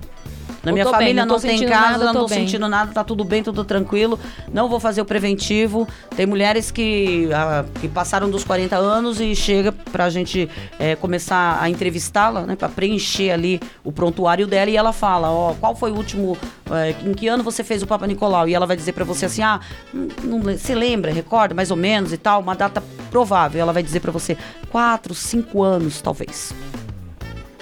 Na 0.64 0.72
minha 0.72 0.86
tô 0.86 0.92
bem, 0.92 1.00
família 1.00 1.26
não 1.26 1.36
não, 1.36 1.42
tem 1.42 1.60
casa, 1.68 1.92
nada, 1.92 2.06
não 2.06 2.14
tô 2.14 2.20
tô 2.22 2.28
sentindo 2.28 2.68
nada, 2.68 2.92
tá 2.92 3.04
tudo 3.04 3.24
bem, 3.24 3.42
tudo 3.42 3.64
tranquilo. 3.64 4.20
Não 4.54 4.70
vou 4.70 4.80
fazer 4.80 5.02
o 5.02 5.06
preventivo. 5.06 5.88
Tem 6.16 6.26
mulheres 6.26 6.70
que, 6.70 7.30
ah, 7.34 7.66
que 7.80 7.88
passaram 7.88 8.30
dos 8.30 8.44
40 8.44 8.76
anos 8.78 9.20
e 9.20 9.36
chega 9.36 9.72
pra 9.72 10.10
gente 10.10 10.48
eh, 10.80 10.96
começar 10.96 11.58
a 11.60 11.70
entrevistá-la, 11.70 12.42
né? 12.42 12.56
Pra 12.56 12.70
preencher 12.70 13.32
ali 13.32 13.60
o 13.84 13.92
prontuário 13.92 14.46
dela 14.46 14.70
e 14.70 14.78
ela 14.78 14.94
fala, 14.94 15.32
ó, 15.32 15.54
qual 15.56 15.76
foi 15.76 15.92
o 15.92 15.96
último, 15.96 16.38
eh, 16.70 16.96
em 17.04 17.14
que 17.14 17.28
ano 17.28 17.44
você 17.44 17.64
fez 17.64 17.82
o 17.82 17.88
Papa 17.88 18.06
Nicolau? 18.06 18.48
E 18.48 18.54
ela 18.54 18.68
vai 18.68 18.78
dizer 18.78 18.92
pra 18.92 19.04
você 19.04 19.26
assim, 19.26 19.42
ah, 19.42 19.60
hum, 19.94 20.08
não, 20.24 20.58
se 20.58 20.76
lembra, 20.76 21.12
recorda, 21.12 21.56
mais 21.56 21.72
ou 21.72 21.78
menos 21.78 22.14
e 22.14 22.18
tal, 22.18 22.40
uma 22.40 22.56
data 22.56 22.84
provável. 23.10 23.60
Ela 23.60 23.74
vai 23.74 23.82
dizer 23.82 24.00
pra 24.00 24.12
você, 24.12 24.38
quatro, 24.70 25.16
cinco 25.16 25.64
anos, 25.64 26.02
talvez. 26.02 26.54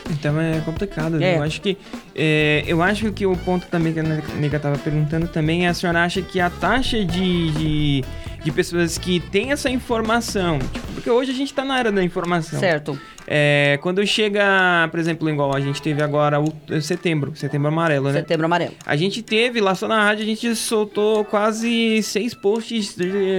Então 0.10 0.40
é 0.42 0.60
complicado, 0.62 1.18
né? 1.18 1.36
É. 1.36 1.38
Eu 1.38 1.44
acho 1.44 1.62
que. 1.62 1.78
É, 2.22 2.64
eu 2.68 2.84
acho 2.84 3.12
que 3.14 3.26
o 3.26 3.36
ponto 3.38 3.66
também 3.68 3.94
que 3.94 4.00
a 4.02 4.04
nega 4.04 4.58
estava 4.58 4.78
perguntando 4.78 5.28
também 5.28 5.66
é 5.66 5.70
a 5.70 5.74
senhora 5.74 6.04
acha 6.04 6.22
que 6.22 6.40
a 6.42 6.50
taxa 6.50 7.04
de, 7.06 7.52
de, 7.52 8.04
de 8.44 8.52
pessoas 8.52 8.98
que 8.98 9.20
têm 9.20 9.52
essa 9.54 9.70
informação. 9.70 10.60
tipo, 10.60 10.88
porque 10.94 11.10
hoje 11.10 11.32
a 11.32 11.36
gente 11.36 11.54
tá 11.54 11.64
na 11.64 11.80
era 11.80 11.92
da 11.92 12.04
informação. 12.04 12.60
Certo. 12.60 13.00
É, 13.32 13.78
quando 13.84 14.06
chega, 14.08 14.88
por 14.90 15.00
exemplo, 15.00 15.30
igual 15.30 15.56
a 15.56 15.60
gente 15.62 15.80
teve 15.82 16.02
agora 16.02 16.40
o 16.42 16.52
setembro, 16.82 17.32
setembro 17.36 17.68
amarelo, 17.68 18.08
né? 18.08 18.14
Setembro 18.20 18.46
amarelo. 18.48 18.74
A 18.84 18.96
gente 18.96 19.22
teve 19.22 19.62
lá 19.62 19.76
só 19.76 19.88
na 19.88 20.04
rádio, 20.04 20.24
a 20.24 20.26
gente 20.26 20.56
soltou 20.56 21.24
quase 21.24 22.02
seis 22.02 22.34
posts 22.34 22.96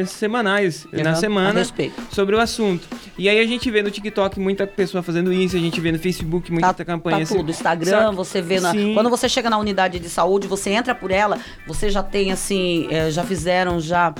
semanais 0.06 0.86
Uhum, 0.92 1.02
na 1.02 1.14
semana 1.16 1.64
sobre 2.10 2.36
o 2.36 2.40
assunto. 2.40 2.86
E 3.18 3.28
aí 3.28 3.40
a 3.40 3.46
gente 3.46 3.68
vê 3.70 3.82
no 3.82 3.90
TikTok 3.90 4.38
muita 4.38 4.64
pessoa 4.66 5.02
fazendo 5.02 5.32
isso, 5.32 5.56
a 5.56 5.60
gente 5.60 5.80
vê 5.80 5.90
no 5.92 5.98
Facebook 5.98 6.50
muita 6.52 6.72
Tá, 6.72 6.84
campanha. 6.84 7.26
tá 7.26 7.34
tudo. 7.34 7.50
Instagram, 7.50 7.90
Saca? 7.90 8.12
você 8.12 8.40
vê 8.40 8.60
na. 8.60 8.69
Sim. 8.72 8.94
Quando 8.94 9.10
você 9.10 9.28
chega 9.28 9.50
na 9.50 9.58
unidade 9.58 9.98
de 9.98 10.08
saúde, 10.08 10.46
você 10.46 10.70
entra 10.70 10.94
por 10.94 11.10
ela, 11.10 11.38
você 11.66 11.90
já 11.90 12.02
tem 12.02 12.32
assim, 12.32 12.86
eh, 12.90 13.10
já 13.10 13.24
fizeram 13.24 13.80
já 13.80 14.14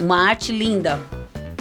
uma 0.00 0.28
arte 0.28 0.52
linda. 0.52 1.00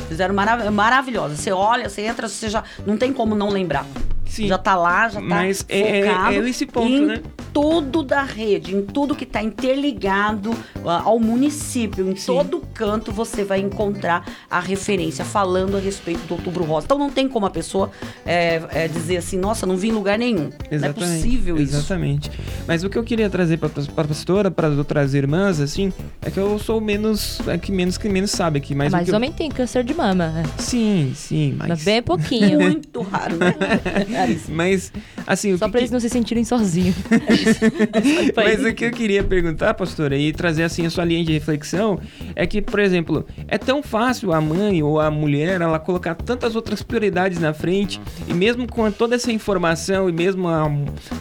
Fizeram 0.07 0.35
marav 0.35 0.69
maravilhosa. 0.69 1.35
Você 1.35 1.51
olha, 1.51 1.89
você 1.89 2.01
entra, 2.01 2.27
você 2.27 2.49
já. 2.49 2.63
Não 2.85 2.97
tem 2.97 3.11
como 3.13 3.35
não 3.35 3.49
lembrar. 3.49 3.85
Sim. 4.33 4.47
Já 4.47 4.57
tá 4.57 4.75
lá, 4.75 5.07
já 5.09 5.19
tá 5.21 5.27
Mas 5.27 5.63
é- 5.69 5.99
é- 5.99 6.05
focado 6.11 6.35
é 6.45 6.49
esse 6.49 6.65
ponto, 6.65 6.87
em 6.91 7.05
né? 7.05 7.21
tudo 7.53 8.01
da 8.01 8.23
rede, 8.23 8.75
em 8.75 8.81
tudo 8.81 9.13
que 9.15 9.27
tá 9.27 9.43
interligado 9.43 10.51
ah, 10.83 11.03
ao 11.05 11.19
município, 11.19 12.09
em 12.09 12.15
Sim. 12.15 12.25
todo 12.33 12.63
canto 12.73 13.11
você 13.11 13.43
vai 13.43 13.59
encontrar 13.59 14.25
a 14.49 14.59
referência 14.59 15.23
falando 15.23 15.77
a 15.77 15.79
respeito 15.79 16.25
do 16.25 16.33
Outubro 16.33 16.63
Rosa. 16.63 16.85
Então 16.85 16.97
não 16.97 17.11
tem 17.11 17.29
como 17.29 17.45
a 17.45 17.49
pessoa 17.51 17.91
é, 18.25 18.59
é, 18.71 18.87
dizer 18.87 19.17
assim, 19.17 19.37
nossa, 19.37 19.67
não 19.67 19.77
vi 19.77 19.89
em 19.89 19.91
lugar 19.91 20.17
nenhum. 20.17 20.49
Não 20.71 20.87
é 20.87 20.91
possível 20.93 21.55
isso. 21.57 21.75
Exatamente. 21.75 22.31
Mas 22.67 22.83
o 22.83 22.89
que 22.89 22.97
eu 22.97 23.03
queria 23.03 23.29
trazer 23.29 23.57
para 23.57 23.69
a 23.69 24.03
pastora, 24.07 24.49
para 24.49 24.67
as 24.69 24.77
outras 24.79 25.13
irmãs, 25.13 25.59
assim, 25.59 25.93
é 26.23 26.31
que 26.31 26.39
eu 26.39 26.57
sou 26.57 26.81
menos, 26.81 27.39
é 27.47 27.55
que 27.59 27.71
menos 27.71 27.99
que 27.99 28.09
menos 28.09 28.31
sabe 28.31 28.57
aqui, 28.57 28.73
mas, 28.73 28.91
o 28.91 28.95
Mas 28.95 29.05
que 29.05 29.11
eu- 29.11 29.15
homem 29.15 29.31
tem 29.31 29.51
câncer 29.51 29.83
de 29.83 29.93
mama. 29.93 30.29
né? 30.29 30.43
Sim, 30.57 31.11
sim, 31.15 31.53
mas 31.55 31.69
Mas 31.69 31.83
bem 31.83 32.01
pouquinho. 32.01 32.59
Muito 32.59 33.01
raro, 33.01 33.35
né? 33.37 33.53
Raríssimo. 34.27 34.55
mas 34.55 34.91
assim, 35.27 35.57
Só 35.57 35.67
pra 35.67 35.71
que- 35.73 35.77
eles 35.79 35.91
não 35.91 35.99
se 35.99 36.09
sentirem 36.09 36.43
sozinhos. 36.43 36.95
Mas 38.35 38.63
o 38.65 38.73
que 38.73 38.85
eu 38.85 38.91
queria 38.91 39.23
perguntar, 39.23 39.73
pastora, 39.73 40.17
e 40.17 40.31
trazer 40.33 40.63
assim 40.63 40.85
a 40.85 40.89
sua 40.89 41.05
linha 41.05 41.23
de 41.23 41.31
reflexão, 41.31 41.99
é 42.35 42.45
que, 42.45 42.61
por 42.61 42.79
exemplo, 42.79 43.25
é 43.47 43.57
tão 43.57 43.81
fácil 43.83 44.33
a 44.33 44.41
mãe 44.41 44.81
ou 44.83 44.99
a 44.99 45.09
mulher 45.09 45.61
ela 45.61 45.79
colocar 45.79 46.15
tantas 46.15 46.55
outras 46.55 46.81
prioridades 46.81 47.39
na 47.39 47.53
frente, 47.53 47.99
e 48.27 48.33
mesmo 48.33 48.67
com 48.67 48.89
toda 48.91 49.15
essa 49.15 49.31
informação, 49.31 50.09
e 50.09 50.11
mesmo 50.11 50.47
a, 50.47 50.69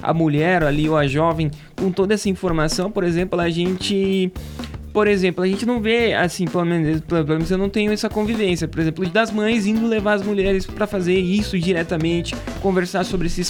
a 0.03 0.12
mulher 0.15 0.62
ali 0.65 0.88
ou 0.88 0.97
a 0.97 1.07
jovem 1.07 1.51
com 1.77 1.91
toda 1.91 2.15
essa 2.15 2.29
informação, 2.29 2.91
por 2.91 3.05
exemplo, 3.05 3.41
a 3.41 3.49
gente. 3.51 4.33
Por 4.93 5.09
exemplo, 5.09 5.43
a 5.43 5.47
gente 5.47 5.65
não 5.65 5.81
vê, 5.81 6.13
assim, 6.13 6.45
pelo 6.45 6.67
menos, 6.67 7.01
pelo 7.01 7.27
menos 7.27 7.51
eu 7.51 7.57
não 7.57 7.71
tenho 7.71 7.93
essa 7.93 8.11
convivência, 8.11 8.69
por 8.69 8.79
exemplo, 8.81 9.09
das 9.09 9.31
mães 9.31 9.65
indo 9.67 9.87
levar 9.87 10.15
as 10.15 10.23
mulheres 10.23 10.67
para 10.67 10.87
fazer 10.87 11.15
isso 11.19 11.59
diretamente, 11.59 12.35
conversar 12.61 13.03
sobre 13.05 13.27
esses, 13.27 13.49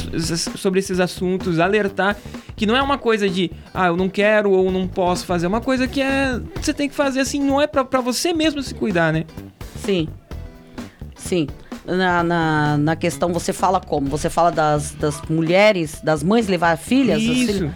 sobre 0.56 0.78
esses 0.78 1.00
assuntos, 1.00 1.58
alertar 1.58 2.16
que 2.54 2.64
não 2.64 2.76
é 2.76 2.82
uma 2.82 2.96
coisa 2.96 3.28
de, 3.28 3.50
ah, 3.74 3.88
eu 3.88 3.96
não 3.96 4.08
quero 4.08 4.52
ou 4.52 4.70
não 4.70 4.86
posso 4.86 5.26
fazer, 5.26 5.46
é 5.46 5.48
uma 5.48 5.60
coisa 5.60 5.88
que 5.88 6.00
é, 6.00 6.40
você 6.60 6.72
tem 6.72 6.88
que 6.88 6.94
fazer 6.94 7.18
assim, 7.20 7.40
não 7.42 7.60
é 7.60 7.66
pra 7.66 7.84
pra 7.84 8.00
você 8.00 8.32
mesmo 8.32 8.62
se 8.62 8.72
cuidar, 8.74 9.12
né? 9.12 9.24
Sim. 9.84 10.06
Sim. 11.16 11.48
Na, 11.84 12.22
na, 12.22 12.76
na 12.78 12.94
questão, 12.96 13.32
você 13.32 13.52
fala 13.52 13.80
como? 13.80 14.06
Você 14.10 14.30
fala 14.30 14.52
das, 14.52 14.92
das 14.92 15.20
mulheres, 15.22 16.00
das 16.04 16.22
mães 16.22 16.46
levar 16.46 16.76
filhas? 16.78 17.16
as 17.18 17.22
Isso. 17.24 17.52
filhas- 17.54 17.72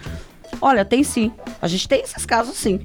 Olha, 0.61 0.85
tem 0.85 1.03
sim. 1.03 1.31
A 1.61 1.67
gente 1.67 1.87
tem 1.87 2.01
esses 2.01 2.25
casos 2.25 2.55
sim. 2.55 2.79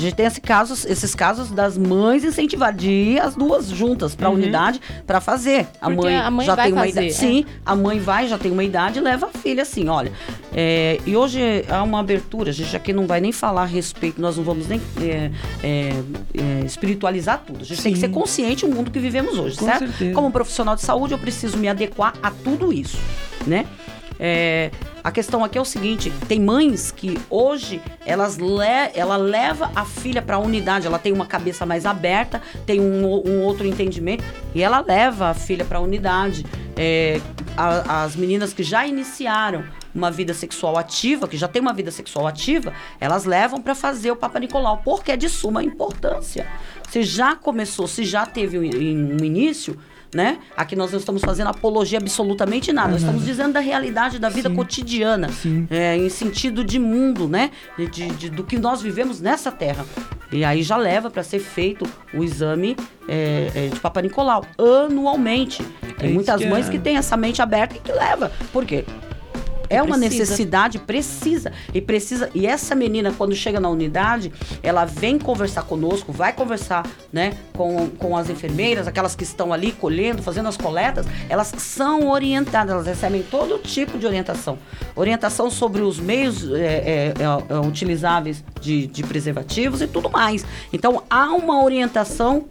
A 0.00 0.02
gente 0.02 0.14
tem 0.14 0.24
esse 0.24 0.40
casos, 0.40 0.86
esses 0.86 1.14
casos 1.14 1.50
das 1.50 1.76
mães 1.76 2.24
incentivar 2.24 2.72
de 2.72 2.90
ir 2.90 3.20
as 3.20 3.34
duas 3.34 3.68
juntas 3.68 4.14
para 4.14 4.28
a 4.28 4.30
Uhum. 4.30 4.36
unidade 4.36 4.80
para 5.06 5.20
fazer. 5.20 5.66
A 5.78 5.90
mãe, 5.90 6.16
a 6.16 6.30
mãe 6.30 6.46
já 6.46 6.54
vai 6.54 6.64
tem 6.64 6.72
uma 6.72 6.80
fazer, 6.86 6.90
idade. 6.92 7.06
é. 7.08 7.12
Sim, 7.12 7.44
a 7.66 7.76
mãe 7.76 8.00
vai, 8.00 8.26
já 8.26 8.38
tem 8.38 8.50
uma 8.50 8.64
idade 8.64 8.98
e 8.98 9.02
leva 9.02 9.26
a 9.26 9.38
filha 9.38 9.62
assim, 9.62 9.88
olha. 9.88 10.10
é, 10.54 10.98
e 11.04 11.14
hoje 11.14 11.38
há 11.68 11.82
uma 11.82 12.00
abertura, 12.00 12.48
a 12.48 12.52
gente 12.54 12.74
aqui 12.74 12.94
não 12.94 13.06
vai 13.06 13.20
nem 13.20 13.30
falar 13.30 13.62
a 13.64 13.66
respeito, 13.66 14.20
nós 14.22 14.38
não 14.38 14.42
vamos 14.44 14.66
nem 14.68 14.80
é, 15.02 15.30
é, 15.62 15.92
é, 16.34 16.64
espiritualizar 16.64 17.42
tudo. 17.46 17.60
A 17.60 17.64
gente 17.64 17.82
tem 17.82 17.92
que 17.92 17.98
Sim. 18.00 18.06
ser 18.06 18.12
consciente 18.12 18.66
do 18.66 18.74
mundo 18.74 18.90
que 18.90 18.98
vivemos 18.98 19.38
hoje, 19.38 19.56
Com 19.58 19.66
certo? 19.66 19.80
certeza. 19.80 20.14
Como 20.14 20.30
profissional 20.30 20.74
de 20.76 20.80
saúde, 20.80 21.12
eu 21.12 21.18
preciso 21.18 21.58
me 21.58 21.68
adequar 21.68 22.14
a 22.22 22.30
tudo 22.30 22.72
isso, 22.72 22.96
né? 23.46 23.66
É, 24.18 24.70
a 25.02 25.10
questão 25.10 25.44
aqui 25.44 25.56
é 25.58 25.60
o 25.60 25.64
seguinte: 25.64 26.12
tem 26.28 26.40
mães 26.40 26.90
que 26.90 27.18
hoje 27.28 27.80
elas 28.04 28.36
le 28.36 28.60
ela 28.94 29.16
leva 29.16 29.70
a 29.74 29.84
filha 29.84 30.20
para 30.22 30.36
a 30.36 30.38
unidade, 30.38 30.86
ela 30.86 30.98
tem 30.98 31.12
uma 31.12 31.26
cabeça 31.26 31.64
mais 31.66 31.86
aberta, 31.86 32.40
tem 32.66 32.80
um, 32.80 33.04
um 33.26 33.42
outro 33.42 33.66
entendimento 33.66 34.24
e 34.54 34.62
ela 34.62 34.80
leva 34.80 35.28
a 35.28 35.34
filha 35.34 35.64
para 35.64 35.78
a 35.78 35.80
unidade. 35.80 36.44
É, 36.76 37.20
a- 37.56 38.04
as 38.04 38.16
meninas 38.16 38.52
que 38.52 38.62
já 38.62 38.86
iniciaram 38.86 39.64
uma 39.94 40.10
vida 40.10 40.32
sexual 40.32 40.78
ativa, 40.78 41.26
que 41.26 41.36
já 41.36 41.48
tem 41.48 41.60
uma 41.60 41.72
vida 41.72 41.90
sexual 41.90 42.26
ativa, 42.26 42.72
elas 43.00 43.24
levam 43.24 43.60
para 43.60 43.74
fazer 43.74 44.10
o 44.12 44.16
Papa 44.16 44.38
Nicolau, 44.38 44.80
porque 44.84 45.10
é 45.10 45.16
de 45.16 45.28
suma 45.28 45.64
importância. 45.64 46.46
Se 46.88 47.02
já 47.02 47.34
começou, 47.34 47.88
se 47.88 48.04
já 48.04 48.24
teve 48.24 48.56
um, 48.58 48.62
um 48.62 49.24
início, 49.24 49.76
né? 50.14 50.38
Aqui 50.56 50.74
nós 50.74 50.90
não 50.92 50.98
estamos 50.98 51.22
fazendo 51.22 51.48
apologia 51.48 51.98
absolutamente 51.98 52.72
nada. 52.72 52.88
Nós 52.92 53.00
estamos 53.00 53.24
dizendo 53.24 53.52
da 53.52 53.60
realidade 53.60 54.18
da 54.18 54.28
vida 54.28 54.48
Sim. 54.48 54.54
cotidiana, 54.56 55.28
Sim. 55.28 55.66
é, 55.70 55.96
em 55.96 56.08
sentido 56.08 56.64
de 56.64 56.78
mundo, 56.78 57.28
né? 57.28 57.50
De, 57.78 58.06
de- 58.08 58.30
do 58.30 58.42
que 58.44 58.58
nós 58.58 58.82
vivemos 58.82 59.20
nessa 59.20 59.50
terra. 59.52 59.84
E 60.32 60.44
aí 60.44 60.62
já 60.62 60.76
leva 60.76 61.10
para 61.10 61.22
ser 61.22 61.38
feito 61.40 61.84
o 62.14 62.22
exame 62.22 62.76
é, 63.08 63.50
é, 63.54 63.66
de 63.68 63.80
Papa 63.80 64.00
Nicolau 64.00 64.44
anualmente. 64.58 65.62
É 65.82 65.86
Tem 65.94 66.06
isso 66.08 66.14
muitas 66.14 66.40
que 66.40 66.46
mães 66.46 66.68
é. 66.68 66.70
que 66.70 66.78
têm 66.78 66.96
essa 66.96 67.16
mente 67.16 67.42
aberta 67.42 67.76
e 67.76 67.80
que 67.80 67.92
leva. 67.92 68.30
Por 68.52 68.64
quê? 68.64 68.84
É 69.70 69.80
uma 69.80 69.96
precisa. 69.96 70.24
necessidade, 70.24 70.78
precisa. 70.80 71.52
E 71.72 71.80
precisa. 71.80 72.28
E 72.34 72.46
essa 72.46 72.74
menina, 72.74 73.14
quando 73.16 73.34
chega 73.36 73.60
na 73.60 73.68
unidade, 73.68 74.32
ela 74.62 74.84
vem 74.84 75.16
conversar 75.18 75.62
conosco, 75.62 76.12
vai 76.12 76.32
conversar, 76.32 76.84
né, 77.12 77.38
com, 77.56 77.88
com 77.90 78.16
as 78.16 78.28
enfermeiras, 78.28 78.88
aquelas 78.88 79.14
que 79.14 79.22
estão 79.22 79.52
ali 79.52 79.70
colhendo, 79.70 80.22
fazendo 80.22 80.48
as 80.48 80.56
coletas, 80.56 81.06
elas 81.28 81.52
são 81.56 82.10
orientadas, 82.10 82.72
elas 82.72 82.86
recebem 82.86 83.22
todo 83.22 83.58
tipo 83.58 83.96
de 83.96 84.06
orientação. 84.06 84.58
Orientação 84.96 85.48
sobre 85.48 85.82
os 85.82 86.00
meios 86.00 86.50
é, 86.50 86.58
é, 86.58 87.14
é, 87.18 87.54
é, 87.54 87.58
utilizáveis 87.60 88.42
de, 88.60 88.88
de 88.88 89.02
preservativos 89.04 89.80
e 89.80 89.86
tudo 89.86 90.10
mais. 90.10 90.44
Então, 90.72 91.04
há 91.08 91.32
uma 91.32 91.62
orientação 91.62 92.46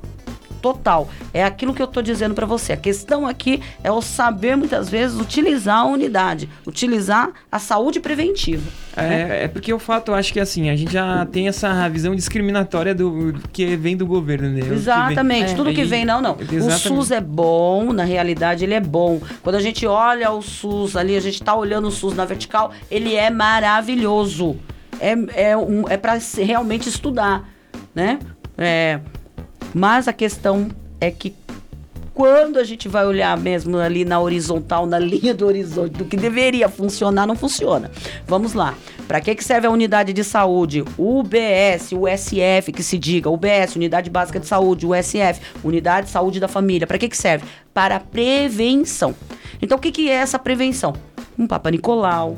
total. 0.61 1.09
É 1.33 1.43
aquilo 1.43 1.73
que 1.73 1.81
eu 1.81 1.87
tô 1.87 2.01
dizendo 2.01 2.33
para 2.35 2.45
você. 2.45 2.73
A 2.73 2.77
questão 2.77 3.25
aqui 3.27 3.61
é 3.83 3.91
o 3.91 4.01
saber 4.01 4.55
muitas 4.57 4.89
vezes 4.89 5.19
utilizar 5.19 5.79
a 5.79 5.85
unidade, 5.85 6.49
utilizar 6.65 7.29
a 7.51 7.59
saúde 7.59 7.99
preventiva. 7.99 8.63
né? 8.95 9.39
É, 9.41 9.43
é 9.45 9.47
porque 9.47 9.73
o 9.73 9.79
fato, 9.79 10.11
eu 10.11 10.15
acho 10.15 10.33
que 10.33 10.39
assim, 10.39 10.69
a 10.69 10.75
gente 10.75 10.91
já 10.91 11.25
tem 11.25 11.47
essa 11.47 11.87
visão 11.89 12.13
discriminatória 12.15 12.93
do 12.93 13.33
que 13.53 13.75
vem 13.77 13.95
do 13.95 14.05
governo, 14.05 14.49
né? 14.49 14.59
O 14.59 14.63
que 14.63 14.69
vem- 14.69 14.77
Exatamente, 14.77 15.51
É. 15.51 15.55
tudo 15.55 15.73
que 15.73 15.83
vem, 15.85 16.03
não, 16.05 16.21
não. 16.21 16.33
O 16.35 16.41
Exatamente. 16.41 16.79
SUS 16.79 17.11
é 17.11 17.21
bom, 17.21 17.93
na 17.93 18.03
realidade 18.03 18.63
ele 18.65 18.73
é 18.73 18.79
bom. 18.81 19.21
Quando 19.41 19.55
a 19.55 19.61
gente 19.61 19.85
olha 19.87 20.31
o 20.31 20.41
SUS 20.41 20.95
ali, 20.95 21.15
a 21.15 21.21
gente 21.21 21.41
tá 21.41 21.55
olhando 21.55 21.87
o 21.87 21.91
SUS 21.91 22.13
na 22.15 22.25
vertical, 22.25 22.71
ele 22.91 23.15
é 23.15 23.29
maravilhoso. 23.29 24.57
É, 24.99 25.49
é, 25.51 25.57
um, 25.57 25.87
é 25.87 25.95
para 25.95 26.17
realmente 26.37 26.89
estudar, 26.89 27.47
né? 27.95 28.19
É, 28.57 28.99
mas 29.73 30.07
a 30.07 30.13
questão 30.13 30.69
é 30.99 31.11
que 31.11 31.33
quando 32.19 32.57
a 32.57 32.65
gente 32.65 32.89
vai 32.89 33.05
olhar 33.05 33.37
mesmo 33.37 33.77
ali 33.77 34.03
na 34.03 34.19
horizontal, 34.19 34.85
na 34.85 34.99
linha 34.99 35.33
do 35.33 35.47
horizonte, 35.47 35.93
do 35.93 36.03
que 36.03 36.17
deveria 36.17 36.67
funcionar, 36.67 37.25
não 37.25 37.33
funciona. 37.33 37.89
Vamos 38.27 38.53
lá. 38.53 38.75
Para 39.07 39.21
que, 39.21 39.33
que 39.33 39.41
serve 39.41 39.67
a 39.67 39.71
unidade 39.71 40.11
de 40.11 40.21
saúde? 40.21 40.83
UBS, 40.97 41.93
USF, 41.93 42.73
que 42.73 42.83
se 42.83 42.97
diga. 42.97 43.29
UBS, 43.29 43.77
Unidade 43.77 44.09
Básica 44.09 44.37
de 44.37 44.47
Saúde, 44.47 44.85
USF, 44.85 45.39
Unidade 45.63 46.07
de 46.07 46.11
Saúde 46.11 46.41
da 46.41 46.49
Família. 46.49 46.85
Para 46.85 46.97
que, 46.97 47.07
que 47.07 47.15
serve? 47.15 47.45
Para 47.73 48.01
prevenção. 48.01 49.15
Então, 49.61 49.77
o 49.77 49.81
que, 49.81 49.89
que 49.89 50.09
é 50.09 50.15
essa 50.15 50.37
prevenção? 50.37 50.93
Um 51.37 51.47
Papa 51.47 51.71
Nicolau, 51.71 52.37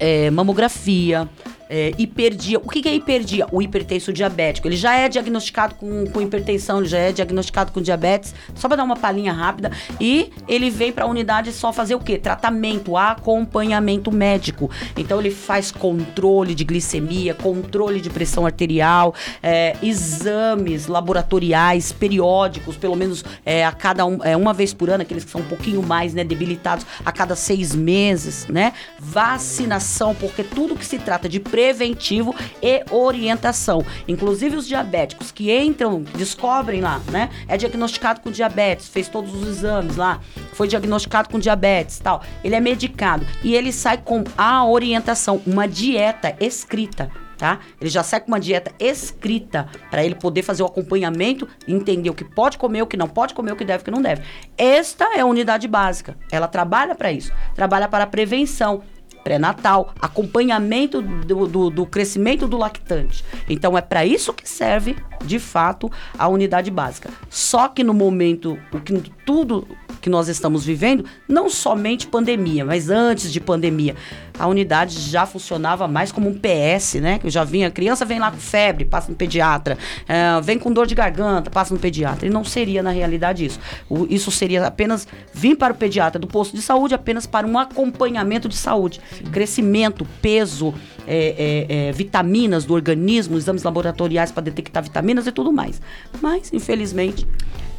é, 0.00 0.30
mamografia, 0.30 1.28
é, 1.72 1.90
hiperdia. 1.96 2.58
O 2.58 2.68
que, 2.68 2.82
que 2.82 2.88
é 2.88 2.94
hiperdia? 2.94 3.46
O 3.50 3.62
hipertenso 3.62 4.12
diabético. 4.12 4.68
Ele 4.68 4.76
já 4.76 4.94
é 4.94 5.08
diagnosticado 5.08 5.74
com, 5.76 6.06
com 6.06 6.20
hipertensão, 6.20 6.80
ele 6.80 6.86
já 6.86 6.98
é 6.98 7.12
diagnosticado 7.12 7.72
com 7.72 7.80
diabetes, 7.80 8.34
só 8.54 8.68
para 8.68 8.76
dar 8.76 8.84
uma 8.84 8.96
palhinha 8.96 9.32
rápida. 9.32 9.72
E 9.98 10.30
ele 10.46 10.68
vem 10.68 10.92
para 10.92 11.06
a 11.06 11.08
unidade 11.08 11.50
só 11.50 11.72
fazer 11.72 11.94
o 11.94 12.00
quê? 12.00 12.18
Tratamento, 12.18 12.94
acompanhamento 12.94 14.12
médico. 14.12 14.70
Então 14.98 15.18
ele 15.18 15.30
faz 15.30 15.70
controle 15.70 16.54
de 16.54 16.62
glicemia, 16.62 17.32
controle 17.32 18.02
de 18.02 18.10
pressão 18.10 18.44
arterial, 18.44 19.14
é, 19.42 19.74
exames 19.82 20.88
laboratoriais 20.88 21.90
periódicos, 21.90 22.76
pelo 22.76 22.96
menos 22.96 23.24
é, 23.46 23.64
a 23.64 23.72
cada 23.72 24.04
um, 24.04 24.22
é, 24.22 24.36
uma 24.36 24.52
vez 24.52 24.74
por 24.74 24.90
ano, 24.90 25.02
aqueles 25.02 25.24
que 25.24 25.30
são 25.30 25.40
um 25.40 25.48
pouquinho 25.48 25.82
mais 25.82 26.12
né, 26.12 26.22
debilitados, 26.22 26.84
a 27.02 27.10
cada 27.10 27.34
seis 27.34 27.74
meses, 27.74 28.46
né? 28.48 28.74
Vacinação, 28.98 30.14
porque 30.14 30.44
tudo 30.44 30.76
que 30.76 30.84
se 30.84 30.98
trata 30.98 31.30
de 31.30 31.40
prevenção 31.40 31.61
preventivo 31.62 32.34
e 32.60 32.84
orientação. 32.90 33.84
Inclusive 34.08 34.56
os 34.56 34.66
diabéticos 34.66 35.30
que 35.30 35.56
entram, 35.56 36.02
descobrem 36.16 36.80
lá, 36.80 37.00
né? 37.10 37.30
É 37.46 37.56
diagnosticado 37.56 38.20
com 38.20 38.32
diabetes, 38.32 38.88
fez 38.88 39.08
todos 39.08 39.32
os 39.32 39.46
exames 39.46 39.96
lá, 39.96 40.20
foi 40.54 40.66
diagnosticado 40.66 41.28
com 41.28 41.38
diabetes, 41.38 42.00
tal. 42.00 42.20
Ele 42.42 42.56
é 42.56 42.60
medicado 42.60 43.24
e 43.44 43.54
ele 43.54 43.72
sai 43.72 43.98
com 43.98 44.24
a 44.36 44.66
orientação, 44.66 45.40
uma 45.46 45.68
dieta 45.68 46.36
escrita. 46.40 47.08
Tá? 47.38 47.58
Ele 47.80 47.90
já 47.90 48.04
sai 48.04 48.20
com 48.20 48.28
uma 48.28 48.38
dieta 48.38 48.70
escrita 48.78 49.68
para 49.90 50.04
ele 50.04 50.14
poder 50.14 50.42
fazer 50.42 50.62
o 50.62 50.66
acompanhamento, 50.66 51.48
entender 51.66 52.08
o 52.08 52.14
que 52.14 52.24
pode 52.24 52.56
comer, 52.56 52.82
o 52.82 52.86
que 52.86 52.96
não 52.96 53.08
pode 53.08 53.34
comer, 53.34 53.52
o 53.52 53.56
que 53.56 53.64
deve, 53.64 53.82
o 53.82 53.84
que 53.84 53.90
não 53.90 54.00
deve. 54.00 54.22
Esta 54.56 55.16
é 55.16 55.20
a 55.20 55.26
unidade 55.26 55.66
básica. 55.66 56.16
Ela 56.30 56.46
trabalha 56.46 56.94
para 56.94 57.10
isso, 57.10 57.32
trabalha 57.56 57.88
para 57.88 58.04
a 58.04 58.06
prevenção, 58.06 58.82
pré-natal, 59.22 59.92
acompanhamento 60.00 61.00
do, 61.00 61.46
do, 61.46 61.70
do, 61.70 61.86
crescimento 61.86 62.46
do 62.46 62.56
lactante. 62.56 63.24
Então 63.48 63.76
é 63.76 63.80
para 63.80 64.04
isso 64.04 64.32
que 64.32 64.48
serve, 64.48 64.96
de 65.24 65.38
fato, 65.38 65.90
a 66.18 66.28
unidade 66.28 66.70
básica. 66.70 67.10
Só 67.30 67.68
que 67.68 67.82
no 67.82 67.94
momento, 67.94 68.58
o 68.72 68.80
que 68.80 68.92
tudo 69.24 69.66
que 70.02 70.10
nós 70.10 70.28
estamos 70.28 70.64
vivendo, 70.64 71.04
não 71.28 71.48
somente 71.48 72.08
pandemia, 72.08 72.64
mas 72.64 72.90
antes 72.90 73.32
de 73.32 73.40
pandemia, 73.40 73.94
a 74.36 74.48
unidade 74.48 74.98
já 74.98 75.24
funcionava 75.24 75.86
mais 75.86 76.10
como 76.10 76.28
um 76.28 76.34
PS, 76.34 76.94
né? 76.94 77.18
Que 77.20 77.30
já 77.30 77.44
vinha, 77.44 77.68
a 77.68 77.70
criança 77.70 78.04
vem 78.04 78.18
lá 78.18 78.30
com 78.30 78.38
febre, 78.38 78.84
passa 78.84 79.10
no 79.10 79.16
pediatra, 79.16 79.78
é, 80.08 80.40
vem 80.40 80.58
com 80.58 80.72
dor 80.72 80.86
de 80.86 80.94
garganta, 80.94 81.50
passa 81.50 81.72
no 81.72 81.78
pediatra. 81.78 82.26
E 82.26 82.30
não 82.30 82.44
seria 82.44 82.82
na 82.82 82.90
realidade 82.90 83.44
isso. 83.44 83.60
O, 83.88 84.06
isso 84.10 84.30
seria 84.32 84.66
apenas 84.66 85.06
vir 85.32 85.56
para 85.56 85.72
o 85.72 85.76
pediatra 85.76 86.18
do 86.18 86.26
posto 86.26 86.56
de 86.56 86.62
saúde 86.62 86.94
apenas 86.94 87.24
para 87.24 87.46
um 87.46 87.56
acompanhamento 87.56 88.48
de 88.48 88.56
saúde, 88.56 89.00
Sim. 89.16 89.24
crescimento, 89.26 90.06
peso, 90.20 90.74
é, 91.06 91.66
é, 91.68 91.88
é 91.88 91.92
vitaminas 91.92 92.64
do 92.64 92.74
organismo, 92.74 93.36
exames 93.36 93.62
laboratoriais 93.62 94.32
para 94.32 94.42
detectar 94.42 94.82
vitaminas 94.82 95.11
e 95.26 95.32
tudo 95.32 95.52
mais. 95.52 95.80
Mas, 96.20 96.52
infelizmente, 96.52 97.26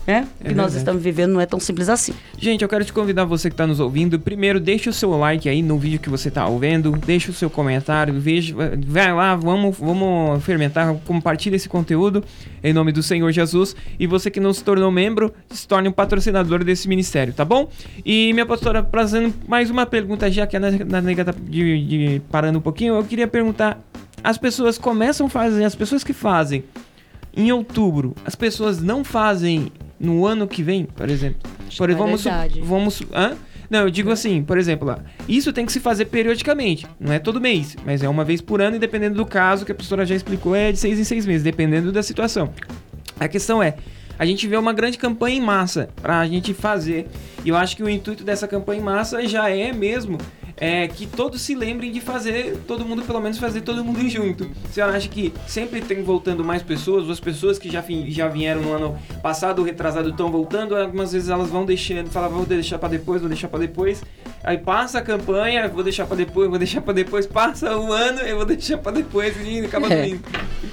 né? 0.06 0.28
O 0.42 0.48
é 0.48 0.50
que 0.50 0.56
nós 0.56 0.76
estamos 0.76 1.02
vivendo 1.02 1.32
não 1.32 1.42
é 1.42 1.46
tão 1.46 1.60
simples 1.60 1.88
assim. 1.88 2.14
Gente, 2.38 2.62
eu 2.62 2.68
quero 2.68 2.84
te 2.84 2.92
convidar 2.92 3.24
você 3.24 3.50
que 3.50 3.54
está 3.54 3.66
nos 3.66 3.80
ouvindo. 3.80 4.20
Primeiro, 4.20 4.60
deixa 4.60 4.90
o 4.90 4.94
seu 4.94 5.12
like 5.18 5.48
aí 5.48 5.62
no 5.62 5.78
vídeo 5.78 6.00
que 6.00 6.10
você 6.10 6.28
está 6.28 6.46
ouvindo, 6.46 6.92
deixa 6.92 7.32
o 7.32 7.34
seu 7.34 7.50
comentário, 7.50 8.20
veja, 8.20 8.54
vai 8.86 9.14
lá, 9.14 9.36
vamos, 9.36 9.78
vamos 9.78 10.44
fermentar, 10.44 10.94
compartilha 11.06 11.56
esse 11.56 11.70
conteúdo 11.70 12.24
em 12.62 12.74
nome 12.74 12.92
do 12.92 13.02
Senhor 13.02 13.32
Jesus. 13.32 13.76
E 13.98 14.06
você 14.06 14.30
que 14.30 14.40
não 14.40 14.52
se 14.52 14.64
tornou 14.64 14.92
membro, 14.92 15.34
se 15.50 15.68
torne 15.68 15.88
um 15.88 15.94
patrocinador 15.94 16.64
desse 16.64 16.88
ministério, 16.88 17.34
tá 17.34 17.46
bom? 17.46 17.70
E 18.06 18.34
minha 18.34 18.46
pastora, 18.46 18.84
trazendo 18.84 19.34
mais 19.48 19.70
uma 19.70 19.86
pergunta, 19.86 20.30
já 20.30 20.46
que 20.46 20.58
a 20.58 20.60
nega 20.60 21.26
tá 21.26 21.34
de, 21.40 21.86
de, 21.86 22.22
parando 22.30 22.60
um 22.60 22.62
pouquinho, 22.62 22.96
eu 22.96 23.04
queria 23.06 23.28
perguntar: 23.28 23.80
as 24.22 24.38
pessoas 24.38 24.78
começam 24.78 25.28
a 25.28 25.30
fazer, 25.30 25.64
as 25.64 25.76
pessoas 25.76 26.04
que 26.04 26.12
fazem 26.12 26.64
em 27.36 27.52
outubro, 27.52 28.14
as 28.26 28.36
pessoas 28.36 28.82
não 28.82 29.04
fazem 29.04 29.72
no 30.00 30.26
ano 30.26 30.48
que 30.48 30.62
vem, 30.62 30.86
por 30.86 31.10
exemplo. 31.10 31.50
Por, 31.78 31.90
é 31.90 31.96
vamos, 31.96 32.26
vamos, 32.62 33.02
hã? 33.14 33.36
Não, 33.70 33.82
eu 33.82 33.90
digo 33.90 34.12
assim, 34.12 34.44
por 34.44 34.58
exemplo, 34.58 34.88
lá, 34.88 35.00
isso 35.28 35.52
tem 35.52 35.66
que 35.66 35.72
se 35.72 35.80
fazer 35.80 36.06
periodicamente, 36.06 36.86
não 37.00 37.12
é 37.12 37.18
todo 37.18 37.42
mês, 37.42 37.76
mas 37.84 38.04
é 38.04 38.10
uma 38.10 38.24
vez 38.24 38.40
por 38.40 38.62
ano 38.62 38.76
e 38.76 38.80
dependendo 38.80 39.16
do 39.16 39.26
caso, 39.26 39.66
que 39.66 39.72
a 39.72 39.76
professora 39.76 40.06
já 40.06 40.14
explicou, 40.14 40.56
é 40.56 40.72
de 40.72 40.78
seis 40.78 41.00
em 41.00 41.04
seis 41.04 41.26
meses, 41.26 41.42
dependendo 41.42 41.92
da 41.92 42.04
situação. 42.04 42.54
A 43.20 43.28
questão 43.28 43.64
é, 43.64 43.76
a 44.20 44.26
gente 44.26 44.48
vê 44.48 44.58
uma 44.58 44.74
grande 44.74 44.98
campanha 44.98 45.38
em 45.38 45.42
massa 45.42 45.90
para 46.02 46.20
a 46.20 46.28
gente 46.28 46.54
fazer, 46.54 47.08
e 47.44 47.50
eu 47.50 47.56
acho 47.56 47.76
que 47.76 47.82
o 47.82 47.90
intuito 47.90 48.24
dessa 48.24 48.48
campanha 48.48 48.80
em 48.80 48.84
massa 48.84 49.28
já 49.28 49.50
é 49.50 49.74
mesmo 49.74 50.20
é 50.58 50.88
que 50.88 51.06
todos 51.06 51.42
se 51.42 51.56
lembrem 51.56 51.92
de 51.92 52.00
fazer, 52.00 52.58
todo 52.68 52.86
mundo 52.86 53.04
pelo 53.04 53.20
menos 53.20 53.38
fazer 53.38 53.62
todo 53.62 53.84
mundo 53.84 54.08
junto. 54.10 54.50
Você 54.72 54.82
acha 54.82 55.08
que 55.08 55.34
sempre 55.48 55.82
tem 55.82 56.04
voltando 56.04 56.44
mais 56.44 56.62
pessoas, 56.62 57.10
as 57.10 57.20
pessoas 57.20 57.58
que 57.58 57.70
já, 57.70 57.84
já 58.08 58.28
vieram 58.28 58.62
no 58.62 58.74
ano 58.74 59.00
passado 59.22 59.60
ou 59.60 59.66
retrasado 59.66 60.10
estão 60.10 60.32
voltando, 60.32 60.76
algumas 60.76 61.12
vezes 61.12 61.30
elas 61.30 61.50
vão 61.50 61.66
deixando, 61.66 62.10
falam, 62.10 62.30
vou 62.30 62.46
deixar 62.46 62.78
para 62.78 62.90
depois, 62.90 63.22
vou 63.22 63.30
deixar 63.30 63.48
para 63.48 63.60
depois. 63.60 64.04
Aí 64.44 64.58
passa 64.58 65.00
a 65.00 65.02
campanha, 65.02 65.68
vou 65.70 65.84
deixar 65.84 66.06
para 66.06 66.18
depois, 66.18 66.50
vou 66.50 66.60
deixar 66.60 66.82
para 66.82 66.94
depois, 66.94 67.26
passa 67.26 67.78
o 67.78 67.92
ano, 67.92 68.20
eu 68.20 68.36
vou 68.38 68.46
deixar 68.46 68.78
para 68.78 68.92
depois 68.92 69.36
e 69.46 69.60
acaba 69.60 69.88
é. 69.92 70.18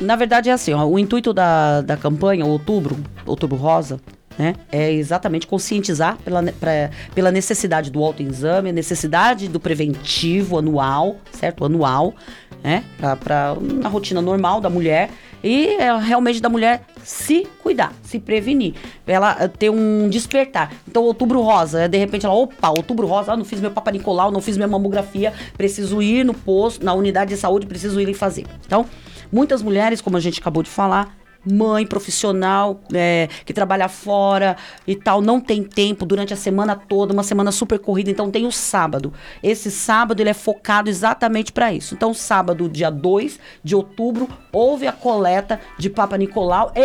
Na 0.00 0.16
verdade 0.16 0.48
é 0.48 0.52
assim, 0.52 0.72
ó, 0.72 0.84
o 0.84 0.98
intuito 0.98 1.32
da, 1.32 1.80
da 1.80 1.96
campanha, 1.96 2.44
outubro, 2.44 2.96
outubro 3.24 3.56
rosa, 3.56 4.00
né? 4.38 4.54
É 4.70 4.92
exatamente 4.92 5.46
conscientizar 5.46 6.16
pela, 6.18 6.42
pra, 6.42 6.90
pela 7.14 7.30
necessidade 7.30 7.90
do 7.90 8.02
autoexame, 8.02 8.70
a 8.70 8.72
necessidade 8.72 9.48
do 9.48 9.60
preventivo 9.60 10.58
anual, 10.58 11.16
certo? 11.32 11.64
Anual, 11.64 12.14
né? 12.62 12.84
Pra, 13.22 13.56
na 13.60 13.88
rotina 13.88 14.22
normal 14.22 14.60
da 14.60 14.70
mulher 14.70 15.10
e 15.42 15.68
é, 15.76 15.96
realmente 15.98 16.40
da 16.40 16.48
mulher 16.48 16.82
se 17.02 17.46
cuidar, 17.62 17.94
se 18.02 18.18
prevenir, 18.18 18.74
ela 19.06 19.36
eh, 19.40 19.48
ter 19.48 19.70
um 19.70 20.08
despertar. 20.08 20.70
Então, 20.86 21.02
outubro 21.02 21.40
rosa, 21.40 21.88
de 21.88 21.96
repente 21.96 22.26
ela, 22.26 22.34
opa, 22.34 22.68
outubro 22.68 23.06
rosa, 23.06 23.32
ah, 23.32 23.36
não 23.36 23.44
fiz 23.44 23.60
meu 23.60 23.70
Papa 23.70 23.90
Nicolau, 23.90 24.30
não 24.30 24.42
fiz 24.42 24.56
minha 24.56 24.68
mamografia, 24.68 25.32
preciso 25.56 26.02
ir 26.02 26.24
no 26.24 26.34
posto, 26.34 26.84
na 26.84 26.92
unidade 26.92 27.34
de 27.34 27.40
saúde, 27.40 27.66
preciso 27.66 27.98
ir 28.00 28.08
e 28.08 28.14
fazer. 28.14 28.44
Então, 28.66 28.84
muitas 29.32 29.62
mulheres, 29.62 30.00
como 30.02 30.16
a 30.16 30.20
gente 30.20 30.40
acabou 30.40 30.62
de 30.62 30.68
falar, 30.68 31.16
mãe 31.44 31.86
profissional 31.86 32.80
é, 32.92 33.28
que 33.44 33.52
trabalha 33.52 33.88
fora 33.88 34.56
e 34.86 34.94
tal, 34.94 35.22
não 35.22 35.40
tem 35.40 35.62
tempo 35.62 36.04
durante 36.04 36.34
a 36.34 36.36
semana 36.36 36.76
toda, 36.76 37.12
uma 37.12 37.22
semana 37.22 37.50
super 37.50 37.78
corrida, 37.78 38.10
então 38.10 38.30
tem 38.30 38.46
o 38.46 38.52
sábado. 38.52 39.12
Esse 39.42 39.70
sábado 39.70 40.20
ele 40.20 40.30
é 40.30 40.34
focado 40.34 40.90
exatamente 40.90 41.52
para 41.52 41.72
isso. 41.72 41.94
Então, 41.94 42.12
sábado, 42.12 42.68
dia 42.68 42.90
2 42.90 43.38
de 43.64 43.74
outubro, 43.74 44.28
houve 44.52 44.86
a 44.86 44.92
coleta 44.92 45.60
de 45.78 45.88
Papa 45.88 46.16
Nicolau 46.16 46.72
e 46.74 46.80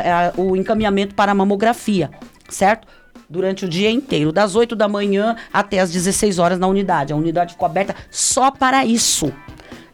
é, 0.00 0.32
o 0.36 0.56
encaminhamento 0.56 1.14
para 1.14 1.32
a 1.32 1.34
mamografia, 1.34 2.10
certo? 2.48 2.88
Durante 3.28 3.64
o 3.64 3.68
dia 3.68 3.90
inteiro, 3.90 4.30
das 4.30 4.54
8 4.54 4.76
da 4.76 4.86
manhã 4.86 5.34
até 5.52 5.80
as 5.80 5.90
16 5.90 6.38
horas 6.38 6.58
na 6.58 6.66
unidade. 6.66 7.12
A 7.12 7.16
unidade 7.16 7.54
ficou 7.54 7.66
aberta 7.66 7.94
só 8.10 8.50
para 8.50 8.84
isso 8.84 9.32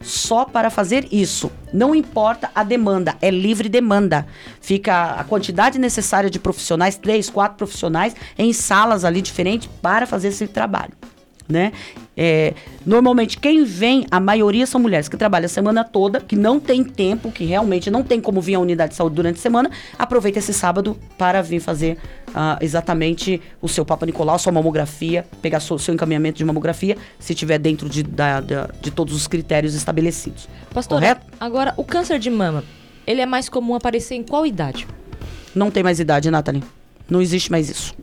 só 0.01 0.45
para 0.45 0.71
fazer 0.71 1.07
isso. 1.13 1.51
Não 1.73 1.95
importa 1.95 2.51
a 2.55 2.65
demanda, 2.65 3.17
é 3.21 3.31
livre 3.31 3.69
demanda. 3.69 4.27
Fica 4.61 5.13
a 5.13 5.25
quantidade 5.25 5.79
necessária 5.79 6.31
de 6.31 6.39
profissionais, 6.39 6.97
três, 6.97 7.29
quatro 7.29 7.59
profissionais, 7.59 8.15
em 8.39 8.53
salas 8.53 9.05
ali 9.05 9.21
diferentes 9.21 9.69
para 9.83 10.07
fazer 10.07 10.29
esse 10.29 10.47
trabalho 10.49 10.93
né? 11.51 11.73
É, 12.17 12.55
normalmente 12.85 13.39
quem 13.39 13.65
vem, 13.65 14.07
a 14.11 14.21
maioria 14.21 14.67
são 14.67 14.81
mulheres 14.81 15.09
que 15.09 15.17
trabalham 15.17 15.47
a 15.47 15.49
semana 15.49 15.85
toda, 15.85 16.21
que 16.21 16.37
não 16.37 16.61
tem 16.61 16.85
tempo, 16.85 17.31
que 17.33 17.45
realmente 17.45 17.91
não 17.91 18.03
tem 18.03 18.21
como 18.21 18.41
vir 18.41 18.55
à 18.55 18.61
unidade 18.61 18.91
de 18.91 18.97
saúde 18.97 19.17
durante 19.17 19.37
a 19.37 19.41
semana, 19.41 19.71
aproveita 19.99 20.39
esse 20.39 20.53
sábado 20.53 20.97
para 21.17 21.43
vir 21.43 21.61
fazer 21.61 21.97
uh, 22.29 22.59
exatamente 22.61 23.41
o 23.61 23.69
seu 23.69 23.85
Papa 23.85 24.07
Nicolau, 24.07 24.39
sua 24.39 24.53
mamografia, 24.53 25.27
pegar 25.43 25.59
o 25.59 25.79
seu 25.79 25.95
encaminhamento 25.95 26.39
de 26.39 26.45
mamografia, 26.45 26.97
se 27.19 27.35
tiver 27.35 27.59
dentro 27.59 27.89
de, 27.89 28.03
da, 28.03 28.41
da, 28.41 28.69
de 28.81 28.91
todos 28.91 29.15
os 29.15 29.27
critérios 29.27 29.75
estabelecidos. 29.75 30.49
Pastor, 30.73 31.01
Correto? 31.01 31.27
agora 31.41 31.75
o 31.77 31.85
câncer 31.85 32.19
de 32.19 32.31
mama, 32.31 32.65
ele 33.07 33.21
é 33.21 33.27
mais 33.27 33.49
comum 33.49 33.75
aparecer 33.75 34.15
em 34.15 34.23
qual 34.23 34.47
idade? 34.47 34.87
Não 35.55 35.71
tem 35.71 35.83
mais 35.83 35.99
idade, 35.99 36.31
Nathalie. 36.31 36.63
Não 37.09 37.21
existe 37.21 37.51
mais 37.51 37.69
isso. 37.69 37.95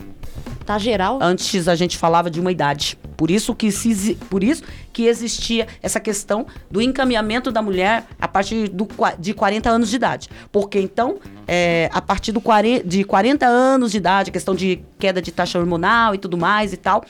Tá 0.67 0.77
geral? 0.77 1.17
Antes 1.21 1.69
a 1.69 1.75
gente 1.75 1.97
falava 1.97 2.29
de 2.29 2.41
uma 2.41 2.51
idade. 2.51 2.97
Por 3.15 3.31
isso 3.31 3.55
que 3.55 3.71
se, 3.71 4.15
por 4.29 4.43
isso 4.43 4.63
que 4.91 5.05
existia 5.05 5.65
essa 5.81 5.97
questão 5.97 6.45
do 6.69 6.81
encaminhamento 6.81 7.53
da 7.53 7.61
mulher 7.61 8.05
a 8.19 8.27
partir 8.27 8.67
do, 8.67 8.85
de 9.17 9.33
40 9.33 9.69
anos 9.69 9.89
de 9.89 9.95
idade. 9.95 10.29
Porque 10.51 10.77
então, 10.77 11.19
é, 11.47 11.89
a 11.93 12.01
partir 12.01 12.33
do 12.33 12.41
40, 12.41 12.85
de 12.85 13.05
40 13.05 13.45
anos 13.45 13.91
de 13.91 13.97
idade, 13.97 14.29
a 14.29 14.33
questão 14.33 14.53
de 14.53 14.81
queda 14.99 15.21
de 15.21 15.31
taxa 15.31 15.57
hormonal 15.57 16.13
e 16.13 16.17
tudo 16.17 16.37
mais 16.37 16.73
e 16.73 16.77
tal, 16.77 17.01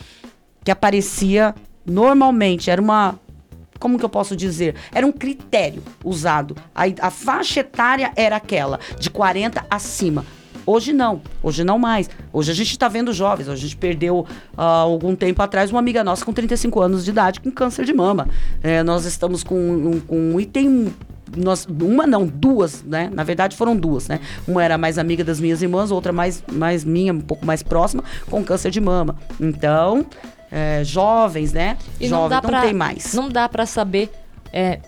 que 0.63 0.69
aparecia 0.69 1.55
normalmente, 1.83 2.69
era 2.69 2.79
uma 2.79 3.19
como 3.79 3.97
que 3.97 4.05
eu 4.05 4.09
posso 4.09 4.35
dizer? 4.35 4.75
Era 4.91 5.05
um 5.05 5.11
critério 5.11 5.81
usado. 6.03 6.55
A, 6.75 6.83
a 7.07 7.09
faixa 7.09 7.61
etária 7.61 8.11
era 8.15 8.35
aquela, 8.35 8.79
de 8.99 9.09
40 9.09 9.65
acima. 9.67 10.23
Hoje 10.67 10.91
não, 10.91 11.21
hoje 11.41 11.63
não 11.63 11.79
mais. 11.79 12.09
Hoje 12.33 12.51
a 12.51 12.53
gente 12.53 12.71
está 12.71 12.89
vendo 12.89 13.13
jovens. 13.13 13.47
A 13.47 13.55
gente 13.55 13.77
perdeu 13.77 14.25
há 14.57 14.63
algum 14.65 15.15
tempo 15.15 15.41
atrás 15.41 15.71
uma 15.71 15.79
amiga 15.79 16.03
nossa 16.03 16.25
com 16.25 16.33
35 16.33 16.81
anos 16.81 17.05
de 17.05 17.11
idade 17.11 17.39
com 17.39 17.49
câncer 17.49 17.85
de 17.85 17.93
mama. 17.93 18.27
É, 18.61 18.83
nós 18.83 19.05
estamos 19.05 19.43
com, 19.45 19.55
um- 19.57 19.99
com. 20.01 20.37
E 20.39 20.45
tem 20.45 20.93
nós, 21.35 21.65
uma 21.81 22.05
não, 22.05 22.25
duas, 22.27 22.83
né? 22.83 23.09
Na 23.13 23.23
verdade 23.23 23.55
foram 23.55 23.77
duas, 23.77 24.09
né? 24.09 24.19
Uma 24.47 24.61
era 24.63 24.77
mais 24.77 24.97
amiga 24.97 25.23
das 25.23 25.39
minhas 25.39 25.61
irmãs, 25.61 25.89
outra 25.89 26.11
mais, 26.11 26.43
mais 26.51 26.83
minha, 26.83 27.13
um 27.13 27.21
pouco 27.21 27.45
mais 27.45 27.63
próxima, 27.63 28.03
com 28.29 28.43
câncer 28.43 28.69
de 28.69 28.81
mama. 28.81 29.15
Então, 29.39 30.05
é, 30.51 30.83
jovens, 30.83 31.53
né? 31.53 31.77
E 31.99 32.09
Jovem, 32.09 32.23
não 32.23 32.29
dá 32.29 32.41
pra, 32.41 32.61
tem 32.61 32.73
mais. 32.73 33.13
Não 33.13 33.29
dá 33.29 33.47
pra 33.47 33.65
saber 33.65 34.09
é, 34.51 34.79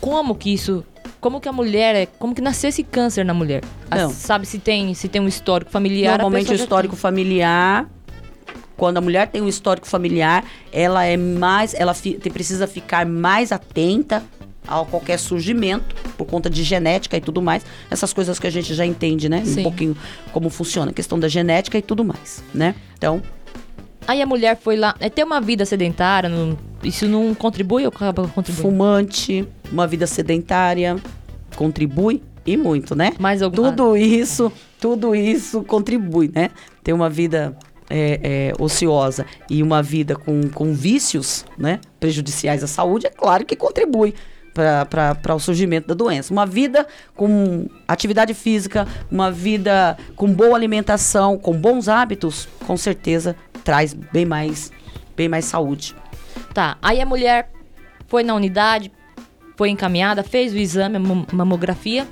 como 0.00 0.34
que 0.34 0.52
isso. 0.52 0.84
Como 1.22 1.40
que 1.40 1.48
a 1.48 1.52
mulher 1.52 1.94
é. 1.94 2.04
Como 2.04 2.34
que 2.34 2.42
nasceu 2.42 2.68
esse 2.68 2.82
câncer 2.82 3.24
na 3.24 3.32
mulher? 3.32 3.62
A- 3.88 3.96
Não. 3.96 4.10
sabe 4.10 4.44
se 4.44 4.58
tem, 4.58 4.92
se 4.92 5.06
tem 5.08 5.22
um 5.22 5.28
histórico 5.28 5.70
familiar. 5.70 6.14
a 6.14 6.18
Normalmente 6.18 6.50
o 6.50 6.54
histórico 6.54 6.96
familiar, 6.96 7.88
quando 8.76 8.96
a 8.96 9.00
mulher 9.00 9.28
tem 9.28 9.40
um 9.40 9.46
histórico 9.46 9.86
familiar, 9.86 10.44
ela 10.72 11.04
é 11.04 11.16
mais, 11.16 11.74
ela 11.74 11.94
fi- 11.94 12.18
precisa 12.18 12.66
ficar 12.66 13.06
mais 13.06 13.52
atenta 13.52 14.20
a 14.66 14.84
qualquer 14.84 15.16
surgimento 15.18 15.94
por 16.18 16.24
conta 16.26 16.50
de 16.50 16.64
genética 16.64 17.16
e 17.16 17.20
tudo 17.20 17.40
mais. 17.40 17.64
Essas 17.88 18.12
coisas 18.12 18.40
que 18.40 18.46
a 18.48 18.50
gente 18.50 18.74
já 18.74 18.84
entende, 18.84 19.28
né? 19.28 19.44
Sim. 19.44 19.60
Um 19.60 19.62
pouquinho 19.62 19.96
como 20.32 20.50
funciona, 20.50 20.90
a 20.90 20.94
questão 20.94 21.20
da 21.20 21.28
genética 21.28 21.78
e 21.78 21.82
tudo 21.82 22.04
mais, 22.04 22.42
né? 22.52 22.74
Então. 22.98 23.22
Aí 24.06 24.20
a 24.20 24.26
mulher 24.26 24.56
foi 24.56 24.76
lá. 24.76 24.94
É 25.00 25.08
ter 25.08 25.24
uma 25.24 25.40
vida 25.40 25.64
sedentária. 25.64 26.28
não- 26.28 26.56
isso 26.82 27.06
não 27.06 27.32
contribui 27.34 27.82
ou 27.84 27.88
acaba 27.88 28.26
contribuindo? 28.28 28.68
fumante, 28.68 29.46
uma 29.70 29.86
vida 29.86 30.06
sedentária 30.06 30.96
contribui 31.56 32.20
e 32.44 32.56
muito, 32.56 32.94
né? 32.96 33.12
Mais 33.20 33.40
algum. 33.42 33.54
Tudo 33.56 33.96
isso, 33.96 34.50
tudo 34.80 35.14
isso 35.14 35.62
contribui, 35.62 36.30
né? 36.34 36.50
Ter 36.82 36.92
uma 36.92 37.08
vida 37.08 37.56
é, 37.88 38.20
é, 38.22 38.52
ociosa 38.62 39.24
e 39.48 39.62
uma 39.62 39.82
vida 39.82 40.16
com, 40.16 40.48
com 40.48 40.72
vícios, 40.74 41.44
né? 41.56 41.78
Prejudiciais 42.00 42.64
à 42.64 42.66
saúde, 42.66 43.06
é 43.06 43.10
claro 43.10 43.44
que 43.44 43.54
contribui 43.54 44.14
para 44.54 45.34
o 45.34 45.38
surgimento 45.38 45.88
da 45.88 45.94
doença. 45.94 46.32
Uma 46.32 46.44
vida 46.44 46.86
com 47.14 47.66
atividade 47.88 48.34
física, 48.34 48.86
uma 49.10 49.30
vida 49.30 49.96
com 50.16 50.26
boa 50.32 50.56
alimentação, 50.56 51.38
com 51.38 51.52
bons 51.54 51.88
hábitos, 51.88 52.48
com 52.66 52.76
certeza 52.76 53.34
traz 53.64 53.94
bem 53.94 54.24
mais, 54.24 54.70
bem 55.16 55.28
mais 55.28 55.44
saúde. 55.44 55.94
Tá. 56.54 56.76
Aí 56.82 57.00
a 57.00 57.06
mulher 57.06 57.50
foi 58.08 58.22
na 58.22 58.34
unidade, 58.34 58.92
foi 59.56 59.70
encaminhada, 59.70 60.22
fez 60.22 60.52
o 60.52 60.58
exame, 60.58 60.96
a 60.96 61.00
mam- 61.00 61.26
mamografia. 61.32 62.06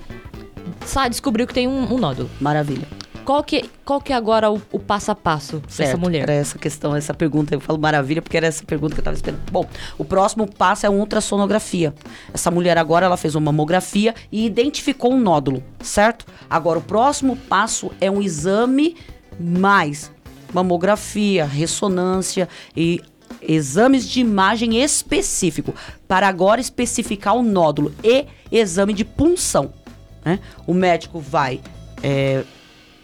Sa 0.87 1.09
descobriu 1.09 1.47
que 1.47 1.55
tem 1.55 1.69
um, 1.69 1.93
um 1.93 1.99
nódulo. 1.99 2.31
Maravilha. 2.41 2.87
Qual 3.25 3.45
que, 3.45 3.69
qual 3.85 4.01
que 4.01 4.13
é 4.13 4.17
agora 4.17 4.51
o, 4.51 4.61
o 4.73 4.79
passo 4.79 5.11
a 5.11 5.15
passo 5.15 5.63
dessa 5.77 5.97
mulher? 5.97 6.23
Era 6.23 6.33
essa 6.33 6.59
questão, 6.59 6.97
essa 6.97 7.15
pergunta. 7.15 7.55
Eu 7.55 7.61
falo 7.61 7.79
maravilha 7.79 8.21
porque 8.21 8.37
era 8.37 8.47
essa 8.47 8.65
pergunta 8.65 8.95
que 8.95 8.99
eu 8.99 9.03
estava 9.03 9.15
esperando. 9.15 9.43
Bom, 9.53 9.69
o 9.99 10.05
próximo 10.05 10.51
passo 10.51 10.87
é 10.87 10.89
a 10.89 10.91
ultrassonografia. 10.91 11.95
Essa 12.33 12.51
mulher 12.51 12.77
agora 12.77 13.07
ela 13.07 13.17
fez 13.17 13.35
uma 13.35 13.53
mamografia 13.53 14.15
e 14.33 14.45
identificou 14.45 15.13
um 15.13 15.21
nódulo, 15.21 15.63
certo? 15.81 16.25
Agora 16.49 16.79
o 16.79 16.83
próximo 16.83 17.37
passo 17.37 17.93
é 18.01 18.11
um 18.11 18.21
exame 18.21 18.97
mais 19.39 20.11
mamografia, 20.53 21.45
ressonância 21.45 22.49
e 22.77 23.01
exames 23.41 24.09
de 24.09 24.21
imagem 24.21 24.83
específico 24.83 25.75
para 26.09 26.27
agora 26.29 26.61
especificar 26.61 27.35
o 27.37 27.43
nódulo 27.43 27.95
e 28.03 28.27
exame 28.51 28.93
de 28.93 29.05
punção. 29.05 29.73
né? 30.25 30.39
O 30.67 30.75
médico 30.75 31.21
vai 31.21 31.61
é, 32.03 32.45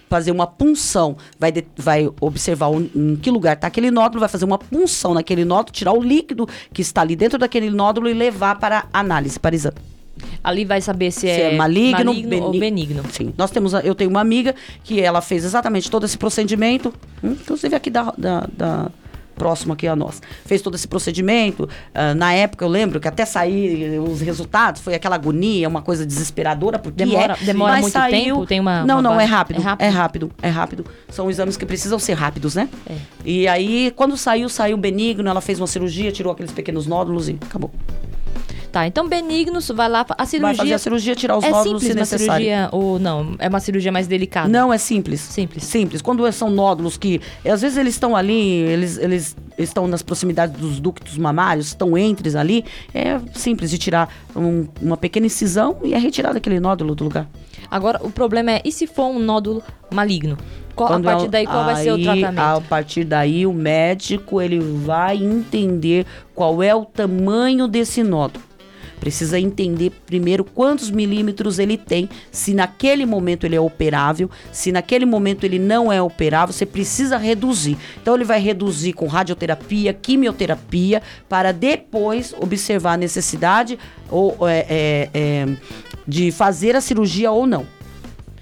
fazer 0.09 0.31
uma 0.33 0.47
punção, 0.47 1.17
vai, 1.39 1.51
de- 1.53 1.67
vai 1.77 2.09
observar 2.21 2.71
em 2.73 3.17
que 3.17 3.31
lugar 3.31 3.55
está 3.55 3.67
aquele 3.69 3.91
nódulo, 3.91 4.21
vai 4.21 4.29
fazer 4.29 4.45
uma 4.45 4.59
punção 4.59 5.15
naquele 5.15 5.45
nódulo, 5.45 5.73
tirar 5.73 5.93
o 5.93 6.03
líquido 6.03 6.47
que 6.73 6.83
está 6.83 7.01
ali 7.01 7.17
dentro 7.17 7.39
daquele 7.39 7.71
nódulo 7.71 8.09
e 8.09 8.13
levar 8.15 8.59
para 8.59 8.87
análise, 8.93 9.39
para 9.39 9.55
exame. 9.55 9.77
Ali 10.43 10.65
vai 10.65 10.81
saber 10.81 11.11
se, 11.11 11.21
Se 11.21 11.29
é, 11.29 11.55
é 11.55 11.57
maligno, 11.57 12.13
ou 12.13 12.23
beni- 12.53 12.61
benigno. 12.61 13.03
Sim. 13.11 13.33
Nós 13.37 13.51
temos, 13.51 13.73
eu 13.75 13.95
tenho 13.95 14.11
uma 14.11 14.21
amiga 14.21 14.55
que 14.85 15.01
ela 15.01 15.21
fez 15.21 15.45
exatamente 15.45 15.91
todo 15.91 16.05
esse 16.05 16.17
procedimento, 16.17 16.93
hum, 17.23 17.33
inclusive 17.33 17.75
aqui 17.75 17.91
da, 17.91 18.13
da, 18.17 18.47
da- 18.53 18.91
próximo 19.35 19.75
aqui 19.75 19.87
a 19.87 19.95
nós. 19.95 20.23
Fez 20.47 20.63
todo 20.63 20.77
esse 20.77 20.89
procedimento. 20.89 21.69
ah, 21.95 22.15
na 22.15 22.33
época 22.33 22.65
eu 22.65 22.69
lembro 22.71 22.99
que 22.99 23.07
até 23.07 23.27
sair 23.27 23.99
os 24.01 24.23
resultados 24.23 24.81
foi 24.81 24.95
aquela 24.95 25.15
agonia, 25.15 25.69
uma 25.69 25.83
coisa 25.83 26.07
desesperadora, 26.07 26.79
porque 26.79 27.05
Demora- 27.05 27.37
é, 27.39 27.45
demora 27.45 27.73
mas 27.73 27.81
muito 27.83 27.93
saiu- 27.93 28.11
tempo? 28.25 28.47
Tem 28.47 28.61
uma- 28.61 28.83
Não, 28.87 28.95
uma 28.97 29.03
não, 29.03 29.21
é 29.21 29.27
rápido, 29.27 29.59
é 29.61 29.63
rápido? 29.63 29.85
é 29.85 29.89
rápido, 29.91 30.33
é 30.41 30.49
rápido. 30.49 30.87
São 31.11 31.29
exames 31.29 31.55
que 31.59 31.67
precisam 31.67 31.99
ser 31.99 32.15
rápidos, 32.15 32.55
né? 32.55 32.67
É. 32.89 32.95
E 33.27 33.47
aí, 33.47 33.93
quando 33.95 34.17
saiu, 34.17 34.49
saiu 34.49 34.79
benigno, 34.79 35.29
ela 35.29 35.43
fez 35.43 35.61
uma 35.61 35.67
cirurgia, 35.67 36.11
tirou 36.11 36.33
aqueles 36.33 36.53
pequenos 36.53 36.87
nódulos 36.87 37.29
e 37.29 37.37
acabou. 37.43 37.71
Tá, 38.77 38.87
então 38.87 39.09
benigno, 39.09 39.59
vai 39.75 39.89
lá, 39.89 40.05
a 40.19 40.27
cirurgia... 40.27 40.49
Vai 40.49 40.55
fazer 40.55 40.75
a 40.75 40.79
cirurgia, 40.79 41.15
tirar 41.17 41.39
os 41.39 41.45
é 41.45 41.51
nódulos 41.51 41.83
se 41.83 41.95
necessário. 41.95 42.45
cirurgia 42.45 42.69
ou 42.71 42.99
não? 42.99 43.35
É 43.39 43.49
uma 43.49 43.59
cirurgia 43.59 43.91
mais 43.91 44.07
delicada? 44.07 44.51
Não, 44.51 44.71
é 44.71 44.77
simples. 44.77 45.19
Simples. 45.23 45.65
Simples. 45.65 46.03
Quando 46.03 46.31
são 46.31 46.51
nódulos 46.51 46.99
que, 46.99 47.19
às 47.51 47.63
vezes 47.63 47.79
eles 47.79 47.95
estão 47.95 48.15
ali, 48.15 48.39
eles, 48.39 48.99
eles 48.99 49.35
estão 49.57 49.89
nas 49.89 50.03
proximidades 50.03 50.61
dos 50.61 50.79
ductos 50.79 51.17
mamários, 51.17 51.69
estão 51.69 51.97
entre 51.97 52.37
ali, 52.37 52.67
é 52.93 53.19
simples 53.33 53.71
de 53.71 53.79
tirar 53.79 54.15
um- 54.37 54.69
uma 54.83 54.99
pequena 54.99 55.25
incisão 55.25 55.79
e 55.83 55.95
é 55.95 55.99
retirado 55.99 56.37
aquele 56.37 56.61
nódulo 56.61 56.95
do 56.95 57.05
lugar. 57.05 57.27
Agora, 57.71 57.99
o 58.05 58.11
problema 58.11 58.51
é, 58.53 58.63
e 58.63 58.71
se 58.71 58.87
for 58.87 59.07
um 59.07 59.19
nódulo 59.19 59.63
maligno? 59.91 60.37
Qual, 60.75 60.87
a 60.87 60.93
Quando 60.93 61.05
partir 61.05 61.25
é- 61.25 61.29
daí, 61.29 61.47
qual 61.47 61.65
vai 61.65 61.83
ser 61.83 61.93
o 61.93 61.95
aí, 61.95 62.03
tratamento? 62.03 62.39
A 62.41 62.61
partir 62.61 63.05
daí, 63.05 63.47
o 63.47 63.55
médico, 63.55 64.39
ele 64.43 64.61
vai 64.61 65.17
entender 65.17 66.05
qual 66.35 66.63
é 66.63 66.75
o 66.75 66.85
tamanho 66.85 67.67
desse 67.67 68.03
nódulo. 68.03 68.45
Precisa 69.01 69.39
entender 69.39 69.93
primeiro 70.07 70.45
quantos 70.45 70.91
milímetros 70.91 71.59
ele 71.59 71.77
tem, 71.77 72.09
se 72.31 72.55
naquele 72.55 73.07
momento 73.07 73.45
ele 73.45 73.57
é 73.57 73.61
operável, 73.61 74.31
se 74.53 74.73
naquele 74.73 75.07
momento 75.07 75.45
ele 75.45 75.59
não 75.59 75.93
é 75.93 76.01
operável, 76.01 76.53
você 76.53 76.67
precisa 76.67 77.17
reduzir. 77.17 77.77
Então 78.01 78.15
ele 78.15 78.25
vai 78.25 78.41
reduzir 78.41 78.93
com 78.93 79.07
radioterapia, 79.07 79.93
quimioterapia, 79.93 81.03
para 81.29 81.53
depois 81.53 82.35
observar 82.39 82.95
a 82.95 82.97
necessidade 82.97 83.79
ou, 84.11 84.37
é, 84.49 84.67
é, 84.69 85.11
é, 85.15 85.47
de 86.07 86.31
fazer 86.31 86.77
a 86.77 86.81
cirurgia 86.81 87.31
ou 87.31 87.47
não. 87.47 87.67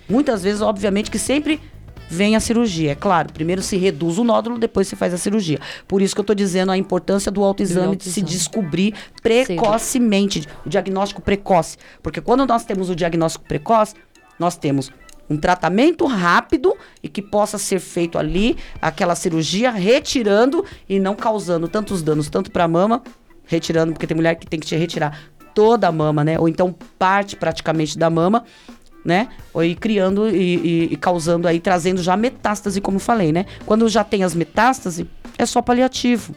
Muitas 0.08 0.42
vezes, 0.42 0.60
obviamente, 0.60 1.10
que 1.10 1.18
sempre 1.18 1.60
vem 2.08 2.36
a 2.36 2.40
cirurgia. 2.40 2.92
É 2.92 2.94
claro, 2.94 3.32
primeiro 3.32 3.62
se 3.62 3.76
reduz 3.76 4.18
o 4.18 4.24
nódulo, 4.24 4.58
depois 4.58 4.88
se 4.88 4.96
faz 4.96 5.12
a 5.14 5.18
cirurgia. 5.18 5.58
Por 5.86 6.02
isso 6.02 6.14
que 6.14 6.20
eu 6.20 6.24
estou 6.24 6.36
dizendo 6.36 6.72
a 6.72 6.76
importância 6.76 7.30
do 7.30 7.42
autoexame, 7.42 7.96
de 7.96 8.04
se 8.04 8.22
descobrir 8.22 8.94
precocemente, 9.22 10.46
o 10.64 10.68
diagnóstico 10.68 11.22
precoce. 11.22 11.76
Porque 12.02 12.20
quando 12.20 12.46
nós 12.46 12.64
temos 12.64 12.90
o 12.90 12.96
diagnóstico 12.96 13.44
precoce, 13.44 13.94
nós 14.38 14.56
temos 14.56 14.90
um 15.28 15.36
tratamento 15.36 16.06
rápido 16.06 16.76
e 17.02 17.08
que 17.08 17.22
possa 17.22 17.56
ser 17.56 17.80
feito 17.80 18.18
ali, 18.18 18.56
aquela 18.80 19.14
cirurgia, 19.14 19.70
retirando 19.70 20.64
e 20.88 20.98
não 20.98 21.14
causando 21.14 21.66
tantos 21.66 22.02
danos, 22.02 22.28
tanto 22.28 22.50
para 22.50 22.64
a 22.64 22.68
mama, 22.68 23.02
retirando, 23.46 23.92
porque 23.92 24.06
tem 24.06 24.14
mulher 24.14 24.34
que 24.34 24.46
tem 24.46 24.60
que 24.60 24.66
te 24.66 24.76
retirar 24.76 25.18
toda 25.54 25.88
a 25.88 25.92
mama, 25.92 26.24
né? 26.24 26.38
Ou 26.38 26.48
então 26.48 26.74
parte 26.98 27.36
praticamente 27.36 27.96
da 27.96 28.10
mama, 28.10 28.44
né? 29.04 29.28
Ir 29.62 29.74
criando 29.76 30.28
e, 30.28 30.34
e- 30.56 30.88
e 30.92 30.96
causando 30.96 31.46
aí, 31.46 31.60
trazendo 31.60 32.02
já 32.02 32.16
metástase, 32.16 32.80
como 32.80 32.98
falei, 32.98 33.32
né? 33.32 33.44
Quando 33.66 33.88
já 33.88 34.02
tem 34.02 34.24
as 34.24 34.34
metástase, 34.34 35.06
é 35.36 35.44
só 35.44 35.60
paliativo. 35.60 36.34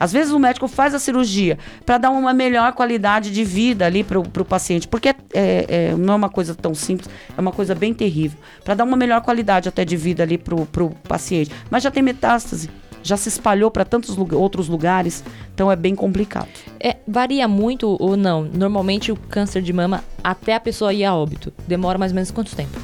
Às 0.00 0.12
vezes 0.12 0.32
o 0.32 0.38
médico 0.38 0.68
faz 0.68 0.94
a 0.94 0.98
cirurgia 0.98 1.58
para 1.84 1.98
dar 1.98 2.10
uma 2.10 2.32
melhor 2.32 2.72
qualidade 2.72 3.32
de 3.32 3.42
vida 3.44 3.84
ali 3.84 4.04
para 4.04 4.18
o 4.20 4.44
paciente, 4.44 4.86
porque 4.86 5.08
é, 5.08 5.14
é- 5.34 5.94
não 5.96 6.14
é 6.14 6.16
uma 6.16 6.28
coisa 6.28 6.54
tão 6.54 6.72
simples, 6.74 7.08
é 7.36 7.40
uma 7.40 7.50
coisa 7.52 7.74
bem 7.74 7.92
terrível. 7.92 8.38
Para 8.64 8.74
dar 8.74 8.84
uma 8.84 8.96
melhor 8.96 9.20
qualidade 9.22 9.68
até 9.68 9.84
de 9.84 9.96
vida 9.96 10.22
ali 10.22 10.38
para 10.38 10.54
o 10.54 10.90
paciente. 11.08 11.50
Mas 11.70 11.82
já 11.82 11.90
tem 11.90 12.02
metástase, 12.02 12.70
já 13.02 13.16
se 13.16 13.28
espalhou 13.28 13.70
para 13.70 13.84
tantos 13.84 14.16
lugar- 14.16 14.38
outros 14.38 14.68
lugares, 14.68 15.24
então 15.54 15.70
é 15.70 15.76
bem 15.76 15.94
complicado. 15.94 16.48
É, 16.80 16.96
varia 17.06 17.46
muito 17.48 17.96
ou 18.00 18.16
não? 18.16 18.42
Normalmente 18.44 19.10
o 19.12 19.16
câncer 19.16 19.62
de 19.62 19.72
mama, 19.72 20.02
até 20.22 20.54
a 20.54 20.60
pessoa 20.60 20.92
ir 20.92 21.04
a 21.04 21.14
óbito, 21.14 21.52
demora 21.66 21.98
mais 21.98 22.12
ou 22.12 22.16
menos 22.16 22.30
quanto 22.30 22.54
tempo? 22.54 22.78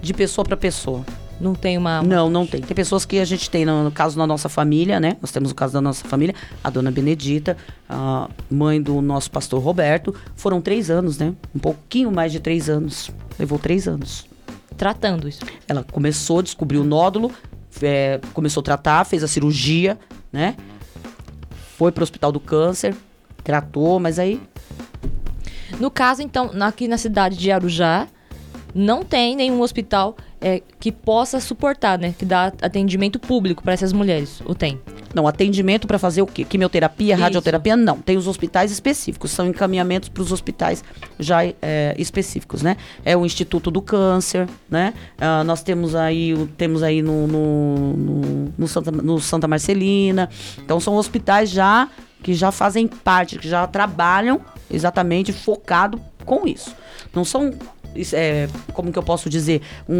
De 0.00 0.12
pessoa 0.12 0.44
para 0.44 0.56
pessoa. 0.56 1.04
Não 1.40 1.54
tem 1.54 1.76
uma. 1.76 2.02
Não, 2.02 2.30
não 2.30 2.46
tem. 2.46 2.60
Tem 2.60 2.74
pessoas 2.74 3.04
que 3.04 3.18
a 3.18 3.24
gente 3.24 3.50
tem, 3.50 3.64
no, 3.64 3.82
no 3.82 3.90
caso 3.90 4.16
da 4.16 4.24
nossa 4.24 4.48
família, 4.48 5.00
né? 5.00 5.16
Nós 5.20 5.32
temos 5.32 5.50
o 5.50 5.54
caso 5.54 5.72
da 5.72 5.80
nossa 5.80 6.06
família, 6.06 6.36
a 6.62 6.70
dona 6.70 6.88
Benedita, 6.88 7.56
a 7.88 8.28
mãe 8.48 8.80
do 8.80 9.02
nosso 9.02 9.28
pastor 9.28 9.60
Roberto. 9.60 10.14
Foram 10.36 10.60
três 10.60 10.88
anos, 10.88 11.18
né? 11.18 11.34
Um 11.52 11.58
pouquinho 11.58 12.12
mais 12.12 12.30
de 12.30 12.38
três 12.38 12.68
anos. 12.68 13.10
Levou 13.40 13.58
três 13.58 13.88
anos. 13.88 14.24
Tratando 14.76 15.28
isso. 15.28 15.40
Ela 15.66 15.84
começou, 15.90 16.42
descobriu 16.42 16.82
o 16.82 16.84
nódulo, 16.84 17.32
é, 17.80 18.20
começou 18.32 18.60
a 18.60 18.64
tratar, 18.64 19.04
fez 19.04 19.22
a 19.22 19.28
cirurgia, 19.28 19.98
né? 20.32 20.56
Foi 21.76 21.92
pro 21.92 22.02
hospital 22.02 22.32
do 22.32 22.40
câncer, 22.40 22.94
tratou, 23.42 23.98
mas 23.98 24.18
aí 24.18 24.40
No 25.80 25.90
caso, 25.90 26.22
então, 26.22 26.50
aqui 26.60 26.86
na 26.86 26.98
cidade 26.98 27.36
de 27.36 27.50
Arujá, 27.50 28.06
não 28.74 29.02
tem 29.04 29.36
nenhum 29.36 29.60
hospital 29.60 30.16
é, 30.40 30.60
que 30.80 30.90
possa 30.90 31.38
suportar, 31.38 31.98
né? 31.98 32.14
Que 32.18 32.24
dá 32.24 32.46
atendimento 32.62 33.18
público 33.18 33.62
para 33.62 33.72
essas 33.74 33.92
mulheres. 33.92 34.40
Ou 34.44 34.54
tem? 34.54 34.80
Não, 35.14 35.28
atendimento 35.28 35.86
para 35.86 35.98
fazer 35.98 36.22
o 36.22 36.26
quê? 36.26 36.42
Quimioterapia, 36.44 37.14
Isso. 37.14 37.22
radioterapia? 37.22 37.76
Não. 37.76 37.98
Tem 37.98 38.16
os 38.16 38.26
hospitais 38.26 38.72
específicos, 38.72 39.30
são 39.30 39.46
encaminhamentos 39.46 40.08
para 40.08 40.22
os 40.22 40.32
hospitais 40.32 40.82
já 41.18 41.44
é, 41.44 41.94
específicos, 41.98 42.62
né? 42.62 42.76
É 43.04 43.16
o 43.16 43.24
Instituto 43.26 43.70
do 43.70 43.80
Câncer, 43.82 44.48
né? 44.68 44.94
Ah, 45.18 45.44
nós 45.44 45.62
temos 45.62 45.94
aí, 45.94 46.34
temos 46.56 46.82
aí 46.82 47.02
no, 47.02 47.26
no, 47.26 47.76
no- 47.96 48.52
no 48.58 48.68
Santa, 48.68 48.90
no 48.90 49.20
Santa 49.20 49.46
Marcelina. 49.46 50.28
Então 50.58 50.80
são 50.80 50.94
hospitais 50.96 51.50
já 51.50 51.88
que 52.22 52.34
já 52.34 52.50
fazem 52.52 52.86
parte, 52.86 53.38
que 53.38 53.48
já 53.48 53.66
trabalham 53.66 54.40
exatamente 54.70 55.32
focado 55.32 56.00
com 56.24 56.46
isso. 56.46 56.74
Não 57.14 57.24
são 57.24 57.52
é, 58.12 58.48
como 58.72 58.92
que 58.92 58.98
eu 58.98 59.02
posso 59.02 59.28
dizer, 59.30 59.62
um, 59.88 59.94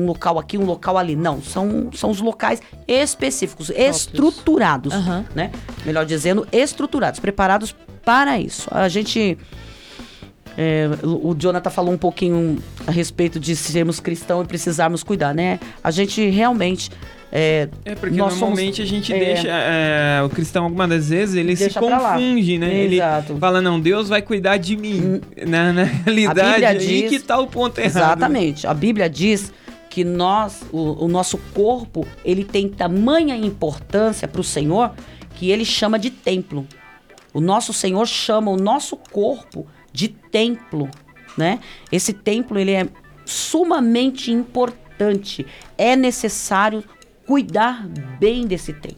um- 0.00 0.06
local 0.06 0.38
aqui, 0.38 0.56
um 0.58 0.64
local 0.64 0.96
ali. 0.96 1.16
Não, 1.16 1.42
são, 1.42 1.90
são 1.92 2.10
os 2.10 2.20
locais 2.20 2.60
específicos, 2.86 3.70
estruturados, 3.70 4.92
Aham. 4.92 5.24
né? 5.34 5.50
Melhor 5.84 6.04
dizendo, 6.06 6.46
estruturados, 6.52 7.20
preparados 7.20 7.74
para 8.04 8.38
isso. 8.38 8.68
A 8.70 8.88
gente... 8.88 9.36
é, 10.56 10.88
o 11.02 11.30
o 11.30 11.34
Jonathan 11.38 11.70
falou 11.70 11.92
um 11.92 11.98
pouquinho 11.98 12.58
a 12.86 12.90
respeito 12.90 13.38
de 13.38 13.54
sermos 13.54 14.00
cristãos 14.00 14.44
e 14.44 14.48
precisarmos 14.48 15.02
cuidar, 15.02 15.34
né? 15.34 15.58
A 15.82 15.90
gente 15.90 16.28
realmente... 16.30 16.90
É, 17.30 17.68
É 17.84 17.94
porque 17.94 18.16
nós 18.16 18.32
somos- 18.32 18.40
normalmente 18.40 18.80
a 18.80 18.86
gente 18.86 19.12
é. 19.12 19.18
deixa. 19.18 19.48
é, 19.48 20.22
o 20.24 20.30
cristão, 20.30 20.64
algumas 20.64 20.88
das 20.88 21.08
vezes, 21.10 21.34
ele 21.34 21.54
se 21.56 21.68
confunde, 21.70 22.56
né? 22.58 22.84
Exato. 22.84 23.32
Ele 23.32 23.40
fala, 23.40 23.60
não, 23.60 23.78
Deus 23.78 24.08
vai 24.08 24.22
cuidar 24.22 24.56
de 24.56 24.76
mim. 24.76 25.20
Na, 25.46 25.72
na 25.72 25.82
realidade, 25.84 26.64
aí 26.64 26.78
diz- 26.78 27.10
que 27.10 27.20
tá 27.20 27.38
o 27.38 27.46
ponto 27.46 27.78
errado. 27.78 27.86
Exatamente. 28.18 28.66
A 28.66 28.72
Bíblia 28.72 29.10
diz 29.10 29.52
que 29.90 30.04
nós, 30.04 30.62
o, 30.72 31.04
o 31.04 31.08
nosso 31.08 31.36
corpo, 31.54 32.06
ele 32.24 32.44
tem 32.44 32.68
tamanha 32.68 33.36
importância 33.36 34.26
para 34.26 34.40
o 34.40 34.44
Senhor 34.44 34.92
que 35.34 35.50
ele 35.50 35.64
chama 35.66 35.98
de 35.98 36.10
templo. 36.10 36.66
O 37.34 37.40
nosso 37.40 37.72
Senhor 37.74 38.06
chama 38.06 38.50
o 38.50 38.56
nosso 38.56 38.96
corpo 38.96 39.66
de 39.92 40.08
templo, 40.08 40.88
né? 41.36 41.58
Esse 41.92 42.12
templo 42.14 42.58
ele 42.58 42.72
é 42.72 42.86
sumamente 43.24 44.30
importante. 44.32 45.46
É 45.76 45.94
necessário 45.94 46.82
cuidar 47.28 47.86
bem 48.18 48.46
desse 48.46 48.72
templo. 48.72 48.96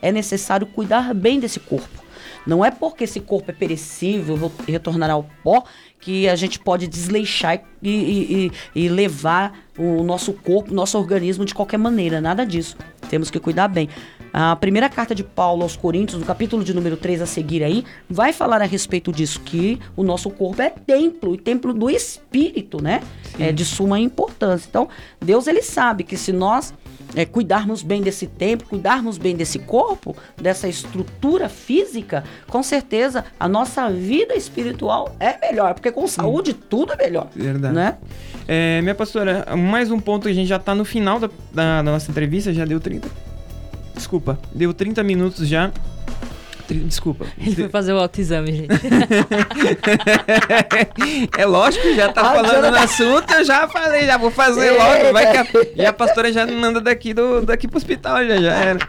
É 0.00 0.12
necessário 0.12 0.66
cuidar 0.68 1.12
bem 1.12 1.40
desse 1.40 1.58
corpo. 1.58 2.00
Não 2.46 2.64
é 2.64 2.70
porque 2.70 3.04
esse 3.04 3.18
corpo 3.20 3.50
é 3.50 3.54
perecível, 3.54 4.50
retornará 4.66 5.14
ao 5.14 5.26
pó, 5.42 5.64
que 6.00 6.28
a 6.28 6.36
gente 6.36 6.58
pode 6.60 6.86
desleixar 6.86 7.60
e, 7.82 7.90
e- 7.90 8.52
e- 8.84 8.88
levar 8.88 9.58
o 9.76 10.02
nosso 10.04 10.32
corpo, 10.32 10.72
nosso 10.72 10.96
organismo 10.96 11.44
de 11.44 11.54
qualquer 11.54 11.76
maneira. 11.78 12.20
Nada 12.20 12.46
disso. 12.46 12.76
Temos 13.10 13.30
que 13.30 13.38
cuidar 13.40 13.66
bem. 13.68 13.88
A 14.32 14.56
primeira 14.56 14.88
carta 14.88 15.14
de 15.14 15.22
Paulo 15.22 15.62
aos 15.62 15.76
Coríntios, 15.76 16.18
no 16.18 16.24
capítulo 16.26 16.64
de 16.64 16.72
número 16.72 16.96
3 16.96 17.20
a 17.20 17.26
seguir 17.26 17.62
aí, 17.62 17.84
vai 18.08 18.32
falar 18.32 18.62
a 18.62 18.64
respeito 18.64 19.12
disso, 19.12 19.40
que 19.40 19.78
o 19.96 20.02
nosso 20.02 20.30
corpo 20.30 20.62
é 20.62 20.70
templo, 20.70 21.34
e 21.34 21.38
templo 21.38 21.72
do 21.74 21.90
Espírito, 21.90 22.82
né? 22.82 23.02
É 23.38 23.52
de 23.52 23.64
suma 23.64 24.00
importância. 24.00 24.66
Então, 24.68 24.88
Deus, 25.20 25.46
ele 25.46 25.62
sabe 25.62 26.02
que 26.02 26.16
se 26.16 26.32
nós 26.32 26.72
é, 27.14 27.24
cuidarmos 27.24 27.82
bem 27.82 28.00
desse 28.02 28.26
tempo, 28.26 28.64
cuidarmos 28.68 29.18
bem 29.18 29.36
desse 29.36 29.58
corpo, 29.58 30.16
dessa 30.40 30.66
estrutura 30.68 31.48
física, 31.48 32.24
com 32.48 32.62
certeza 32.62 33.24
a 33.38 33.48
nossa 33.48 33.90
vida 33.90 34.34
espiritual 34.34 35.14
é 35.20 35.38
melhor, 35.38 35.74
porque 35.74 35.90
com 35.92 36.06
saúde 36.06 36.52
tudo 36.54 36.92
é 36.92 36.96
melhor. 36.96 37.28
Verdade. 37.34 37.74
Né? 37.74 37.96
É, 38.48 38.80
minha 38.82 38.94
pastora, 38.94 39.46
mais 39.56 39.90
um 39.90 40.00
ponto, 40.00 40.26
a 40.28 40.32
gente 40.32 40.48
já 40.48 40.58
tá 40.58 40.74
no 40.74 40.84
final 40.84 41.18
da, 41.20 41.28
da- 41.52 41.82
da 41.82 41.92
nossa 41.92 42.10
entrevista, 42.10 42.52
já 42.52 42.64
deu 42.64 42.80
30. 42.80 43.08
Desculpa, 43.94 44.38
deu 44.54 44.72
30 44.74 45.02
minutos 45.02 45.46
já. 45.46 45.70
Desculpa. 46.68 47.26
Ele 47.38 47.54
foi 47.54 47.68
fazer 47.68 47.92
o 47.92 47.98
autoexame, 47.98 48.52
gente. 48.52 48.68
é 51.36 51.44
lógico, 51.46 51.82
que 51.82 51.94
já 51.96 52.12
tá 52.12 52.20
Ah, 52.22 52.34
falando 52.34 52.50
já 52.62 52.70
no 52.70 52.76
tá- 52.76 52.82
assunto, 52.84 53.32
eu 53.34 53.44
já 53.44 53.68
falei, 53.68 54.06
já 54.06 54.16
vou 54.16 54.30
fazer 54.30 54.72
Eita. 54.72 54.84
logo. 54.84 55.12
Vai 55.12 55.30
que 55.30 55.36
a, 55.36 55.46
já 55.82 55.88
a 55.90 55.92
pastora 55.92 56.32
já 56.32 56.46
manda 56.46 56.80
daqui, 56.80 57.12
do, 57.14 57.42
daqui 57.42 57.68
pro 57.68 57.76
hospital, 57.78 58.24
já, 58.26 58.36
já 58.40 58.52
era. 58.54 58.78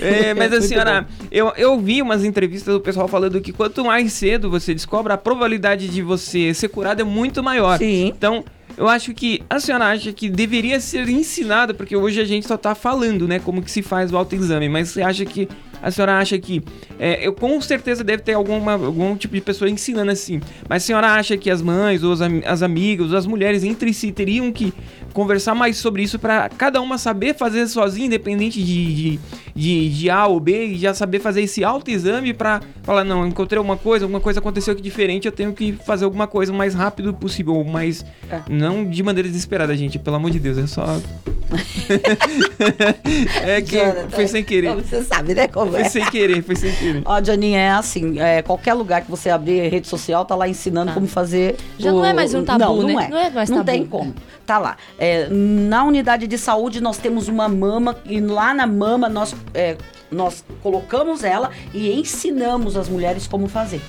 É, 0.00 0.34
mas 0.34 0.52
a 0.52 0.60
senhora, 0.60 1.06
eu, 1.30 1.52
eu 1.56 1.78
vi 1.78 2.02
umas 2.02 2.24
entrevistas 2.24 2.74
do 2.74 2.80
pessoal 2.80 3.08
falando 3.08 3.40
que 3.40 3.52
quanto 3.52 3.84
mais 3.84 4.12
cedo 4.12 4.50
você 4.50 4.74
descobre, 4.74 5.12
a 5.12 5.16
probabilidade 5.16 5.88
de 5.88 6.02
você 6.02 6.52
ser 6.54 6.68
curado 6.68 7.00
é 7.00 7.04
muito 7.04 7.42
maior. 7.42 7.78
Sim. 7.78 8.06
Então, 8.06 8.44
eu 8.76 8.88
acho 8.88 9.14
que 9.14 9.42
a 9.48 9.58
senhora 9.58 9.86
acha 9.86 10.12
que 10.12 10.28
deveria 10.28 10.78
ser 10.80 11.08
ensinada, 11.08 11.72
porque 11.72 11.96
hoje 11.96 12.20
a 12.20 12.24
gente 12.24 12.46
só 12.46 12.56
tá 12.56 12.74
falando, 12.74 13.26
né, 13.26 13.38
como 13.38 13.62
que 13.62 13.70
se 13.70 13.82
faz 13.82 14.12
o 14.12 14.16
autoexame, 14.16 14.68
mas 14.68 14.88
você 14.90 15.02
acha 15.02 15.24
que 15.24 15.48
a 15.82 15.90
senhora 15.90 16.18
acha 16.18 16.38
que 16.38 16.62
é, 16.98 17.26
eu 17.26 17.32
com 17.32 17.60
certeza 17.60 18.02
deve 18.02 18.22
ter 18.22 18.34
alguma, 18.34 18.72
algum 18.72 19.16
tipo 19.16 19.34
de 19.34 19.40
pessoa 19.40 19.70
ensinando 19.70 20.10
assim, 20.10 20.40
mas 20.68 20.82
a 20.82 20.86
senhora 20.86 21.08
acha 21.08 21.36
que 21.36 21.50
as 21.50 21.62
mães 21.62 22.02
ou 22.02 22.12
as, 22.12 22.20
as 22.44 22.62
amigas, 22.62 23.12
ou 23.12 23.18
as 23.18 23.26
mulheres 23.26 23.64
entre 23.64 23.92
si 23.92 24.12
teriam 24.12 24.50
que 24.52 24.72
conversar 25.16 25.54
mais 25.54 25.78
sobre 25.78 26.02
isso 26.02 26.18
para 26.18 26.50
cada 26.50 26.78
uma 26.78 26.98
saber 26.98 27.34
fazer 27.34 27.66
sozinha, 27.68 28.04
independente 28.04 28.62
de, 28.62 28.94
de, 28.94 29.20
de, 29.54 29.88
de 29.88 30.10
A 30.10 30.26
ou 30.26 30.38
B, 30.38 30.66
e 30.66 30.78
já 30.78 30.92
saber 30.92 31.20
fazer 31.20 31.40
esse 31.40 31.64
autoexame 31.64 32.34
para 32.34 32.60
falar, 32.82 33.02
não, 33.02 33.22
eu 33.22 33.26
encontrei 33.26 33.56
alguma 33.56 33.78
coisa, 33.78 34.04
alguma 34.04 34.20
coisa 34.20 34.40
aconteceu 34.40 34.74
aqui 34.74 34.82
diferente, 34.82 35.24
eu 35.24 35.32
tenho 35.32 35.54
que 35.54 35.72
fazer 35.72 36.04
alguma 36.04 36.26
coisa 36.26 36.52
o 36.52 36.54
mais 36.54 36.74
rápido 36.74 37.14
possível, 37.14 37.54
ou 37.54 37.64
mais. 37.64 38.04
É. 38.30 38.42
Não 38.50 38.84
de 38.84 39.02
maneira 39.02 39.26
desesperada, 39.26 39.74
gente, 39.74 39.98
pelo 39.98 40.16
amor 40.16 40.30
de 40.30 40.38
Deus, 40.38 40.58
é 40.58 40.66
só. 40.66 40.84
é 43.42 43.62
que 43.62 43.78
Jonathan, 43.78 44.10
foi 44.10 44.26
sem 44.26 44.44
querer. 44.44 44.74
Você 44.74 45.02
sabe, 45.02 45.34
né 45.34 45.48
como 45.48 45.70
Foi 45.70 45.80
é? 45.80 45.88
sem 45.88 46.04
querer, 46.06 46.42
foi 46.42 46.56
sem 46.56 46.72
querer. 46.72 47.02
Ó, 47.06 47.22
Janinha, 47.22 47.58
é 47.58 47.70
assim, 47.70 48.18
é, 48.18 48.42
qualquer 48.42 48.74
lugar 48.74 49.00
que 49.00 49.10
você 49.10 49.30
abrir 49.30 49.68
rede 49.68 49.86
social, 49.88 50.24
tá 50.26 50.34
lá 50.34 50.46
ensinando 50.46 50.86
Tá. 50.86 50.94
como 50.94 51.06
fazer... 51.06 51.56
Já 51.78 51.90
não 51.90 52.04
é 52.04 52.12
mais 52.12 52.34
um 52.34 52.44
tabu, 52.44 52.58
não, 52.58 52.76
não 52.76 52.86
né? 52.96 53.04
É. 53.06 53.08
Não 53.08 53.18
é 53.18 53.30
mais 53.30 53.48
Não 53.48 53.58
tabu. 53.58 53.70
tem 53.70 53.86
como. 53.86 54.14
Tá 54.46 54.58
lá. 54.58 54.76
É, 54.98 55.05
na 55.30 55.84
unidade 55.84 56.26
de 56.26 56.38
saúde, 56.38 56.80
nós 56.80 56.98
temos 56.98 57.28
uma 57.28 57.48
mama, 57.48 57.96
e 58.04 58.20
lá 58.20 58.54
na 58.54 58.66
mama 58.66 59.08
nós, 59.08 59.34
é, 59.54 59.76
nós 60.10 60.44
colocamos 60.62 61.24
ela 61.24 61.50
e 61.74 61.92
ensinamos 61.92 62.76
as 62.76 62.88
mulheres 62.88 63.26
como 63.26 63.48
fazer. 63.48 63.80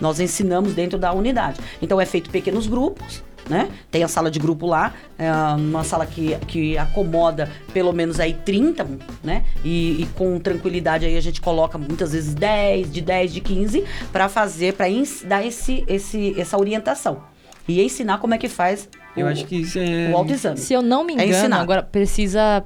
Nós 0.00 0.20
ensinamos 0.20 0.74
dentro 0.74 0.98
da 0.98 1.12
unidade. 1.12 1.60
Então, 1.80 2.00
é 2.00 2.04
feito 2.04 2.28
pequenos 2.30 2.66
grupos, 2.66 3.22
né? 3.48 3.70
Tem 3.90 4.02
a 4.02 4.08
sala 4.08 4.30
de 4.30 4.38
grupo 4.38 4.66
lá, 4.66 4.92
é 5.18 5.30
uma 5.30 5.84
sala 5.84 6.04
que, 6.04 6.36
que 6.46 6.76
acomoda 6.76 7.50
pelo 7.72 7.92
menos 7.92 8.20
aí 8.20 8.34
30, 8.34 8.86
né? 9.22 9.44
E, 9.64 10.02
e 10.02 10.06
com 10.14 10.38
tranquilidade 10.38 11.06
aí 11.06 11.16
a 11.16 11.20
gente 11.20 11.40
coloca 11.40 11.78
muitas 11.78 12.12
vezes 12.12 12.34
10, 12.34 12.92
de 12.92 13.00
10, 13.00 13.32
de 13.32 13.40
15, 13.40 13.84
para 14.12 14.28
fazer, 14.28 14.74
para 14.74 14.86
dar 15.24 15.46
esse, 15.46 15.84
esse, 15.86 16.38
essa 16.38 16.58
orientação. 16.58 17.22
E 17.68 17.82
ensinar 17.82 18.18
como 18.18 18.34
é 18.34 18.38
que 18.38 18.48
faz 18.48 18.88
Eu 19.16 19.26
o, 19.26 19.28
acho 19.28 19.44
que 19.46 19.56
isso 19.56 19.78
é. 19.78 20.10
o 20.12 20.16
autoexame. 20.16 20.58
Se 20.58 20.72
eu 20.74 20.82
não 20.82 21.04
me 21.04 21.12
É 21.14 21.16
engano, 21.24 21.32
ensinado. 21.32 21.62
agora 21.62 21.82
precisa 21.82 22.64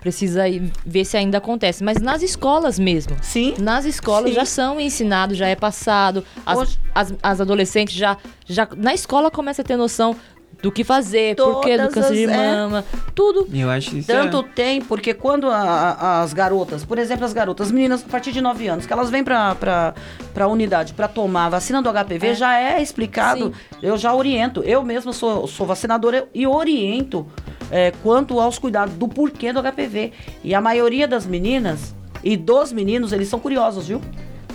precisa 0.00 0.42
ver 0.84 1.04
se 1.04 1.16
ainda 1.16 1.38
acontece, 1.38 1.84
mas 1.84 1.98
nas 2.00 2.22
escolas 2.22 2.76
mesmo. 2.76 3.16
Sim. 3.22 3.54
Nas 3.60 3.84
escolas 3.84 4.30
Sim. 4.30 4.34
já 4.34 4.44
são 4.44 4.80
ensinados, 4.80 5.36
já 5.38 5.46
é 5.46 5.54
passado. 5.54 6.24
As, 6.44 6.58
Hoje- 6.58 6.78
as, 6.92 7.14
as 7.22 7.40
adolescentes 7.40 7.94
já, 7.94 8.16
já. 8.44 8.68
Na 8.76 8.92
escola 8.92 9.30
começa 9.30 9.62
a 9.62 9.64
ter 9.64 9.76
noção 9.76 10.16
do 10.62 10.70
que 10.70 10.84
fazer, 10.84 11.34
por 11.34 11.60
que 11.60 11.76
do 11.76 11.88
Todas 11.88 11.94
câncer 11.94 12.14
de 12.14 12.24
as- 12.26 12.30
é. 12.30 12.36
mama, 12.36 12.84
tudo. 13.14 13.48
Eu 13.52 13.68
acho 13.68 13.96
isso 13.96 14.06
Tanto 14.06 14.38
é. 14.38 14.42
tem, 14.54 14.80
porque 14.80 15.12
quando 15.12 15.48
a- 15.50 15.56
a- 15.58 16.22
as 16.22 16.32
garotas, 16.32 16.84
por 16.84 16.98
exemplo, 16.98 17.24
as 17.24 17.32
garotas, 17.32 17.66
as 17.66 17.72
meninas 17.72 18.04
a 18.06 18.08
partir 18.08 18.30
de 18.32 18.40
9 18.40 18.68
anos, 18.68 18.86
que 18.86 18.92
elas 18.92 19.10
vêm 19.10 19.24
pra, 19.24 19.54
pra, 19.56 19.92
pra 20.32 20.46
unidade 20.46 20.92
pra 20.94 21.08
tomar 21.08 21.46
a 21.46 21.48
vacina 21.48 21.82
do 21.82 21.88
HPV, 21.88 22.28
É. 22.28 22.34
já 22.34 22.58
é 22.58 22.80
explicado, 22.80 23.52
eu 23.82 23.96
já 23.98 24.14
oriento. 24.14 24.62
Eu 24.62 24.82
mesma 24.84 25.12
sou, 25.12 25.46
sou 25.48 25.66
vacinadora 25.66 26.28
e 26.32 26.46
oriento 26.46 27.26
é, 27.70 27.92
quanto 28.02 28.38
aos 28.38 28.58
cuidados 28.58 28.94
do 28.94 29.08
porquê 29.08 29.52
do 29.52 29.58
HPV. 29.60 30.12
E 30.44 30.54
a 30.54 30.60
maioria 30.60 31.08
das 31.08 31.26
meninas 31.26 31.94
e 32.22 32.36
dos 32.36 32.70
meninos, 32.72 33.12
eles 33.12 33.26
são 33.28 33.40
curiosos, 33.40 33.88
viu? 33.88 34.00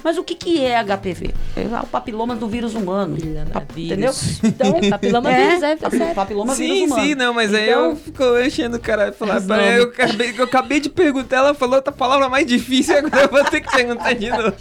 Mas 0.07 0.17
o 0.17 0.23
que, 0.23 0.35
que 0.35 0.63
é 0.63 0.81
HPV? 0.81 1.33
É 1.57 1.63
o 1.83 1.85
papiloma 1.85 2.33
do 2.33 2.47
vírus 2.47 2.73
humano. 2.75 3.17
Entendeu? 3.17 4.13
Vírus. 4.13 4.39
Então, 4.41 4.77
É, 4.81 4.87
papiloma 4.89 5.29
vírus, 5.33 5.61
é, 5.63 5.71
é 5.71 5.75
papi- 5.75 5.97
sério. 5.97 6.15
papiloma 6.15 6.55
vírus 6.55 6.77
Sim, 6.77 6.85
humano. 6.85 7.01
sim, 7.03 7.15
não, 7.15 7.33
mas 7.33 7.53
aí 7.53 7.69
Então, 7.69 7.89
eu 7.89 7.95
fico 7.97 8.23
enchendo 8.39 8.77
o 8.77 8.79
cara. 8.79 9.11
Falar, 9.11 9.39
Os 9.39 9.45
"Peraí, 9.45 9.75
eu, 9.79 9.83
acabei, 9.83 10.33
eu 10.37 10.43
acabei 10.45 10.79
de 10.79 10.87
perguntar, 10.89 11.35
ela 11.39 11.53
falou 11.53 11.75
outra 11.75 11.91
palavra 11.91 12.29
mais 12.29 12.47
difícil, 12.47 12.97
agora 12.97 13.23
eu 13.23 13.27
vou 13.29 13.43
ter 13.43 13.59
que 13.59 13.69
perguntar 13.69 14.13
de 14.13 14.29
novo. 14.29 14.53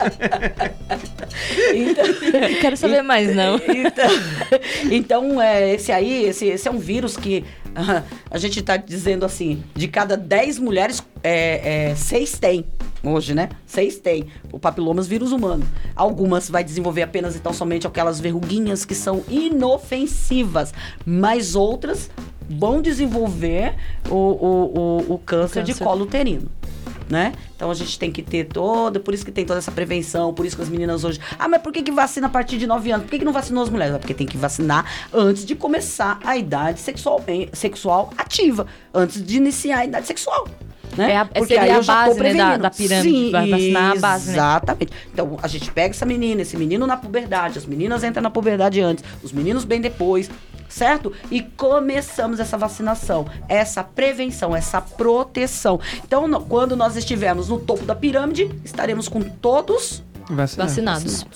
então, 1.75 2.05
quero 2.61 2.77
saber 2.77 3.03
mais, 3.03 3.33
não. 3.37 3.55
então, 3.57 4.11
então, 4.91 5.41
é, 5.43 5.75
esse 5.75 5.93
aí, 5.93 6.25
esse, 6.25 6.47
esse 6.47 6.67
é 6.67 6.71
um 6.73 6.79
vírus 6.79 7.17
que 7.17 7.45
a 8.31 8.39
gente 8.39 8.61
está 8.61 8.77
dizendo 8.77 9.25
assim, 9.25 9.63
de 9.75 9.89
cada 9.89 10.17
10 10.17 10.59
mulheres, 10.59 11.03
é, 11.23 11.91
é, 11.91 11.95
seis 11.95 12.39
tem. 12.39 12.65
Hoje, 13.03 13.35
né? 13.35 13.51
Seis 13.67 13.99
tem. 13.99 14.27
O 14.51 14.59
papilomas 14.59 15.07
vírus 15.07 15.31
humano. 15.31 15.65
Algumas 15.95 16.49
vai 16.49 16.65
desenvolver 16.65 17.03
apenas 17.03 17.37
então 17.37 17.53
somente 17.53 17.87
aquelas 17.87 18.19
verruguinhas 18.19 18.85
que 18.85 18.95
são 18.95 19.23
inofensivas. 19.29 20.73
Mas 21.05 21.55
outras 21.55 22.11
vão 22.49 22.81
desenvolver 22.81 23.75
o, 24.09 24.15
o, 24.15 24.79
o, 25.09 25.15
o 25.15 25.19
câncer 25.19 25.63
de 25.63 25.73
câncer. 25.73 25.85
colo 25.85 26.05
uterino 26.05 26.49
né? 27.09 27.33
Então 27.55 27.71
a 27.71 27.75
gente 27.75 27.99
tem 27.99 28.11
que 28.11 28.23
ter 28.23 28.45
toda, 28.45 28.99
por 29.01 29.15
isso 29.15 29.25
que 29.25 29.31
tem 29.33 29.45
toda 29.45 29.59
essa 29.59 29.71
prevenção, 29.73 30.35
por 30.35 30.45
isso 30.45 30.57
que 30.57 30.63
as 30.63 30.69
meninas 30.69 31.05
hoje. 31.05 31.21
Ah, 31.39 31.49
mas 31.49 31.63
por 31.63 31.73
que, 31.73 31.83
que 31.83 31.93
vacina 31.93 32.27
a 32.27 32.31
partir 32.31 32.59
de 32.59 32.67
9 32.67 32.91
anos? 32.91 33.05
Por 33.07 33.11
que, 33.11 33.19
que 33.21 33.25
não 33.25 33.33
vacinou 33.33 33.63
as 33.63 33.69
mulheres? 33.71 33.95
Ah, 33.95 33.99
Porque 33.99 34.15
tem 34.15 34.27
que 34.27 34.37
vacinar 34.37 34.85
antes 35.13 35.45
de 35.45 35.55
começar 35.55 36.19
a 36.25 36.37
idade 36.37 36.81
sexual, 36.81 37.23
sexual 37.53 38.11
ativa, 38.19 38.67
antes 38.93 39.25
de 39.25 39.37
iniciar 39.37 39.79
a 39.79 39.85
idade 39.85 40.07
sexual. 40.07 40.47
Né? 40.97 41.13
É 41.13 41.17
a- 41.19 41.25
Porque 41.27 41.47
seria 41.49 41.63
aí 41.65 41.71
a 41.73 41.75
eu 41.77 41.83
já 41.83 42.05
tô 42.05 42.11
base, 42.15 42.23
né, 42.23 42.35
da- 42.35 42.57
da 42.57 42.71
pirâmide, 42.71 43.31
vai 43.31 43.51
vacinar 43.51 43.91
a 43.91 43.95
base, 43.97 44.27
né? 44.29 44.33
Exatamente. 44.35 44.93
Então 45.13 45.39
a 45.43 45.49
gente 45.49 45.71
pega 45.71 45.91
essa 45.95 46.07
menina, 46.07 46.41
esse 46.43 46.57
menino 46.57 46.87
na 46.87 46.97
puberdade, 46.97 47.59
as 47.59 47.67
meninas 47.67 48.03
entram 48.05 48.23
na 48.23 48.31
puberdade 48.31 48.81
antes, 48.81 49.05
os 49.23 49.31
meninos 49.33 49.65
bem 49.65 49.81
depois, 49.81 50.31
certo? 50.69 51.13
E 51.31 51.43
começamos 51.43 52.41
essa 52.41 52.57
vacinação, 52.59 53.27
essa 53.49 53.83
prevenção, 53.85 54.55
essa 54.55 54.81
proteção. 54.81 55.81
Então, 56.05 56.27
no- 56.29 56.41
quando 56.41 56.77
nós 56.77 56.97
estivermos 56.97 57.49
no 57.49 57.59
topo 57.59 57.85
da 57.85 57.95
pirâmide, 57.95 58.51
estaremos 58.65 59.09
com 59.09 59.21
todos 59.21 60.03
Vacinado. 60.29 60.69
Vacinados. 60.69 61.27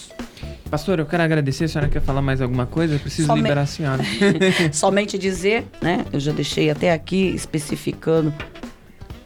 Pastor, 0.70 0.98
eu 1.00 1.06
quero 1.06 1.22
agradecer. 1.22 1.64
A 1.64 1.68
senhora 1.68 1.88
quer 1.88 2.00
falar 2.02 2.22
mais 2.22 2.40
alguma 2.40 2.64
coisa? 2.66 2.94
Eu 2.94 2.98
preciso 3.00 3.26
Somente- 3.26 3.42
liberar 3.44 3.62
a 3.62 3.66
senhora. 3.66 4.02
Somente 4.72 5.18
dizer, 5.18 5.66
né? 5.82 6.04
Eu 6.12 6.20
já 6.20 6.32
deixei 6.32 6.70
até 6.70 6.92
aqui 6.92 7.26
especificando 7.34 8.32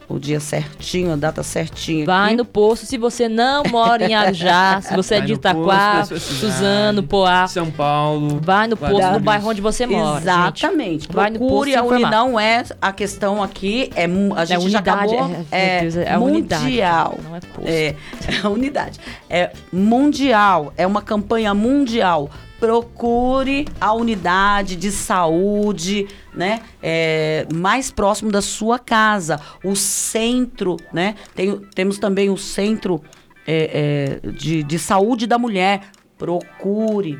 o 0.07 0.19
dia 0.19 0.39
certinho, 0.39 1.13
a 1.13 1.15
data 1.15 1.41
certinha. 1.43 2.05
Vai 2.05 2.27
aqui. 2.27 2.35
no 2.37 2.45
posto 2.45 2.85
se 2.85 2.97
você 2.97 3.27
não 3.27 3.63
mora 3.69 4.05
em 4.05 4.13
Arujá, 4.13 4.81
se 4.81 4.95
você 4.95 5.15
é 5.15 5.17
Vai 5.19 5.27
de 5.27 5.33
no 5.33 5.39
posto 5.39 5.57
Itaquá. 5.57 6.05
Suzano, 6.19 7.03
Poá. 7.03 7.47
São 7.47 7.71
Paulo. 7.71 8.39
Vai 8.41 8.67
no 8.67 8.77
posto 8.77 9.11
no 9.11 9.19
bairro 9.19 9.49
onde 9.49 9.61
você 9.61 9.85
mora. 9.85 10.15
gente. 10.15 10.21
Exatamente. 10.23 11.07
Vai 11.11 11.29
no 11.29 11.39
Procure 11.39 11.71
posto 11.71 11.83
a 11.83 11.85
informar. 11.85 12.11
Não 12.11 12.39
é 12.39 12.63
a 12.81 12.91
questão 12.91 13.41
aqui, 13.41 13.89
é 13.95 14.05
a 14.35 14.45
gente 14.45 14.69
já 14.69 14.79
unidade, 14.79 15.15
acabou. 15.15 15.45
é, 15.51 15.81
meu 15.81 15.91
Deus, 15.91 15.97
é 15.97 16.13
a 16.13 16.19
unidade, 16.19 16.63
mundial. 16.63 17.19
não 17.23 17.35
é 17.35 17.39
posto. 17.39 17.67
É, 17.67 17.87
é 18.27 18.39
a 18.43 18.49
unidade. 18.49 18.99
É 19.29 19.51
mundial, 19.71 20.73
é 20.77 20.85
uma 20.85 21.01
campanha 21.01 21.53
mundial. 21.53 22.29
Procure 22.59 23.67
a 23.79 23.93
unidade 23.93 24.75
de 24.75 24.91
saúde, 24.91 26.07
né? 26.33 26.61
é, 26.81 27.45
mais 27.53 27.91
próximo 27.91 28.31
da 28.31 28.41
sua 28.41 28.79
casa. 28.79 29.39
O 29.63 29.75
centro, 29.75 30.77
né? 30.93 31.15
Tem- 31.35 31.57
temos 31.75 31.97
também 31.99 32.29
o 32.29 32.37
centro 32.37 33.01
é, 33.45 34.19
é, 34.23 34.29
de, 34.31 34.63
de 34.63 34.79
saúde 34.79 35.27
da 35.27 35.37
mulher. 35.37 35.89
Procure 36.17 37.19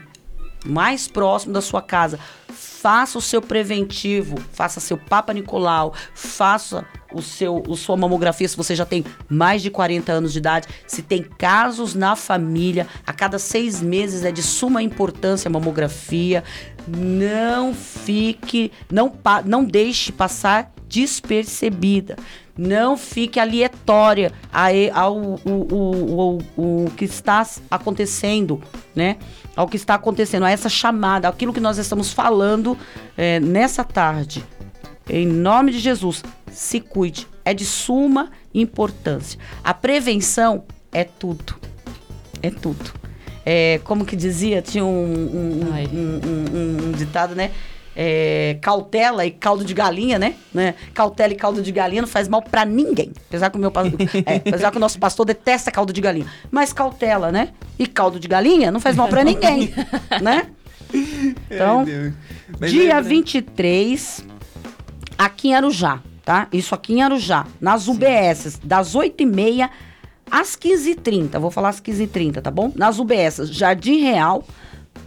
mais 0.65 1.07
próximo 1.07 1.53
da 1.53 1.61
sua 1.61 1.81
casa. 1.81 2.19
Faça 2.49 3.17
o 3.17 3.21
seu 3.21 3.41
preventivo, 3.41 4.37
faça 4.53 4.79
seu 4.79 4.97
Papa 4.97 5.33
Nicolau, 5.33 5.93
faça 6.13 6.85
o 7.15 7.21
seu 7.21 7.63
o 7.67 7.75
sua 7.75 7.95
mamografia 7.95 8.47
se 8.47 8.57
você 8.57 8.75
já 8.75 8.85
tem 8.85 9.03
mais 9.29 9.61
de 9.61 9.71
40 9.71 10.11
anos 10.11 10.33
de 10.33 10.39
idade. 10.39 10.67
Se 10.85 11.01
tem 11.01 11.23
casos 11.23 11.95
na 11.95 12.15
família, 12.15 12.87
a 13.07 13.13
cada 13.13 13.39
seis 13.39 13.81
meses 13.81 14.23
é 14.23 14.31
de 14.31 14.43
suma 14.43 14.83
importância 14.83 15.47
a 15.47 15.51
mamografia. 15.51 16.43
Não 16.87 17.73
fique, 17.73 18.71
não, 18.91 19.13
não 19.45 19.63
deixe 19.63 20.11
passar 20.11 20.71
despercebida. 20.87 22.15
Não 22.57 22.95
fique 22.95 23.37
aleatória 23.37 24.31
ao 24.93 25.17
o, 25.17 26.39
o, 26.55 26.85
o 26.85 26.91
que 26.91 27.03
está 27.03 27.45
acontecendo, 27.69 28.61
né? 28.95 29.17
Ao 29.55 29.67
que 29.67 29.75
está 29.75 29.95
acontecendo, 29.95 30.43
a 30.43 30.51
essa 30.51 30.69
chamada, 30.69 31.27
aquilo 31.27 31.53
que 31.53 31.59
nós 31.59 31.77
estamos 31.77 32.13
falando 32.13 32.77
é, 33.17 33.39
nessa 33.41 33.83
tarde. 33.83 34.43
Em 35.09 35.25
nome 35.27 35.71
de 35.71 35.79
Jesus, 35.79 36.23
se 36.51 36.79
cuide. 36.79 37.27
É 37.43 37.53
de 37.53 37.65
suma 37.65 38.31
importância. 38.53 39.39
A 39.63 39.73
prevenção 39.73 40.63
é 40.91 41.03
tudo. 41.03 41.55
É 42.41 42.49
tudo. 42.49 42.91
É, 43.45 43.79
como 43.83 44.03
que 44.05 44.15
dizia, 44.15 44.61
tinha 44.61 44.83
um, 44.83 44.89
um- 44.89 45.61
um- 45.93 46.87
um- 46.87 46.91
ditado, 46.93 47.35
né? 47.35 47.51
É, 47.97 48.57
cautela 48.61 49.25
e 49.25 49.31
caldo 49.31 49.63
de 49.63 49.73
galinha, 49.73 50.17
né? 50.19 50.33
né? 50.53 50.73
Cautela 50.93 51.31
e 51.31 51.35
caldo 51.35 51.61
de 51.61 51.71
galinha 51.71 52.01
não 52.01 52.09
faz 52.09 52.27
mal 52.27 52.41
pra 52.41 52.65
ninguém. 52.65 53.13
Apesar 53.29 53.49
que 53.51 53.57
o 53.57 53.59
meu 53.59 53.71
é, 54.25 54.35
apesar 54.37 54.71
que 54.71 54.77
o 54.77 54.79
nosso 54.79 54.99
pastor 54.99 55.25
detesta 55.25 55.71
caldo 55.71 55.93
de 55.93 56.01
galinha. 56.01 56.25
Mas 56.51 56.73
cautela, 56.73 57.31
né? 57.31 57.49
E 57.79 57.85
caldo 57.87 58.19
de 58.19 58.27
galinha 58.27 58.71
não 58.71 58.79
faz 58.81 58.95
mal 58.95 59.07
pra 59.07 59.23
ninguém, 59.23 59.71
né? 60.21 60.47
Então, 60.93 61.85
Ai. 61.87 62.13
Mas 62.59 62.71
Dia 62.71 62.81
lembra- 62.83 63.01
23, 63.03 64.25
aqui 65.17 65.49
em 65.49 65.55
Arujá, 65.55 66.01
tá? 66.23 66.47
Isso 66.51 66.73
aqui 66.75 66.93
em 66.93 67.01
Arujá, 67.01 67.45
nas 67.59 67.87
UBS, 67.87 68.59
das 68.63 68.95
8h30 68.95 69.69
às 70.29 70.55
15h30. 70.55 71.39
Vou 71.39 71.51
falar 71.51 71.69
às 71.69 71.81
15h30, 71.81 72.41
tá 72.41 72.51
bom? 72.51 72.71
Nas 72.75 72.99
UBS, 72.99 73.49
Jardim 73.51 73.99
Real, 74.01 74.43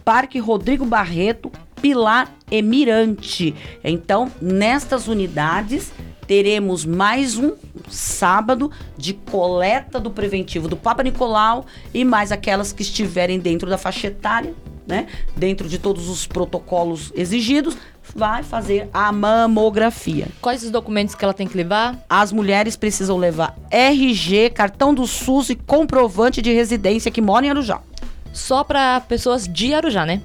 Parque 0.03 0.39
Rodrigo 0.39 0.85
Barreto, 0.85 1.51
Pilar 1.81 2.33
e 2.49 2.61
Mirante. 2.61 3.55
Então, 3.83 4.31
nestas 4.41 5.07
unidades, 5.07 5.91
teremos 6.27 6.85
mais 6.85 7.37
um 7.37 7.53
sábado 7.89 8.71
de 8.97 9.13
coleta 9.13 9.99
do 9.99 10.11
preventivo 10.11 10.67
do 10.67 10.77
Papa 10.77 11.03
Nicolau 11.03 11.65
e 11.93 12.05
mais 12.05 12.31
aquelas 12.31 12.71
que 12.71 12.81
estiverem 12.81 13.39
dentro 13.39 13.69
da 13.69 13.77
faixa 13.77 14.07
etária, 14.07 14.53
né? 14.85 15.07
Dentro 15.35 15.67
de 15.67 15.77
todos 15.77 16.09
os 16.09 16.27
protocolos 16.27 17.11
exigidos, 17.15 17.77
vai 18.15 18.43
fazer 18.43 18.89
a 18.93 19.11
mamografia. 19.11 20.27
Quais 20.41 20.63
os 20.63 20.71
documentos 20.71 21.15
que 21.15 21.23
ela 21.23 21.33
tem 21.33 21.47
que 21.47 21.55
levar? 21.55 21.95
As 22.09 22.31
mulheres 22.31 22.75
precisam 22.75 23.17
levar 23.17 23.55
RG, 23.71 24.49
cartão 24.51 24.93
do 24.93 25.05
SUS 25.07 25.49
e 25.49 25.55
comprovante 25.55 26.41
de 26.41 26.51
residência 26.53 27.11
que 27.11 27.21
mora 27.21 27.45
em 27.45 27.49
Arujá. 27.49 27.79
Só 28.33 28.63
para 28.63 28.99
pessoas 29.01 29.47
de 29.47 29.73
Arujá, 29.73 30.05
né? 30.05 30.21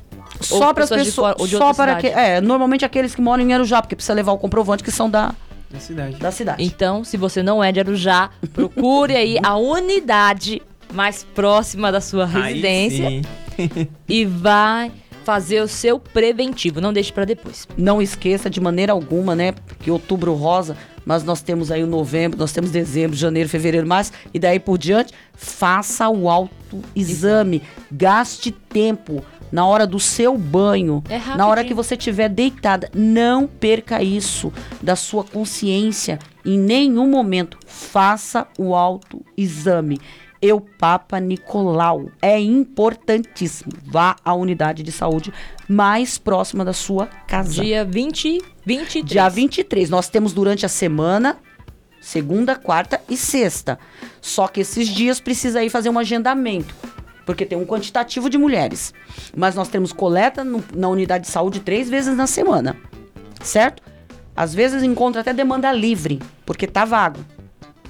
Ou 0.50 0.58
Só 0.58 0.74
para 0.74 0.84
as 0.84 0.90
pessoas 0.90 1.04
de 1.06 1.10
pessoas, 1.10 1.50
de 1.50 1.56
só 1.56 1.68
outra 1.68 1.84
para 1.84 1.94
que, 1.96 2.06
é, 2.08 2.40
normalmente 2.40 2.84
aqueles 2.84 3.14
que 3.14 3.20
moram 3.22 3.42
em 3.44 3.52
Arujá, 3.54 3.80
porque 3.80 3.94
precisa 3.94 4.12
levar 4.14 4.32
o 4.32 4.38
comprovante 4.38 4.82
que 4.82 4.90
são 4.90 5.08
da, 5.08 5.32
Da 5.70 5.78
cidade. 5.78 6.16
da 6.16 6.30
cidade. 6.30 6.62
Então, 6.64 7.04
se 7.04 7.16
você 7.16 7.42
não 7.42 7.62
é 7.62 7.70
de 7.72 7.80
Arujá, 7.80 8.30
procure 8.52 9.14
aí 9.16 9.38
a 9.42 9.56
unidade 9.56 10.60
mais 10.92 11.24
próxima 11.34 11.90
da 11.90 12.00
sua 12.00 12.24
Aí 12.26 12.32
residência 12.54 13.08
sim. 13.08 13.88
e 14.08 14.24
vai 14.24 14.90
fazer 15.24 15.60
o 15.60 15.68
seu 15.68 15.98
preventivo. 15.98 16.80
Não 16.80 16.92
deixe 16.92 17.12
para 17.12 17.24
depois. 17.24 17.66
Não 17.76 18.00
esqueça 18.00 18.50
de 18.50 18.60
maneira 18.60 18.92
alguma, 18.92 19.34
né, 19.34 19.54
que 19.80 19.90
outubro 19.90 20.34
rosa, 20.34 20.76
mas 21.04 21.24
nós 21.24 21.42
temos 21.42 21.70
aí 21.70 21.82
o 21.82 21.86
novembro, 21.86 22.38
nós 22.38 22.52
temos 22.52 22.70
dezembro, 22.70 23.16
janeiro, 23.16 23.48
fevereiro, 23.48 23.86
março 23.86 24.12
e 24.32 24.38
daí 24.38 24.60
por 24.60 24.78
diante, 24.78 25.12
faça 25.34 26.08
o 26.08 26.28
autoexame, 26.28 27.62
gaste 27.90 28.50
tempo 28.50 29.24
na 29.52 29.66
hora 29.66 29.86
do 29.86 30.00
seu 30.00 30.36
banho, 30.36 31.02
É 31.08 31.18
na 31.36 31.46
hora 31.46 31.62
que 31.62 31.74
você 31.74 31.94
estiver 31.94 32.28
deitada, 32.28 32.90
não 32.92 33.46
perca 33.46 34.02
isso 34.02 34.52
da 34.82 34.96
sua 34.96 35.22
consciência 35.22 36.18
em 36.44 36.58
nenhum 36.58 37.08
momento. 37.08 37.56
Faça 37.66 38.46
o 38.58 38.74
autoexame. 38.74 40.00
Eu, 40.46 40.60
Papa 40.60 41.18
Nicolau, 41.18 42.10
é 42.20 42.38
importantíssimo. 42.38 43.72
Vá 43.86 44.14
à 44.22 44.34
unidade 44.34 44.82
de 44.82 44.92
saúde 44.92 45.32
mais 45.66 46.18
próxima 46.18 46.62
da 46.66 46.74
sua 46.74 47.06
casa. 47.26 47.62
Dia 47.62 47.82
20, 47.82 48.42
23. 48.62 49.04
Dia 49.10 49.26
23. 49.30 49.88
Nós 49.88 50.10
temos 50.10 50.34
durante 50.34 50.66
a 50.66 50.68
semana, 50.68 51.38
segunda, 51.98 52.56
quarta 52.56 53.00
e 53.08 53.16
sexta. 53.16 53.78
Só 54.20 54.46
que 54.46 54.60
esses 54.60 54.86
dias 54.88 55.18
precisa 55.18 55.60
aí 55.60 55.70
fazer 55.70 55.88
um 55.88 55.98
agendamento. 55.98 56.74
Porque 57.24 57.46
tem 57.46 57.56
um 57.56 57.64
quantitativo 57.64 58.28
de 58.28 58.36
mulheres. 58.36 58.92
Mas 59.34 59.54
nós 59.54 59.68
temos 59.68 59.94
coleta 59.94 60.44
no- 60.44 60.62
na 60.76 60.88
unidade 60.90 61.24
de 61.24 61.30
saúde 61.30 61.60
três 61.60 61.88
vezes 61.88 62.14
na 62.14 62.26
semana. 62.26 62.76
Certo? 63.42 63.82
Às 64.36 64.52
vezes 64.54 64.82
encontra 64.82 65.22
até 65.22 65.32
demanda 65.32 65.72
livre, 65.72 66.20
porque 66.44 66.66
tá 66.66 66.84
vago. 66.84 67.20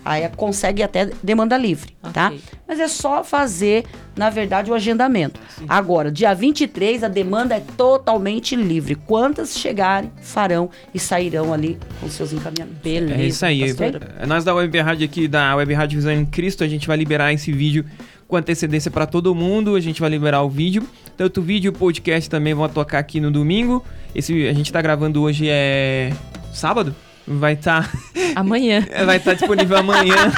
Aí 0.04 0.28
consegue 0.36 0.82
até 0.82 1.10
demanda 1.22 1.56
livre, 1.56 1.96
tá? 2.12 2.26
Ok. 2.26 2.40
Mas 2.68 2.78
é 2.78 2.88
só 2.88 3.24
fazer, 3.24 3.84
na 4.14 4.28
verdade, 4.28 4.70
o 4.70 4.74
agendamento. 4.74 5.40
Agora, 5.66 6.10
dia 6.10 6.34
23, 6.34 7.04
a 7.04 7.08
demanda 7.08 7.54
é 7.54 7.60
totalmente 7.60 8.54
livre. 8.54 8.94
Quantas 8.94 9.56
chegarem, 9.56 10.12
farão 10.20 10.68
e 10.92 10.98
sairão 10.98 11.54
ali 11.54 11.78
com 12.00 12.08
seus 12.08 12.32
encaminhamentos. 12.32 12.82
Beleza. 12.82 13.20
É 13.20 13.24
isso 13.24 13.46
aí. 13.46 13.60
pastora. 13.60 14.14
É, 14.18 14.26
Nós 14.26 14.44
da 14.44 14.54
Web 14.54 14.78
Rádio 14.80 15.04
aqui, 15.06 15.26
da 15.26 15.56
Web 15.56 15.72
Rádio 15.72 15.98
Visão 15.98 16.12
em 16.12 16.26
Cristo, 16.26 16.62
a 16.62 16.68
gente 16.68 16.86
vai 16.86 16.96
liberar 16.96 17.32
esse 17.32 17.50
vídeo 17.50 17.84
com 18.28 18.36
antecedência 18.36 18.90
para 18.90 19.06
todo 19.06 19.34
mundo. 19.34 19.74
A 19.74 19.80
gente 19.80 20.00
vai 20.00 20.10
liberar 20.10 20.42
o 20.42 20.50
vídeo. 20.50 20.86
Tanto 21.16 21.40
o 21.40 21.42
vídeo 21.42 21.68
e 21.68 21.70
o 21.70 21.72
podcast 21.72 22.28
também 22.28 22.52
vão 22.52 22.68
tocar 22.68 22.98
aqui 22.98 23.20
no 23.20 23.30
domingo. 23.30 23.84
Esse 24.14 24.46
a 24.48 24.52
gente 24.52 24.72
tá 24.72 24.82
gravando 24.82 25.22
hoje 25.22 25.46
é 25.48 26.12
sábado. 26.52 26.94
Vai 27.26 27.54
estar 27.54 27.90
Amanhã. 28.34 28.86
vai 29.06 29.18
tá 29.18 29.34
disponível 29.34 29.76
amanhã. 29.76 30.32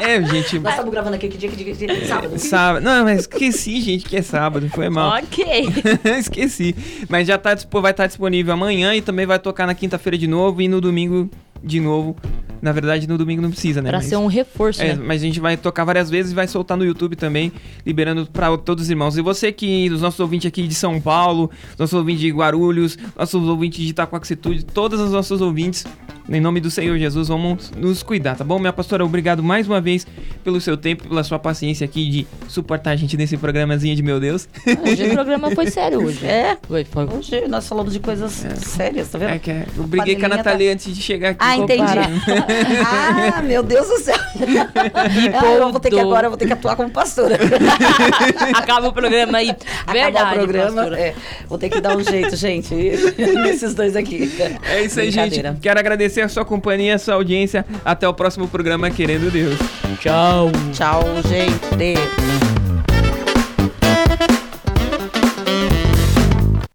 É, 0.00 0.22
gente. 0.22 0.58
Nós 0.58 0.72
estamos 0.72 0.92
gravando 0.92 1.16
aqui 1.16 1.28
que 1.28 1.38
dia, 1.38 1.48
que 1.48 1.56
dia, 1.56 1.74
que 1.74 1.86
dia? 1.86 2.06
Sábado. 2.06 2.38
Sábado. 2.38 2.84
Não, 2.84 3.04
mas 3.04 3.20
esqueci, 3.20 3.80
gente, 3.80 4.04
que 4.04 4.16
é 4.16 4.22
sábado. 4.22 4.68
Foi 4.68 4.88
mal. 4.88 5.18
Ok. 5.18 5.44
Esqueci. 6.18 6.76
Mas 7.08 7.26
já 7.26 7.38
tá, 7.38 7.56
vai 7.80 7.90
estar 7.90 8.06
disponível 8.06 8.52
amanhã 8.52 8.94
e 8.94 9.02
também 9.02 9.26
vai 9.26 9.38
tocar 9.38 9.66
na 9.66 9.74
quinta-feira 9.74 10.16
de 10.16 10.26
novo 10.26 10.60
e 10.60 10.68
no 10.68 10.80
domingo 10.80 11.30
de 11.62 11.80
novo. 11.80 12.16
Na 12.60 12.72
verdade, 12.72 13.06
no 13.06 13.16
domingo 13.16 13.40
não 13.40 13.50
precisa, 13.50 13.80
né? 13.80 13.88
Pra 13.88 13.98
Mas- 13.98 14.06
ser 14.08 14.16
um 14.16 14.26
reforço, 14.26 14.82
É, 14.82 14.94
né? 14.96 15.02
mas 15.04 15.22
a 15.22 15.24
gente 15.24 15.38
vai 15.38 15.56
tocar 15.56 15.84
várias 15.84 16.10
vezes 16.10 16.32
e 16.32 16.34
vai 16.34 16.48
soltar 16.48 16.76
no 16.76 16.84
YouTube 16.84 17.14
também, 17.14 17.52
liberando 17.86 18.26
para 18.26 18.56
todos 18.58 18.84
os 18.84 18.90
irmãos. 18.90 19.16
E 19.16 19.22
você 19.22 19.52
que, 19.52 19.88
os 19.90 20.02
nossos 20.02 20.18
ouvintes 20.18 20.48
aqui 20.48 20.66
de 20.66 20.74
São 20.74 21.00
Paulo, 21.00 21.50
os 21.72 21.78
nossos 21.78 21.94
ouvintes 21.94 22.20
de 22.20 22.30
Guarulhos, 22.32 22.98
nossos 23.16 23.46
ouvintes 23.46 23.78
de 23.84 23.90
Itacoaxitude, 23.90 24.64
todos 24.64 25.00
os 25.00 25.12
nossos 25.12 25.40
ouvintes, 25.40 25.84
em 26.28 26.40
nome 26.40 26.60
do 26.60 26.68
Senhor 26.68 26.98
Jesus, 26.98 27.28
vamos 27.28 27.70
nos 27.76 28.02
cuidar, 28.02 28.34
tá 28.34 28.42
bom? 28.42 28.58
Minha 28.58 28.72
pastora, 28.72 29.04
obrigado 29.04 29.40
mais 29.42 29.68
uma 29.68 29.80
vez 29.80 30.04
pelo 30.42 30.60
seu 30.60 30.76
tempo, 30.76 31.08
pela 31.08 31.22
sua 31.22 31.38
paciência 31.38 31.84
aqui 31.84 32.10
de 32.10 32.26
suportar 32.48 32.90
a 32.90 32.96
gente 32.96 33.16
nesse 33.16 33.36
programazinho 33.36 33.94
de 33.94 34.02
meu 34.02 34.18
Deus. 34.18 34.48
Hoje 34.82 35.04
o 35.08 35.12
programa 35.12 35.50
foi 35.52 35.70
sério 35.70 36.02
hoje. 36.04 36.26
É. 36.26 36.58
Foi, 36.66 36.84
foi. 36.84 37.04
Hoje 37.04 37.46
nós 37.48 37.68
falamos 37.68 37.92
de 37.92 38.00
coisas 38.00 38.32
sérias, 38.58 39.08
tá 39.10 39.16
vendo? 39.18 39.30
É 39.30 39.38
que 39.38 39.50
é, 39.50 39.64
eu 39.76 39.84
briguei 39.84 40.16
com 40.16 40.26
a 40.26 40.28
panelinha 40.28 40.44
Nathalie 40.44 40.68
antes 40.70 40.94
de 40.94 41.00
chegar 41.00 41.30
aqui. 41.30 41.44
Ah, 41.48 41.56
entendi. 41.56 41.82
Ah, 43.38 43.42
meu 43.42 43.62
Deus 43.62 43.86
do 43.88 43.98
céu. 43.98 44.14
Ah, 44.18 45.52
eu 45.54 45.70
vou 45.70 45.80
ter 45.80 45.90
que 45.90 45.98
agora, 45.98 46.26
eu 46.26 46.30
vou 46.30 46.38
ter 46.38 46.46
que 46.46 46.52
atuar 46.52 46.76
como 46.76 46.90
pastora. 46.90 47.38
Acaba 48.54 48.88
o 48.88 48.92
programa 48.92 49.38
aí. 49.38 49.54
Verdade, 49.90 50.16
Acabar 50.16 50.32
o 50.32 50.38
programa. 50.38 50.98
é, 50.98 51.14
vou 51.48 51.58
ter 51.58 51.68
que 51.68 51.80
dar 51.80 51.96
um 51.96 52.02
jeito, 52.04 52.36
gente, 52.36 52.74
nesses 53.42 53.74
dois 53.74 53.96
aqui. 53.96 54.30
É 54.62 54.82
isso 54.82 55.00
aí, 55.00 55.10
gente. 55.10 55.42
Quero 55.60 55.78
agradecer 55.78 56.20
a 56.22 56.28
sua 56.28 56.44
companhia, 56.44 56.94
a 56.94 56.98
sua 56.98 57.14
audiência. 57.14 57.64
Até 57.84 58.08
o 58.08 58.14
próximo 58.14 58.48
programa, 58.48 58.90
querendo 58.90 59.30
Deus. 59.30 59.58
Tchau. 60.00 60.50
Tchau, 60.72 61.02
gente. 61.28 62.37